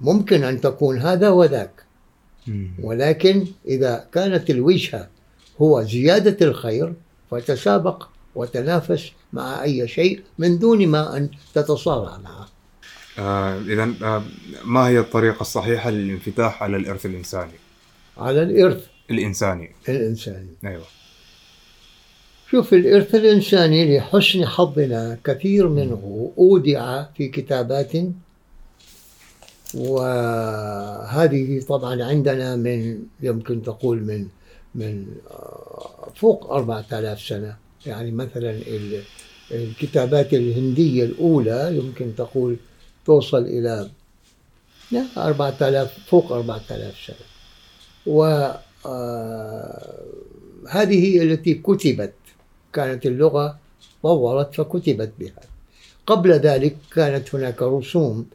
ممكن 0.02 0.43
أن 0.43 0.62
تكون 0.62 1.00
هذا 1.00 1.30
وذاك. 1.30 1.86
ولكن 2.80 3.48
إذا 3.68 4.08
كانت 4.12 4.50
الوجهه 4.50 5.10
هو 5.62 5.84
زيادة 5.84 6.46
الخير 6.48 6.93
فتسابق 7.32 8.08
وتنافس 8.36 9.12
مع 9.34 9.64
أي 9.64 9.88
شيء 9.88 10.22
من 10.38 10.60
دون 10.60 10.88
ما 10.88 11.18
أن 11.18 11.30
تتصارع 11.54 12.18
معه. 12.18 12.48
آه 13.20 13.60
اذا 13.60 13.93
آه 14.04 14.24
ما 14.66 14.88
هي 14.88 15.00
الطريقة 15.00 15.41
الصحيحة 15.41 15.89
للانفتاح 15.89 16.64
على 16.64 16.78
الإرث 16.78 17.06
الإنساني؟ 17.06 17.52
على 18.18 18.43
الإرث. 18.43 18.86
الإنساني. 19.12 19.72
الإنساني. 19.89 20.50
أيوه. 20.66 20.86
شوف 22.52 22.74
الإرث 22.74 23.16
الإنساني 23.16 23.98
لحسن 23.98 24.46
حظنا 24.46 25.18
كثير 25.24 25.68
منه 25.68 26.32
أودع 26.38 27.04
في 27.18 27.28
كتابات 27.28 27.91
وهذه 29.76 31.61
طبعا 31.61 32.03
عندنا 32.03 32.55
من 32.55 33.03
يمكن 33.21 33.63
تقول 33.63 34.03
من 34.03 34.28
من 34.76 35.07
آه، 35.32 36.07
فوق 36.15 36.51
4000 36.51 37.21
سنة. 37.21 37.57
يعني 37.86 38.11
مثلا 38.11 38.59
الكتابات 39.51 40.34
الهندية 40.34 41.03
الأولى 41.03 41.78
يمكن 41.78 42.15
تقول 42.15 42.57
توصل 43.05 43.41
إلى 43.41 43.89
4000 45.17 45.99
فوق 46.07 46.32
4000 46.32 46.95
سنة. 47.07 47.26
وهذه 48.05 48.59
آه، 51.19 51.23
التي 51.23 51.53
كتبت. 51.53 52.13
كانت 52.73 53.05
اللغة 53.05 53.57
طورت 54.03 54.55
فكتبت 54.55 55.11
بها. 55.19 55.41
قبل 56.07 56.32
ذلك 56.32 56.78
كانت 56.91 57.36
هناك 57.36 57.61
رسوم 57.61 58.26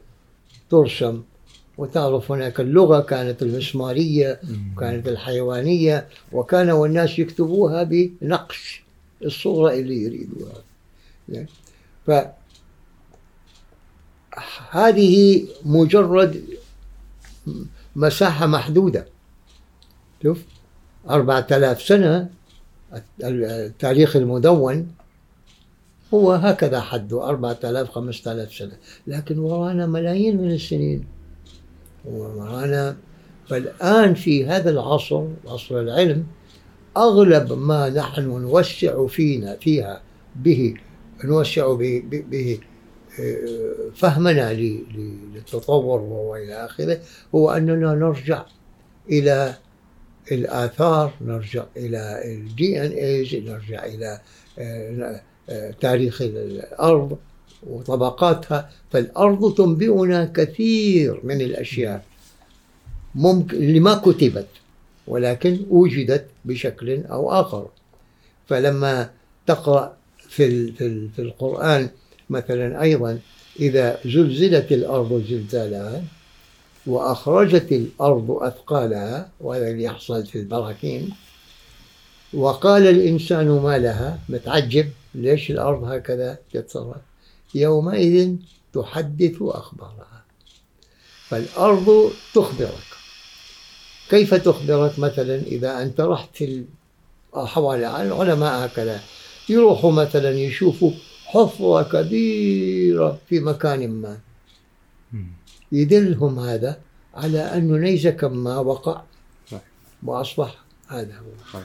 ترسم 0.69 1.21
وتعرف 1.81 2.31
هناك 2.31 2.59
اللغة 2.59 2.99
كانت 2.99 3.41
المسمارية 3.41 4.39
وكانت 4.75 5.07
الحيوانية 5.07 6.07
وكان 6.31 6.69
والناس 6.69 7.19
يكتبوها 7.19 7.83
بنقش 7.83 8.83
الصورة 9.25 9.73
اللي 9.73 10.03
يريدوها. 10.03 10.63
يعني 11.29 11.47
ف 12.07 12.11
هذه 14.71 15.45
مجرد 15.65 16.43
مساحة 17.95 18.47
محدودة. 18.47 19.05
شوف 20.23 20.43
أربعة 21.09 21.47
آلاف 21.51 21.81
سنة 21.81 22.29
التاريخ 23.23 24.15
المدون 24.15 24.91
هو 26.13 26.31
هكذا 26.31 26.81
حده 26.81 27.29
أربعة 27.29 27.59
آلاف 27.63 27.89
خمسة 27.89 28.31
آلاف 28.31 28.53
سنة. 28.53 28.77
لكن 29.07 29.39
ورانا 29.39 29.85
ملايين 29.85 30.37
من 30.37 30.51
السنين. 30.51 31.20
ورانا 32.05 32.97
فالآن 33.49 34.13
في 34.13 34.45
هذا 34.45 34.69
العصر 34.69 35.27
عصر 35.47 35.79
العلم 35.79 36.25
أغلب 36.97 37.53
ما 37.53 37.89
نحن 37.89 38.21
نوسع 38.21 39.07
فينا 39.07 39.55
فيها 39.55 40.01
به 40.35 40.73
نوسع 41.23 41.73
به, 41.73 42.03
به 42.09 42.59
فهمنا 43.95 44.53
للتطور 44.53 45.99
وإلى 46.01 46.53
آخره 46.53 46.99
هو 47.35 47.49
أننا 47.49 47.93
نرجع 47.93 48.45
إلى 49.09 49.55
الآثار 50.31 51.13
نرجع 51.21 51.63
إلى 51.77 52.21
ال 52.25 52.85
DNAs 52.85 53.35
نرجع 53.35 53.85
إلى 53.85 54.19
آه، 54.59 55.21
آه، 55.49 55.71
تاريخ 55.71 56.21
الأرض. 56.21 57.17
وطبقاتها 57.67 58.69
فالأرض 58.91 59.53
تنبئنا 59.53 60.31
كثير 60.35 61.19
من 61.23 61.41
الأشياء. 61.41 62.05
ممكن 63.15 63.57
اللي 63.57 63.79
ما 63.79 63.95
كتبت 63.95 64.47
ولكن 65.07 65.59
وجدت 65.69 66.25
بشكل 66.45 67.03
أو 67.05 67.31
آخر. 67.31 67.67
فلما 68.47 69.09
تقرأ 69.47 69.97
في 70.29 70.71
في 71.15 71.21
القرآن 71.21 71.89
مثلا 72.29 72.81
أيضا 72.81 73.19
إذا 73.59 73.99
زلزلت 74.05 74.71
الأرض 74.71 75.23
زلزالها 75.29 76.03
وأخرجت 76.87 77.71
الأرض 77.71 78.31
أثقالها 78.31 79.29
وهذا 79.39 79.67
اللي 79.71 79.83
يحصل 79.83 80.25
في 80.25 80.39
البراكين 80.39 81.09
وقال 82.33 82.87
الإنسان 82.87 83.47
ما 83.47 83.77
لها 83.77 84.19
متعجب 84.29 84.89
ليش 85.15 85.51
الأرض 85.51 85.83
هكذا 85.83 86.37
تتصرف 86.53 87.10
يومئذ 87.55 88.35
تحدث 88.73 89.37
أخبارها. 89.41 90.23
فالأرض 91.27 92.11
تخبرك. 92.33 92.91
كيف 94.09 94.33
تخبرك؟ 94.33 94.99
مثلا 94.99 95.35
إذا 95.35 95.81
أنت 95.81 96.01
رحت 96.01 96.29
في 96.33 96.63
حوالي 97.33 98.01
العلماء 98.01 98.65
هكذا 98.65 99.01
يروحوا 99.49 99.91
مثلا 99.91 100.31
يشوفوا 100.31 100.91
حفرة 101.25 101.83
كبيرة 101.83 103.19
في 103.29 103.39
مكان 103.39 103.89
ما. 103.89 104.19
يدلهم 105.71 106.39
هذا 106.39 106.79
على 107.13 107.39
أنه 107.39 107.77
نيزكا 107.77 108.27
ما 108.27 108.57
وقع 108.57 109.01
وأصبح 110.03 110.55
هذا 110.87 111.15
هو. 111.17 111.59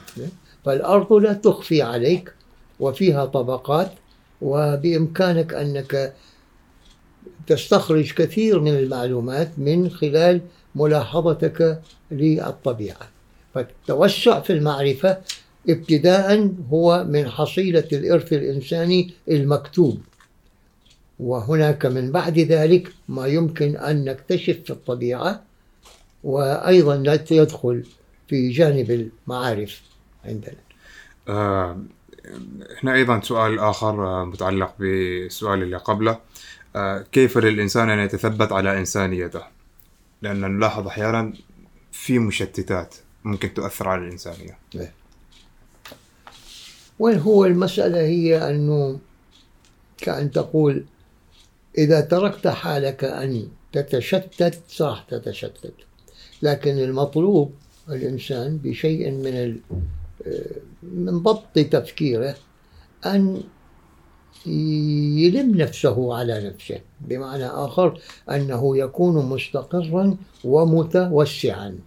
فالأرض 0.64 1.12
لا 1.12 1.32
تخفي 1.32 1.82
عليك 1.82 2.32
وفيها 2.80 3.24
طبقات 3.24 3.93
وبإمكانك 4.41 5.55
أنك 5.55 6.14
تستخرج 7.47 8.12
كثير 8.12 8.61
من 8.61 8.74
المعلومات 8.74 9.51
من 9.59 9.91
خلال 9.91 10.41
ملاحظتك 10.74 11.82
للطبيعة. 12.11 13.09
فالتوسع 13.55 14.41
في 14.41 14.53
المعرفة 14.53 15.18
ابتداء 15.68 16.53
هو 16.70 17.05
من 17.09 17.28
حصيلة 17.28 17.89
الإرث 17.93 18.32
الإنساني 18.32 19.12
المكتوب. 19.28 20.01
وهناك 21.18 21.87
من 21.87 22.12
بعد 22.12 22.39
ذلك 22.39 22.93
ما 23.09 23.26
يمكن 23.26 23.76
أن 23.76 24.05
نكتشف 24.05 24.59
في 24.64 24.70
الطبيعة 24.70 25.43
وأيضا 26.24 27.18
يدخل 27.30 27.84
في 28.28 28.49
جانب 28.49 28.91
المعارف 28.91 29.82
عندنا. 30.24 30.57
آه 31.28 31.78
هنا 32.82 32.94
أيضا 32.94 33.20
سؤال 33.20 33.58
آخر 33.58 34.06
آه، 34.06 34.24
متعلق 34.24 34.74
بالسؤال 34.78 35.62
اللي 35.62 35.76
قبله. 35.76 36.18
آه 36.76 37.04
كيف 37.12 37.38
للإنسان 37.38 37.90
أن 37.90 37.98
يتثبت 37.98 38.52
على 38.52 38.78
إنسانيته؟ 38.78 39.42
لأن 40.22 40.40
نلاحظ 40.40 40.86
أحيانا 40.86 41.32
في 41.92 42.18
مشتتات 42.18 42.94
ممكن 43.24 43.54
تؤثر 43.54 43.88
على 43.88 44.00
الإنسانية. 44.00 44.58
إيه. 44.74 44.92
وين 46.98 47.18
هو 47.18 47.44
المسألة 47.44 48.00
هي 48.00 48.50
أنه 48.50 48.98
كأن 49.98 50.30
تقول 50.30 50.84
إذا 51.78 52.00
تركت 52.00 52.48
حالك 52.48 53.04
أن 53.04 53.48
تتشتت 53.72 54.60
صح 54.68 55.06
تتشتت 55.10 55.74
لكن 56.42 56.78
المطلوب 56.78 57.54
الإنسان 57.88 58.56
بشيء 58.56 59.10
من 59.10 59.60
من 60.82 61.18
ضبط 61.18 61.58
تفكيره 61.58 62.36
أن 63.06 63.42
يلم 64.46 65.56
نفسه 65.56 66.14
على 66.14 66.50
نفسه 66.50 66.80
بمعنى 67.00 67.46
آخر 67.46 68.00
أنه 68.30 68.78
يكون 68.78 69.26
مستقرا 69.26 70.16
ومتوسعا 70.44 71.78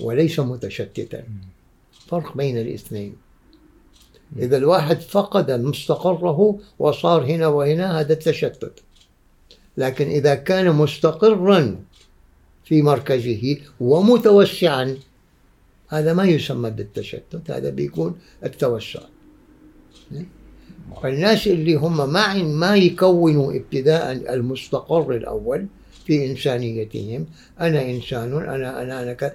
وليس 0.00 0.40
متشتتا. 0.40 1.24
فرق 2.06 2.36
بين 2.36 2.58
الاثنين. 2.58 3.16
إذا 4.38 4.56
الواحد 4.56 5.00
فقد 5.00 5.50
مستقره 5.50 6.58
وصار 6.78 7.24
هنا 7.24 7.46
وهنا 7.46 8.00
هذا 8.00 8.12
التشتت 8.12 8.82
لكن 9.76 10.06
إذا 10.06 10.34
كان 10.34 10.72
مستقرا 10.72 11.84
في 12.64 12.82
مركزه 12.82 13.56
ومتوسعا 13.80 14.96
هذا 15.88 16.12
ما 16.12 16.24
يسمى 16.24 16.70
بالتشتت 16.70 17.50
هذا 17.50 17.70
بيكون 17.70 18.18
التوسع. 18.44 19.00
فالناس 21.02 21.46
اللي 21.46 21.74
هم 21.74 22.12
ما 22.12 22.34
ما 22.42 22.76
يكونوا 22.76 23.52
ابتداء 23.52 24.12
المستقر 24.34 25.16
الأول 25.16 25.66
في 26.06 26.26
إنسانيتهم. 26.30 27.26
أنا 27.60 27.90
إنسان 27.90 28.32
أنا 28.32 28.82
أنا 28.82 29.02
أنا 29.02 29.12
ك... 29.12 29.34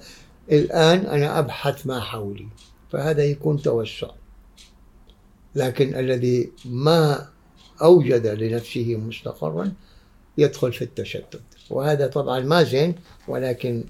الآن 0.52 1.00
أنا 1.00 1.40
أبحث 1.40 1.88
ما 1.88 2.00
حولي. 2.00 2.48
فهذا 2.92 3.24
يكون 3.24 3.62
توسع. 3.62 4.10
لكن 5.56 5.96
الذي 5.96 6.52
ما 6.66 7.28
أوجد 7.82 8.28
لنفسه 8.28 8.96
مستقرا 8.96 9.74
يدخل 10.38 10.74
في 10.74 10.82
التشتت. 10.82 11.42
وهذا 11.70 12.08
طبعا 12.08 12.40
ما 12.40 12.64
زين 12.64 12.96
ولكن 13.28 13.84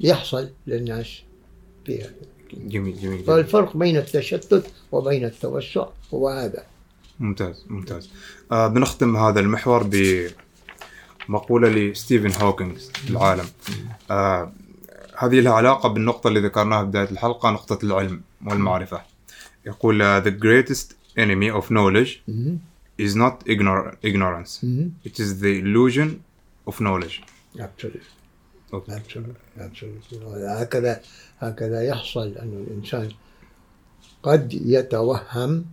يحصل 0.00 0.50
للناس 0.66 1.22
فيها. 1.86 2.10
جميل 2.52 2.70
جميل, 2.70 3.00
جميل. 3.00 3.24
فالفرق 3.24 3.76
بين 3.76 3.96
التشتت 3.96 4.66
وبين 4.92 5.24
التوسع 5.24 5.86
هو 6.14 6.28
هذا. 6.28 6.66
ممتاز 7.20 7.64
ممتاز. 7.68 8.10
آه 8.52 8.66
بنختم 8.66 9.16
هذا 9.16 9.40
المحور 9.40 9.90
بمقولة 11.28 11.68
لستيفن 11.68 12.42
هوكينغ 12.42 12.76
العالم. 13.10 13.46
آه 14.10 14.52
هذه 15.18 15.40
لها 15.40 15.52
علاقة 15.52 15.88
بالنقطة 15.88 16.28
اللي 16.28 16.40
ذكرناها 16.40 16.82
بداية 16.82 17.10
الحلقة 17.10 17.50
نقطة 17.50 17.78
العلم 17.84 18.20
والمعرفة. 18.46 19.02
يقول 19.66 20.02
uh, 20.02 20.24
the 20.24 20.30
greatest 20.30 20.94
enemy 21.18 21.50
of 21.60 21.70
knowledge 21.70 22.20
is 22.98 23.14
not 23.14 23.34
ignor 23.54 23.96
ignorance. 24.02 24.62
it 25.08 25.18
is 25.18 25.40
the 25.40 25.52
illusion 25.62 26.08
of 26.68 26.80
knowledge. 26.80 27.22
Absolutely. 27.58 28.00
هكذا 30.62 31.00
هكذا 31.38 31.82
يحصل 31.82 32.28
أن 32.28 32.66
الإنسان 32.66 33.08
قد 34.22 34.52
يتوهم 34.52 35.64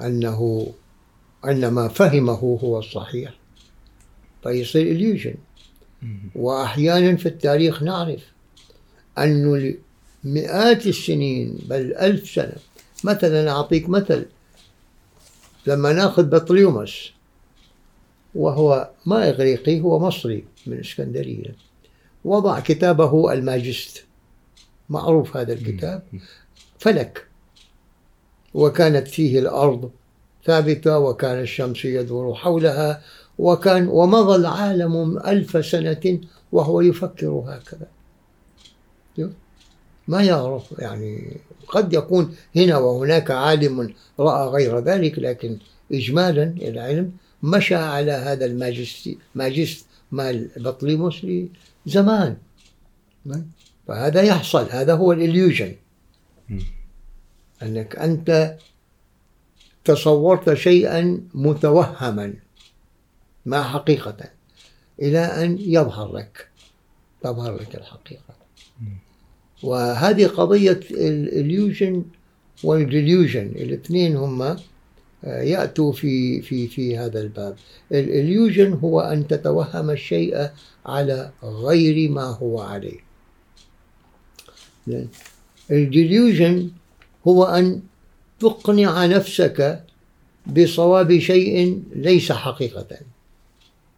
أنه 0.00 0.72
أن 1.44 1.68
ما 1.68 1.88
فهمه 1.88 2.58
هو 2.62 2.78
الصحيح. 2.78 3.34
فيصير 4.42 4.96
illusion. 4.96 5.36
وأحيانا 6.34 7.16
في 7.16 7.26
التاريخ 7.26 7.82
نعرف 7.82 8.22
أنه 9.18 9.74
مئات 10.24 10.86
السنين 10.86 11.58
بل 11.68 11.94
ألف 11.94 12.30
سنة 12.30 12.56
مثلا 13.04 13.50
أعطيك 13.50 13.88
مثل 13.88 14.26
لما 15.66 15.92
نأخذ 15.92 16.22
بطليومس 16.22 17.10
وهو 18.34 18.90
ما 19.06 19.28
إغريقي 19.28 19.80
هو 19.80 19.98
مصري 19.98 20.44
من 20.66 20.78
إسكندرية. 20.78 21.54
وضع 22.24 22.60
كتابه 22.60 23.32
الماجست. 23.32 24.04
معروف 24.88 25.36
هذا 25.36 25.52
الكتاب. 25.52 26.02
فلك. 26.78 27.26
وكانت 28.54 29.08
فيه 29.08 29.38
الأرض 29.38 29.90
ثابتة 30.44 30.98
وكان 30.98 31.40
الشمس 31.40 31.84
يدور 31.84 32.34
حولها 32.34 33.02
وكان 33.38 33.88
ومضى 33.88 34.36
العالم 34.36 35.18
ألف 35.18 35.66
سنة 35.66 36.20
وهو 36.52 36.80
يفكر 36.80 37.28
هكذا. 37.28 37.86
ما 40.08 40.22
يعرف 40.22 40.74
يعني 40.78 41.36
قد 41.68 41.92
يكون 41.92 42.34
هنا 42.56 42.78
وهناك 42.78 43.30
عالم 43.30 43.94
رأى 44.20 44.48
غير 44.48 44.78
ذلك 44.78 45.18
لكن 45.18 45.58
إجمالا 45.92 46.42
العلم 46.42 47.12
مشى 47.42 47.74
على 47.74 48.12
هذا 48.12 48.46
الماجست 48.46 49.16
ماجست 49.34 49.86
مال 50.12 50.50
بطليموس 50.56 51.26
لزمان. 51.86 52.36
فهذا 53.88 54.22
يحصل. 54.22 54.70
هذا 54.70 54.94
هو 54.94 55.12
الإليوجن. 55.12 55.74
أنك 57.62 57.96
أنت 57.96 58.56
تصورت 59.84 60.54
شيئا 60.54 61.20
متوهما 61.34 62.34
ما 63.46 63.62
حقيقة 63.62 64.16
إلى 65.02 65.18
أن 65.18 65.58
يظهر 65.60 66.16
لك 66.16 66.48
تظهر 67.22 67.54
لك 67.54 67.74
الحقيقة. 67.74 68.34
وهذه 69.62 70.26
قضية 70.26 70.80
الإليوجن 70.90 72.04
والديليوجن 72.64 73.46
الاثنين 73.46 74.16
هما 74.16 74.60
يأتوا 75.24 75.92
في 75.92 76.42
في 76.42 76.68
في 76.68 76.98
هذا 76.98 77.20
الباب. 77.20 77.56
الإليوجن 77.92 78.72
هو 78.72 79.00
أن 79.00 79.26
تتوهم 79.26 79.90
الشيء 79.90 80.50
على 80.86 81.30
غير 81.42 82.10
ما 82.10 82.24
هو 82.24 82.60
عليه. 82.60 83.00
الديليوجن 85.70 86.70
هو 87.28 87.44
أن 87.44 87.82
تقنع 88.40 89.06
نفسك 89.06 89.84
بصواب 90.46 91.18
شيء 91.18 91.82
ليس 91.94 92.32
حقيقة. 92.32 92.86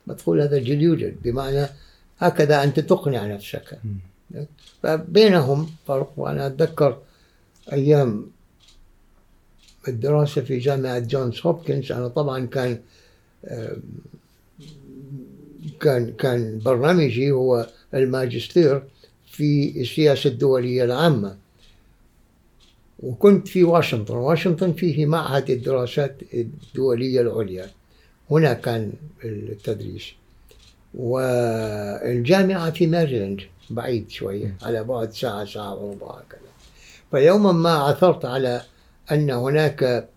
مدخول 0.06 0.40
هذا 0.40 0.56
الديليوجن؟ 0.56 1.14
بمعنى 1.24 1.66
هكذا 2.18 2.64
أنت 2.64 2.80
تقنع 2.80 3.26
نفسك. 3.26 3.78
فبينهم 4.82 5.70
فرق 5.86 6.12
وأنا 6.16 6.46
أتذكر 6.46 6.98
أيام 7.72 8.26
الدراسة 9.88 10.40
في 10.42 10.58
جامعة 10.58 10.98
جونز 10.98 11.40
هوبكنز 11.46 11.92
أنا 11.92 12.08
طبعا 12.08 12.46
كان 12.46 12.80
كان 15.80 16.12
كان 16.12 16.58
برنامجي 16.58 17.30
هو 17.30 17.66
الماجستير 17.94 18.82
في 19.26 19.80
السياسة 19.80 20.30
الدولية 20.30 20.84
العامة. 20.84 21.36
وكنت 23.02 23.48
في 23.48 23.64
واشنطن 23.64 24.14
واشنطن 24.14 24.72
فيه 24.72 25.06
معهد 25.06 25.50
الدراسات 25.50 26.16
الدولية 26.34 27.20
العليا. 27.20 27.70
هنا 28.30 28.52
كان 28.52 28.92
التدريس. 29.24 30.12
والجامعة 30.94 32.70
في 32.70 32.86
ماريلاند 32.86 33.40
بعيد 33.70 34.10
شوية 34.10 34.56
على 34.62 34.84
بعد 34.84 35.12
ساعة 35.12 35.44
ساعة 35.44 35.74
وربع 35.74 36.06
هكذا 36.06 36.40
فيوما 37.10 37.52
ما 37.52 37.70
عثرت 37.70 38.24
على 38.24 38.62
أن 39.10 39.30
هناك 39.30 40.08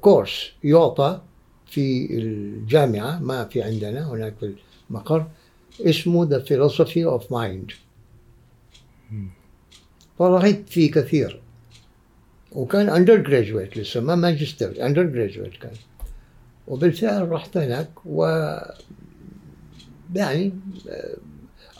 كورس 0.00 0.52
يعطى 0.64 1.20
في 1.66 2.06
الجامعة 2.10 3.18
ما 3.18 3.44
في 3.44 3.62
عندنا 3.62 4.10
هناك 4.10 4.34
في 4.40 4.54
المقر 4.90 5.26
اسمه 5.80 6.28
The 6.28 6.42
Philosophy 6.42 7.20
of 7.20 7.30
Mind. 7.30 7.74
فرغبت 10.18 10.68
فيه 10.68 10.90
كثير. 10.90 11.40
وكان 12.52 12.88
undergraduate 12.88 13.76
لسه 13.76 14.00
ما 14.00 14.14
ماجستير 14.14 14.86
undergraduate 14.86 15.56
كان. 15.56 15.72
وبالفعل 16.68 17.28
رحت 17.28 17.56
هناك 17.56 17.90
و 18.06 18.24
يعني 20.14 20.52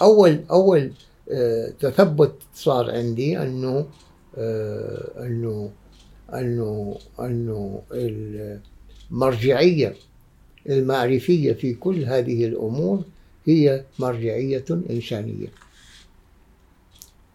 أول 0.01 0.45
أول 0.51 0.93
آه، 1.33 1.69
تثبت 1.81 2.35
صار 2.55 2.91
عندي 2.91 3.43
أنه 3.43 3.87
آه، 4.39 5.27
أنه 6.35 6.97
أنه 7.21 7.83
المرجعية 9.11 9.95
المعرفية 10.69 11.53
في 11.53 11.75
كل 11.75 12.05
هذه 12.05 12.45
الأمور 12.45 13.03
هي 13.47 13.85
مرجعية 13.99 14.65
إنسانية. 14.91 15.49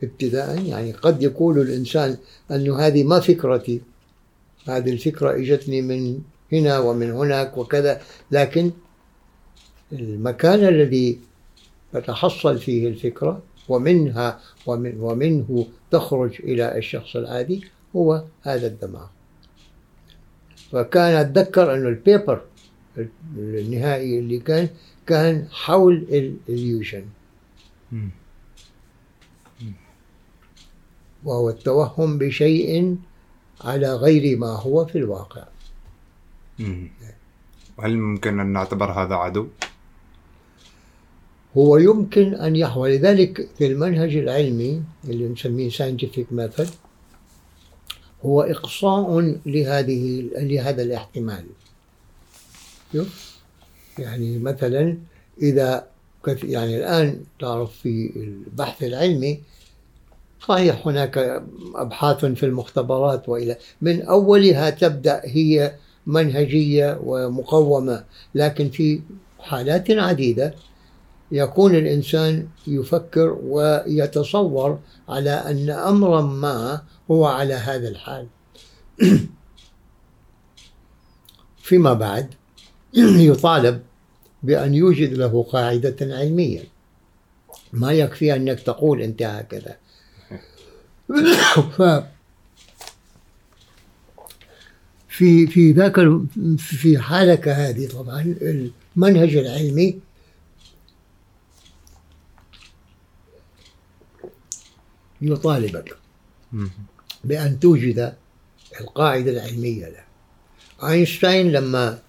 ابتداء 0.03 0.65
يعني 0.65 0.91
قد 0.91 1.23
يقول 1.23 1.59
الإنسان 1.59 2.17
انه 2.51 2.79
هذه 2.79 3.03
ما 3.03 3.19
فكرتي 3.19 3.81
هذه 4.67 4.89
الفكرة 4.89 5.35
إجتني 5.35 5.81
من 5.81 6.19
هنا 6.53 6.79
ومن 6.79 7.11
هناك 7.11 7.57
وكذا 7.57 8.01
لكن 8.31 8.71
المكان 9.93 10.67
الذي 10.67 11.19
تتحصل 11.93 12.57
فيه 12.57 12.87
الفكرة 12.87 13.41
ومنها 13.69 14.39
ومن 14.65 14.99
ومنه 14.99 15.67
تخرج 15.91 16.35
إلى 16.43 16.77
الشخص 16.77 17.15
العادي 17.15 17.63
هو 17.95 18.23
هذا 18.41 18.67
الدماغ 18.67 19.07
فكان 20.71 21.13
أتذكر 21.13 21.73
أنه 21.73 21.89
البيبر 21.89 22.41
النهائي 23.37 24.19
اللي 24.19 24.39
كان 24.39 24.69
كان 25.07 25.47
حول 25.51 25.95
الإليوشن. 25.95 27.05
وهو 31.23 31.49
التوهم 31.49 32.17
بشيء 32.17 32.97
على 33.61 33.95
غير 33.95 34.37
ما 34.37 34.47
هو 34.47 34.85
في 34.85 34.97
الواقع. 34.97 35.43
هل 37.79 37.97
ممكن 37.97 38.39
أن 38.39 38.47
نعتبر 38.47 38.91
هذا 38.91 39.15
عدو؟ 39.15 39.47
هو 41.57 41.77
يمكن 41.77 42.33
أن 42.33 42.55
يحوى 42.55 42.97
لذلك 42.97 43.49
في 43.57 43.67
المنهج 43.67 44.15
العلمي 44.15 44.83
اللي 45.03 45.27
نسميه 45.27 45.69
scientific 45.69 46.25
method 46.35 46.67
هو 48.25 48.41
إقصاء 48.41 49.35
لهذه 49.45 50.23
لهذا 50.35 50.83
الاحتمال. 50.83 51.45
يعني 53.99 54.37
مثلا 54.39 54.97
إذا 55.41 55.87
يعني 56.27 56.77
الآن 56.77 57.23
تعرف 57.39 57.71
في 57.81 58.11
البحث 58.15 58.83
العلمي 58.83 59.39
صحيح 60.47 60.87
هناك 60.87 61.43
أبحاث 61.75 62.25
في 62.25 62.45
المختبرات 62.45 63.29
وإلى 63.29 63.57
من 63.81 64.01
أولها 64.01 64.69
تبدأ 64.69 65.21
هي 65.25 65.75
منهجية 66.07 66.99
ومقومة 67.03 68.03
لكن 68.35 68.69
في 68.69 69.01
حالات 69.39 69.91
عديدة 69.91 70.53
يكون 71.31 71.75
الإنسان 71.75 72.47
يفكر 72.67 73.37
ويتصور 73.43 74.79
على 75.09 75.31
أن 75.31 75.69
أمرا 75.69 76.21
ما 76.21 76.81
هو 77.11 77.25
على 77.25 77.53
هذا 77.53 77.87
الحال. 77.89 78.27
فيما 81.67 81.93
بعد 81.93 82.33
يطالب 83.29 83.83
بأن 84.43 84.73
يوجد 84.73 85.13
له 85.13 85.43
قاعدة 85.43 85.95
علمية. 86.01 86.63
ما 87.73 87.91
يكفي 87.91 88.35
أنك 88.35 88.59
تقول 88.59 89.01
أنت 89.01 89.21
هكذا. 89.21 89.77
ف 91.77 91.81
في 95.07 95.47
في 95.47 95.71
ذاك 95.71 95.95
في 96.57 96.99
حالة 96.99 97.35
كهذه 97.35 97.87
طبعا 97.87 98.21
المنهج 98.95 99.35
العلمي 99.35 99.99
يطالبك. 105.21 105.97
بأن 107.23 107.59
توجد 107.59 108.15
القاعدة 108.81 109.31
العلمية 109.31 109.85
له. 109.89 110.03
أينشتاين 110.89 111.51
لما 111.51 111.99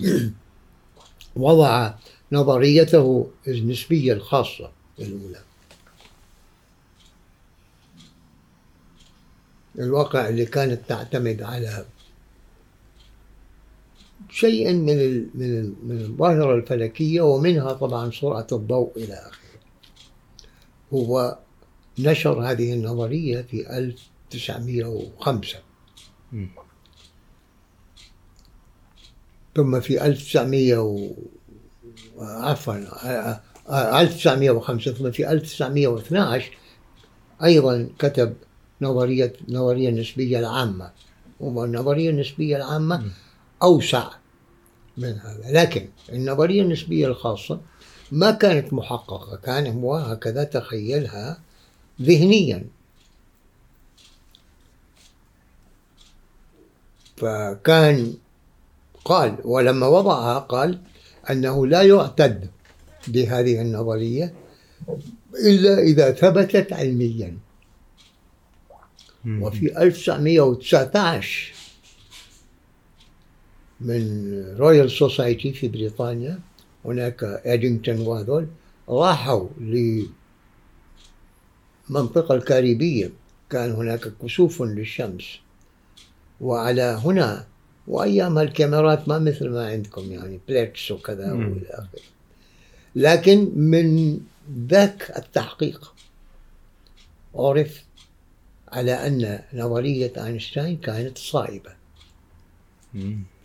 وضع 1.36 1.94
نظريته 2.32 3.30
النسبية 3.48 4.12
الخاصة 4.12 4.70
الأولى 4.98 5.40
الواقع 9.78 10.28
اللي 10.28 10.46
كانت 10.46 10.80
تعتمد 10.88 11.42
على 11.42 11.84
شيء 14.30 14.72
من 14.72 15.18
من 15.34 15.74
من 15.82 16.00
الظاهرة 16.00 16.54
الفلكية 16.54 17.20
ومنها 17.20 17.72
طبعا 17.72 18.10
سرعة 18.10 18.46
الضوء 18.52 18.92
إلى 18.96 19.14
آخره. 19.14 19.60
هو 20.94 21.38
نشر 21.98 22.50
هذه 22.50 22.72
النظرية 22.72 23.42
في 23.42 23.78
1905 24.34 25.58
ثم 29.56 29.80
في 29.80 30.06
1900 30.06 30.76
و... 30.76 31.14
عفوا 32.18 32.74
1905 34.00 34.92
ثم 34.92 35.10
في 35.10 35.30
1912 35.30 36.52
أيضا 37.44 37.88
كتب 37.98 38.34
نظرية 38.80 39.32
النظرية 39.48 39.88
النسبية 39.88 40.38
العامة. 40.38 40.90
والنظرية 41.40 42.10
النسبية 42.10 42.56
العامة 42.56 43.10
أوسع 43.62 44.10
من 44.96 45.12
هذا. 45.18 45.42
لكن 45.52 45.88
النظرية 46.12 46.62
النسبية 46.62 47.06
الخاصة 47.06 47.60
ما 48.12 48.30
كانت 48.30 48.72
محققة 48.72 49.36
كان 49.36 49.66
هو 49.66 49.96
هكذا 49.96 50.44
تخيلها 50.44 51.40
ذهنيا. 52.02 52.64
فكان 57.20 58.14
قال 59.04 59.36
ولما 59.44 59.86
وضعها 59.86 60.38
قال 60.38 60.78
أنه 61.30 61.66
لا 61.66 61.82
يعتد 61.82 62.50
بهذه 63.08 63.60
النظرية 63.60 64.34
إلا 65.34 65.78
إذا 65.78 66.12
ثبتت 66.12 66.72
علميا. 66.72 67.38
وفي 69.26 69.82
1919 69.82 71.54
من 73.80 74.32
Royal 74.58 74.90
Society 74.90 75.52
في 75.52 75.68
بريطانيا 75.68 76.40
هناك 76.84 77.24
ادينغتون 77.24 78.06
وهذول 78.06 78.48
راحوا 78.88 79.48
لمنطقة 81.90 82.34
الكاريبية 82.34 83.10
كان 83.50 83.72
هناك 83.72 84.12
كسوف 84.22 84.62
للشمس. 84.62 85.38
وعلى 86.40 87.00
هنا 87.04 87.46
وأيام 87.88 88.38
الكاميرات 88.38 89.08
ما 89.08 89.18
مثل 89.18 89.48
ما 89.48 89.66
عندكم 89.68 90.12
يعني 90.12 90.40
plates 90.48 90.90
وكذا. 90.90 91.32
وإلى 91.32 91.66
آخره 91.70 92.00
لكن 92.96 93.50
من 93.56 94.18
ذاك 94.68 95.12
التحقيق 95.16 95.94
عرف 97.34 97.84
على 98.68 98.92
أن 99.06 99.40
نظرية 99.54 100.12
أينشتاين 100.26 100.76
كانت 100.76 101.18
صائبة 101.18 101.70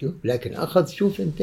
شوف 0.02 0.14
لكن 0.24 0.54
أخذ 0.54 0.88
شوف 0.88 1.22
أنت 1.22 1.42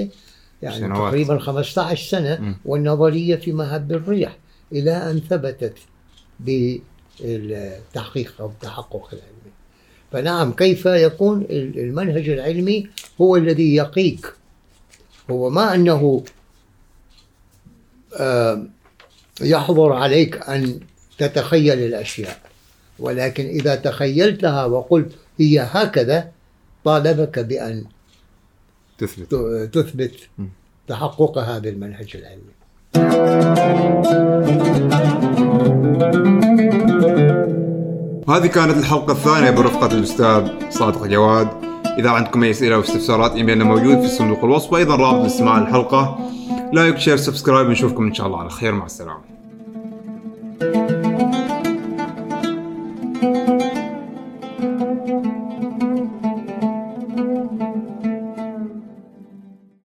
يعني 0.63 0.77
سنوات. 0.79 0.99
تقريبا 1.11 1.39
15 1.39 2.09
سنة 2.11 2.41
مم. 2.41 2.57
والنظرية 2.65 3.37
في 3.37 3.53
مهب 3.53 3.93
الريح 3.93 4.39
إلى 4.73 5.11
أن 5.11 5.21
ثبتت 5.21 5.75
بالتحقيق 7.21 8.35
أو 8.41 8.47
التحقق 8.47 9.09
العلمي 9.13 9.40
فنعم 10.13 10.53
كيف 10.53 10.87
يكون 10.87 11.47
المنهج 11.51 12.29
العلمي 12.29 12.89
هو 13.21 13.37
الذي 13.37 13.75
يقيك؟ 13.75 14.33
هو 15.31 15.51
ما 15.51 15.75
أنه 15.75 16.25
آه، 18.17 18.67
يحظر 19.41 19.93
عليك 19.93 20.49
أن 20.49 20.81
تتخيل 21.19 21.79
الأشياء 21.79 22.39
ولكن 22.99 23.47
إذا 23.47 23.75
تخيلتها 23.75 24.65
وقلت 24.65 25.13
هي 25.39 25.61
هكذا 25.61 26.31
طالبك 26.85 27.39
بأن 27.39 27.85
تثبت. 28.99 29.35
تثبت. 29.75 30.15
تحققها 30.89 31.59
بالمنهج 31.59 32.17
العلمي. 32.17 32.61
هذه 38.31 38.47
كانت 38.47 38.77
الحلقة 38.77 39.13
الثانية 39.13 39.51
برفقة 39.51 39.87
الأستاذ 39.87 40.71
صادق 40.71 41.07
جواد. 41.07 41.49
إذا 41.99 42.11
عندكم 42.11 42.43
أي 42.43 42.51
أسئلة 42.51 42.75
أو 42.75 42.81
استفسارات 42.81 43.33
إيميلنا 43.33 43.65
موجود 43.65 44.01
في 44.01 44.09
صندوق 44.09 44.45
الوصف 44.45 44.73
وأيضا 44.73 44.97
رابط 44.97 45.23
لإستماع 45.23 45.59
الحلقة. 45.59 46.19
like 46.73 46.99
share 46.99 47.17
subscribe 47.17 47.71
نشوفكم 47.71 48.07
إن 48.07 48.15
شاء 48.15 48.27
الله 48.27 48.39
على 48.39 48.51
خير. 48.51 48.73
مع 48.75 48.87
السلامة. 48.87 49.21